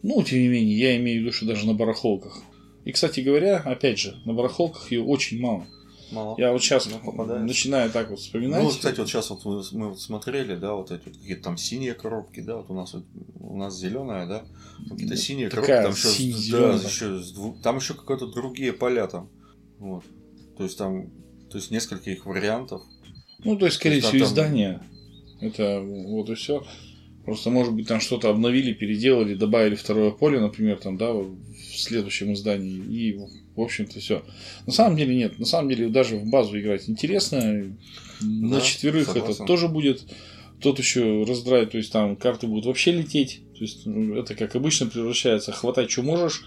Ну, 0.03 0.20
тем 0.25 0.40
не 0.40 0.49
менее, 0.49 0.77
я 0.77 0.96
имею 0.96 1.20
в 1.20 1.22
виду, 1.22 1.33
что 1.33 1.46
даже 1.46 1.64
на 1.64 1.75
барахолках. 1.75 2.42
И, 2.85 2.90
кстати 2.90 3.20
говоря, 3.20 3.59
опять 3.59 3.99
же, 3.99 4.16
на 4.25 4.33
барахолках 4.35 4.90
ее 4.90 5.03
очень 5.05 5.40
мало. 5.40 5.66
Мало. 6.12 6.37
Я 6.38 6.53
вот 6.53 6.62
сейчас 6.62 6.88
начинаю 7.40 7.90
так 7.90 8.11
вот 8.11 8.21
вспоминать. 8.21 8.61
Ну, 8.61 8.66
вот, 8.66 8.77
кстати, 8.77 8.99
вот 8.99 9.09
сейчас 9.09 9.31
вот 9.31 9.45
мы, 9.45 9.62
мы 9.73 9.88
вот 9.90 10.01
смотрели, 10.01 10.55
да, 10.55 10.75
вот 10.75 10.90
эти 10.90 11.05
вот 11.07 11.16
какие-то 11.16 11.42
там 11.42 11.57
синие 11.57 11.95
коробки, 11.95 12.40
да, 12.40 12.57
вот 12.57 12.71
у 12.71 12.75
нас 12.75 12.95
вот, 12.95 13.05
у 13.40 13.57
нас 13.57 13.77
зеленая, 13.79 14.27
да, 14.27 14.45
какие-то 14.88 15.16
синие 15.16 15.49
Такая 15.49 15.83
коробки, 15.83 16.03
там 16.03 16.12
еще, 16.12 16.53
да, 16.53 16.75
еще 16.75 17.23
там 17.62 17.77
еще 17.79 17.95
какие-то 17.95 18.29
другие 18.29 18.73
поля 18.73 19.07
там, 19.09 19.29
вот, 19.79 20.05
то 20.57 20.64
есть 20.64 20.79
там, 20.79 21.11
то 21.51 21.59
есть 21.59 21.71
несколько 21.71 22.11
их 22.11 22.25
вариантов, 22.27 22.83
Ну, 23.45 23.57
то 23.57 23.66
есть, 23.66 23.77
скорее 23.77 24.01
всего, 24.01 24.19
там- 24.19 24.29
издание. 24.29 24.83
Это 25.40 25.81
вот 25.83 26.31
и 26.31 26.35
все. 26.35 26.64
Просто, 27.25 27.51
может 27.51 27.75
быть, 27.75 27.88
там 27.88 28.01
что-то 28.01 28.31
обновили, 28.31 28.73
переделали, 28.73 29.35
добавили 29.35 29.75
второе 29.75 30.12
поле, 30.12 30.40
например, 30.40 30.79
там, 30.79 30.97
да, 30.97 31.12
в 31.77 31.81
следующем 31.81 32.33
издании. 32.33 32.77
И, 32.77 33.19
в 33.55 33.61
общем-то, 33.61 34.01
все. 34.01 34.23
На 34.67 34.73
самом 34.73 34.97
деле 34.97 35.15
нет. 35.15 35.39
На 35.39 35.47
самом 35.47 35.69
деле 35.69 35.89
даже 35.89 36.17
в 36.17 36.29
базу 36.29 36.59
играть 36.59 36.89
интересно. 36.89 37.41
На 38.21 38.57
Да, 38.57 38.61
четверых 38.61 39.09
это 39.11 39.19
согласен. 39.21 39.47
тоже 39.47 39.69
будет. 39.69 40.05
Тот 40.61 40.79
еще 40.79 41.25
раздрай, 41.25 41.67
то 41.67 41.77
есть 41.77 41.93
там 41.93 42.17
карты 42.17 42.47
будут 42.47 42.65
вообще 42.67 42.93
лететь. 42.93 43.43
То 43.55 43.61
есть 43.61 43.85
ну, 43.87 44.17
это 44.17 44.35
как 44.35 44.57
обычно 44.57 44.87
превращается. 44.87 45.53
Хватай, 45.53 45.89
что 45.89 46.03
можешь. 46.03 46.43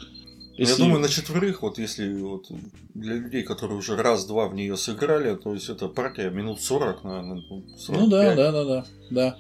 Ну, 0.58 0.66
Я 0.66 0.76
думаю, 0.76 1.00
на 1.00 1.08
четверых, 1.08 1.62
вот 1.62 1.78
если 1.80 2.12
вот 2.22 2.48
для 2.94 3.14
людей, 3.14 3.44
которые 3.44 3.78
уже 3.78 3.96
раз-два 3.96 4.48
в 4.50 4.56
нее 4.56 4.76
сыграли, 4.76 5.36
то 5.36 5.54
есть 5.54 5.70
это 5.70 5.88
партия 5.88 6.30
минут 6.32 6.60
40, 6.60 7.04
наверное, 7.06 7.42
ну, 7.50 7.64
45. 7.78 7.98
Ну 7.98 8.10
да, 8.10 8.36
да, 8.36 8.52
да, 8.52 8.66
да, 8.66 8.86
да. 9.10 9.38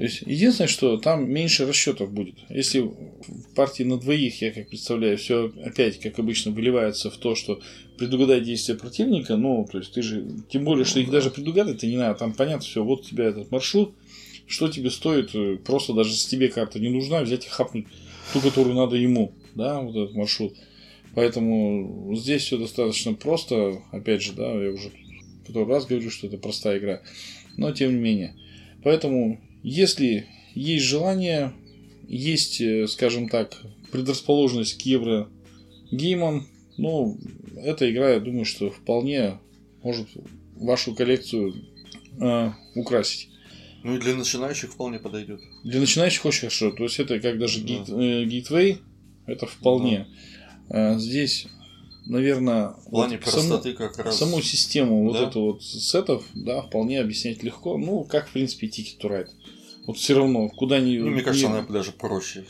То 0.00 0.04
есть, 0.04 0.22
единственное, 0.22 0.66
что 0.66 0.96
там 0.96 1.30
меньше 1.30 1.66
расчетов 1.66 2.10
будет. 2.10 2.36
Если 2.48 2.78
в 2.78 3.54
партии 3.54 3.82
на 3.82 3.98
двоих, 3.98 4.40
я 4.40 4.50
как 4.50 4.70
представляю, 4.70 5.18
все 5.18 5.52
опять, 5.62 6.00
как 6.00 6.18
обычно, 6.18 6.52
выливается 6.52 7.10
в 7.10 7.18
то, 7.18 7.34
что 7.34 7.60
предугадать 7.98 8.44
действия 8.44 8.76
противника, 8.76 9.36
ну, 9.36 9.68
то 9.70 9.76
есть 9.76 9.92
ты 9.92 10.00
же, 10.00 10.26
тем 10.48 10.64
более, 10.64 10.86
что 10.86 11.00
их 11.00 11.10
даже 11.10 11.28
предугадать-то 11.28 11.86
не 11.86 11.98
надо, 11.98 12.18
там 12.18 12.32
понятно 12.32 12.62
все, 12.62 12.82
вот 12.82 13.00
у 13.00 13.04
тебя 13.04 13.24
этот 13.26 13.50
маршрут, 13.50 13.92
что 14.46 14.68
тебе 14.68 14.88
стоит, 14.88 15.34
э, 15.34 15.58
просто 15.58 15.92
даже 15.92 16.12
если 16.12 16.30
тебе 16.30 16.48
карта 16.48 16.80
не 16.80 16.88
нужна, 16.88 17.20
взять 17.20 17.44
и 17.44 17.50
хапнуть 17.50 17.84
ту, 18.32 18.40
которую 18.40 18.76
надо 18.76 18.96
ему, 18.96 19.34
да, 19.54 19.82
вот 19.82 19.94
этот 19.94 20.16
маршрут. 20.16 20.54
Поэтому 21.14 22.14
здесь 22.16 22.44
все 22.44 22.56
достаточно 22.56 23.12
просто, 23.12 23.82
опять 23.92 24.22
же, 24.22 24.32
да, 24.32 24.50
я 24.50 24.70
уже 24.70 24.90
который 25.46 25.68
раз 25.68 25.84
говорю, 25.84 26.10
что 26.10 26.26
это 26.26 26.38
простая 26.38 26.78
игра, 26.78 27.02
но 27.58 27.70
тем 27.72 27.92
не 27.92 28.00
менее. 28.00 28.34
Поэтому, 28.82 29.38
если 29.62 30.26
есть 30.54 30.84
желание, 30.84 31.52
есть, 32.08 32.60
э, 32.60 32.86
скажем 32.86 33.28
так, 33.28 33.60
предрасположенность 33.92 34.78
к 34.78 34.82
евро 34.82 35.28
геймам, 35.90 36.46
Ну, 36.76 37.18
эта 37.56 37.90
игра, 37.90 38.14
я 38.14 38.20
думаю, 38.20 38.46
что 38.46 38.70
вполне 38.70 39.38
может 39.82 40.08
вашу 40.56 40.94
коллекцию 40.94 41.54
э, 42.18 42.50
украсить. 42.74 43.28
Ну 43.82 43.96
и 43.96 44.00
для 44.00 44.14
начинающих 44.14 44.70
вполне 44.70 44.98
подойдет. 44.98 45.40
Для 45.64 45.80
начинающих 45.80 46.24
очень 46.24 46.40
хорошо. 46.40 46.70
То 46.70 46.84
есть 46.84 46.98
это 46.98 47.18
как 47.20 47.38
даже 47.38 47.60
да. 47.60 47.66
гейт, 48.24 48.50
э, 48.50 48.76
это 49.26 49.46
вполне. 49.46 50.06
Да. 50.68 50.92
А, 50.92 50.98
здесь, 50.98 51.46
наверное, 52.10 52.74
в 52.86 52.90
плане 52.90 53.16
вот 53.16 53.24
простоты 53.24 53.74
саму, 53.74 53.88
как 53.88 53.98
раз. 54.04 54.18
Саму 54.18 54.42
систему 54.42 55.12
да? 55.12 55.18
вот 55.20 55.28
эту 55.28 55.40
вот 55.40 55.62
сетов, 55.62 56.24
да, 56.34 56.62
вполне 56.62 57.00
объяснять 57.00 57.42
легко. 57.42 57.78
Ну, 57.78 58.04
как 58.04 58.28
в 58.28 58.32
принципе 58.32 58.66
Ticket 58.66 59.00
to 59.00 59.08
Ride. 59.10 59.28
Вот 59.86 59.96
все 59.96 60.14
равно, 60.14 60.48
куда 60.48 60.80
ни. 60.80 60.98
Ну, 60.98 61.10
мне 61.10 61.22
кажется, 61.22 61.48
ни... 61.48 61.52
она 61.52 61.62
даже 61.62 61.92
проще. 61.92 62.44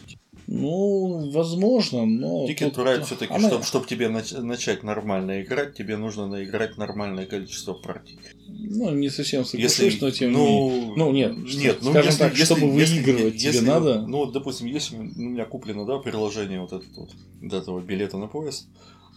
Ну, 0.47 1.31
возможно, 1.31 2.07
но... 2.07 2.45
Ticket 2.49 2.75
to 2.75 2.85
Ride 2.85 3.05
все-таки, 3.05 3.33
она... 3.33 3.49
чтобы, 3.49 3.65
чтобы 3.65 3.87
тебе 3.87 4.09
начать 4.09 4.83
нормально 4.83 5.43
играть, 5.43 5.77
тебе 5.77 5.97
нужно 5.97 6.27
наиграть 6.27 6.77
нормальное 6.77 7.25
количество 7.25 7.73
партий. 7.73 8.19
Ну, 8.49 8.91
не 8.91 9.11
совсем 9.11 9.45
соглашусь, 9.45 9.79
если, 9.79 10.05
но 10.05 10.11
тем 10.11 10.33
ну, 10.33 10.71
не 10.91 10.97
Ну, 10.97 11.13
нет, 11.13 11.37
нет 11.55 11.79
ну, 11.83 11.91
скажем 11.91 12.09
если, 12.09 12.19
так, 12.19 12.33
если, 12.33 12.45
чтобы 12.47 12.67
если, 12.67 12.99
выигрывать 12.99 13.35
если, 13.35 13.59
тебе 13.59 13.69
надо... 13.69 14.01
Ну, 14.01 14.19
вот, 14.19 14.33
допустим, 14.33 14.67
если 14.67 14.97
у 14.97 15.03
меня 15.03 15.45
куплено, 15.45 15.85
да, 15.85 15.99
приложение 15.99 16.61
вот, 16.61 16.73
этот 16.73 16.97
вот, 16.97 17.11
вот 17.41 17.53
этого 17.53 17.81
билета 17.81 18.17
на 18.17 18.27
поезд 18.27 18.67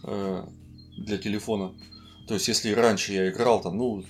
э, 0.04 0.44
для 0.98 1.18
телефона, 1.18 1.74
то 2.26 2.34
есть, 2.34 2.48
если 2.48 2.72
раньше 2.72 3.12
я 3.12 3.30
играл 3.30 3.60
там, 3.60 3.76
ну, 3.76 4.04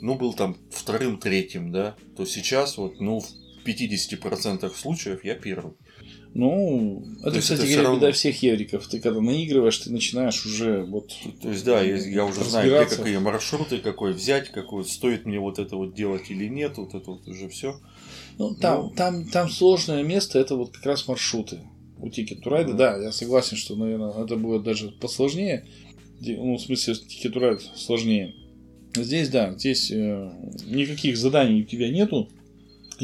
ну, 0.00 0.14
был 0.14 0.32
там 0.32 0.56
вторым, 0.70 1.18
третьим, 1.18 1.72
да, 1.72 1.94
то 2.16 2.24
сейчас 2.24 2.78
вот, 2.78 3.00
ну, 3.00 3.20
в 3.20 3.28
50% 3.66 4.74
случаев 4.74 5.24
я 5.24 5.34
первый. 5.34 5.74
Ну, 6.32 7.04
это, 7.22 7.32
То 7.32 7.40
кстати 7.40 7.60
говоря, 7.62 7.82
равно... 7.82 7.98
беда 7.98 8.12
всех 8.12 8.40
евриков. 8.42 8.86
Ты 8.86 9.00
когда 9.00 9.20
наигрываешь, 9.20 9.76
ты 9.78 9.90
начинаешь 9.90 10.46
уже 10.46 10.84
вот. 10.84 11.12
То 11.42 11.50
есть, 11.50 11.64
да, 11.64 11.82
я, 11.82 11.96
я 11.96 12.24
уже 12.24 12.44
знаю, 12.44 12.86
где 12.86 12.96
какие 12.96 13.18
маршруты, 13.18 13.78
какой 13.78 14.12
взять, 14.12 14.50
какой 14.50 14.84
стоит 14.84 15.26
мне 15.26 15.40
вот 15.40 15.58
это 15.58 15.76
вот 15.76 15.94
делать 15.94 16.30
или 16.30 16.46
нет, 16.46 16.78
вот 16.78 16.94
это 16.94 17.10
вот 17.10 17.26
уже 17.26 17.48
все. 17.48 17.80
Ну, 18.38 18.54
там, 18.54 18.82
ну... 18.82 18.90
там, 18.90 19.28
там 19.28 19.50
сложное 19.50 20.04
место, 20.04 20.38
это 20.38 20.54
вот 20.54 20.70
как 20.70 20.86
раз 20.86 21.08
маршруты. 21.08 21.60
У 22.02 22.08
Ticket 22.08 22.42
to 22.42 22.44
Ride, 22.44 22.74
да. 22.74 22.96
я 22.96 23.12
согласен, 23.12 23.56
что, 23.56 23.76
наверное, 23.76 24.12
это 24.24 24.36
будет 24.36 24.62
даже 24.62 24.90
посложнее. 24.90 25.66
Ну, 26.20 26.56
в 26.56 26.60
смысле, 26.60 26.94
Ticket 26.94 27.32
to 27.32 27.40
Ride 27.40 27.62
сложнее. 27.76 28.34
Здесь, 28.94 29.28
да, 29.28 29.52
здесь 29.52 29.90
э, 29.90 30.30
никаких 30.66 31.16
заданий 31.16 31.62
у 31.62 31.64
тебя 31.64 31.88
нету 31.90 32.28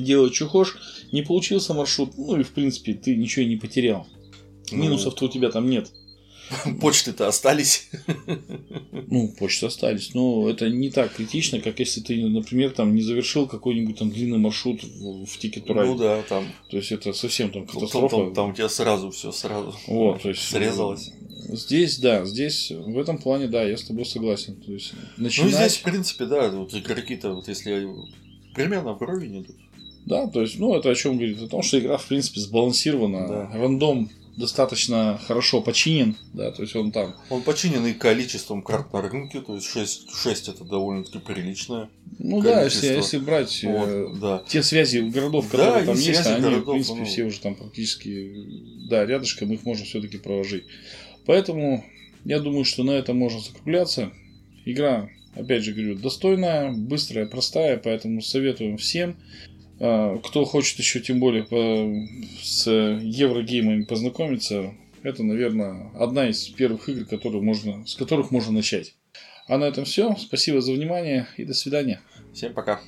делай, 0.02 0.32
что 0.32 0.46
хочешь, 0.46 0.76
не 1.12 1.22
получился 1.22 1.74
маршрут, 1.74 2.16
ну 2.16 2.38
и 2.38 2.42
в 2.42 2.50
принципе 2.50 2.94
ты 2.94 3.16
ничего 3.16 3.44
не 3.46 3.56
потерял. 3.56 4.06
Ну. 4.70 4.78
Минусов-то 4.78 5.26
у 5.26 5.28
тебя 5.28 5.50
там 5.50 5.68
нет. 5.68 5.90
Почты-то 6.80 7.28
остались. 7.28 7.88
Ну, 8.92 9.34
почты 9.38 9.66
остались. 9.66 10.14
Но 10.14 10.48
это 10.48 10.68
не 10.68 10.90
так 10.90 11.14
критично, 11.14 11.60
как 11.60 11.78
если 11.78 12.00
ты, 12.00 12.24
например, 12.26 12.72
там 12.72 12.94
не 12.94 13.02
завершил 13.02 13.46
какой-нибудь 13.46 13.98
там 13.98 14.10
длинный 14.10 14.38
маршрут 14.38 14.82
в, 14.82 15.24
в 15.24 15.38
Ticket 15.38 15.64
Ну 15.66 15.96
да, 15.96 16.22
там. 16.22 16.46
То 16.70 16.76
есть 16.76 16.92
это 16.92 17.12
совсем 17.12 17.50
там 17.50 17.66
катастрофа. 17.66 18.16
Там, 18.16 18.24
там, 18.26 18.34
там 18.34 18.50
у 18.50 18.52
тебя 18.52 18.68
сразу 18.68 19.10
все 19.10 19.32
сразу 19.32 19.74
вот, 19.86 20.22
то 20.22 20.28
есть, 20.28 20.42
срезалось. 20.42 21.12
Здесь, 21.48 21.98
да, 21.98 22.24
здесь 22.24 22.70
в 22.70 22.98
этом 22.98 23.18
плане, 23.18 23.46
да, 23.46 23.62
я 23.62 23.76
с 23.76 23.84
тобой 23.84 24.04
согласен. 24.04 24.56
То 24.56 24.72
есть, 24.72 24.92
начинать... 25.16 25.52
Ну, 25.52 25.58
здесь, 25.58 25.76
в 25.76 25.82
принципе, 25.82 26.26
да, 26.26 26.50
вот 26.50 26.74
игроки-то, 26.74 27.34
вот 27.34 27.48
если 27.48 27.86
примерно 28.54 28.94
в 28.94 29.02
уровень 29.02 29.42
идут. 29.42 29.56
Да, 30.06 30.28
то 30.28 30.40
есть, 30.40 30.58
ну, 30.58 30.74
это 30.74 30.90
о 30.90 30.94
чем 30.94 31.16
говорит? 31.16 31.42
О 31.42 31.48
том, 31.48 31.62
что 31.62 31.78
игра, 31.78 31.96
в 31.96 32.06
принципе, 32.06 32.40
сбалансирована. 32.40 33.28
Да. 33.28 33.50
Рандом 33.52 34.08
достаточно 34.36 35.18
хорошо 35.26 35.62
починен, 35.62 36.16
да, 36.32 36.50
то 36.50 36.62
есть 36.62 36.76
он 36.76 36.92
там. 36.92 37.16
Он 37.30 37.42
починен 37.42 37.86
и 37.86 37.92
количеством 37.92 38.62
карт 38.62 38.92
на 38.92 39.02
рынке, 39.02 39.40
то 39.40 39.54
есть 39.54 39.66
6, 39.66 40.10
6 40.14 40.48
это 40.48 40.64
довольно-таки 40.64 41.18
приличное. 41.18 41.88
Ну 42.18 42.42
количество. 42.42 42.54
да, 42.54 42.64
если, 42.64 42.86
если 42.88 43.18
брать 43.18 43.64
э, 43.64 44.06
вот, 44.06 44.20
да. 44.20 44.42
те 44.46 44.62
связи 44.62 44.98
городов, 44.98 45.48
которые 45.48 45.80
да, 45.80 45.92
там 45.92 45.96
есть, 45.96 46.26
они, 46.26 46.42
городов, 46.42 46.66
в 46.66 46.70
принципе, 46.70 46.98
ну... 47.00 47.04
все 47.06 47.24
уже 47.24 47.40
там 47.40 47.54
практически, 47.54 48.32
да, 48.88 49.06
рядышком 49.06 49.52
их 49.52 49.64
можно 49.64 49.84
все-таки 49.84 50.18
проложить. 50.18 50.64
Поэтому 51.24 51.84
я 52.24 52.40
думаю, 52.40 52.64
что 52.64 52.82
на 52.82 52.92
этом 52.92 53.16
можно 53.16 53.40
закругляться. 53.40 54.12
Игра, 54.64 55.08
опять 55.34 55.62
же 55.62 55.72
говорю, 55.72 55.96
достойная, 55.96 56.72
быстрая, 56.72 57.26
простая, 57.26 57.78
поэтому 57.78 58.20
советуем 58.20 58.76
всем. 58.76 59.16
А, 59.78 60.18
кто 60.18 60.44
хочет 60.44 60.78
еще 60.78 61.00
тем 61.00 61.20
более 61.20 61.46
с 62.42 62.70
еврогеймами 62.70 63.84
познакомиться, 63.84 64.74
это, 65.02 65.22
наверное, 65.22 65.90
одна 65.94 66.28
из 66.28 66.48
первых 66.48 66.88
игр, 66.88 67.04
которые 67.04 67.42
можно, 67.42 67.86
с 67.86 67.94
которых 67.94 68.30
можно 68.30 68.52
начать. 68.52 68.94
А 69.46 69.58
на 69.58 69.64
этом 69.64 69.84
все. 69.84 70.16
Спасибо 70.18 70.60
за 70.60 70.72
внимание 70.72 71.28
и 71.36 71.44
до 71.44 71.54
свидания. 71.54 72.00
Всем 72.32 72.52
пока. 72.52 72.80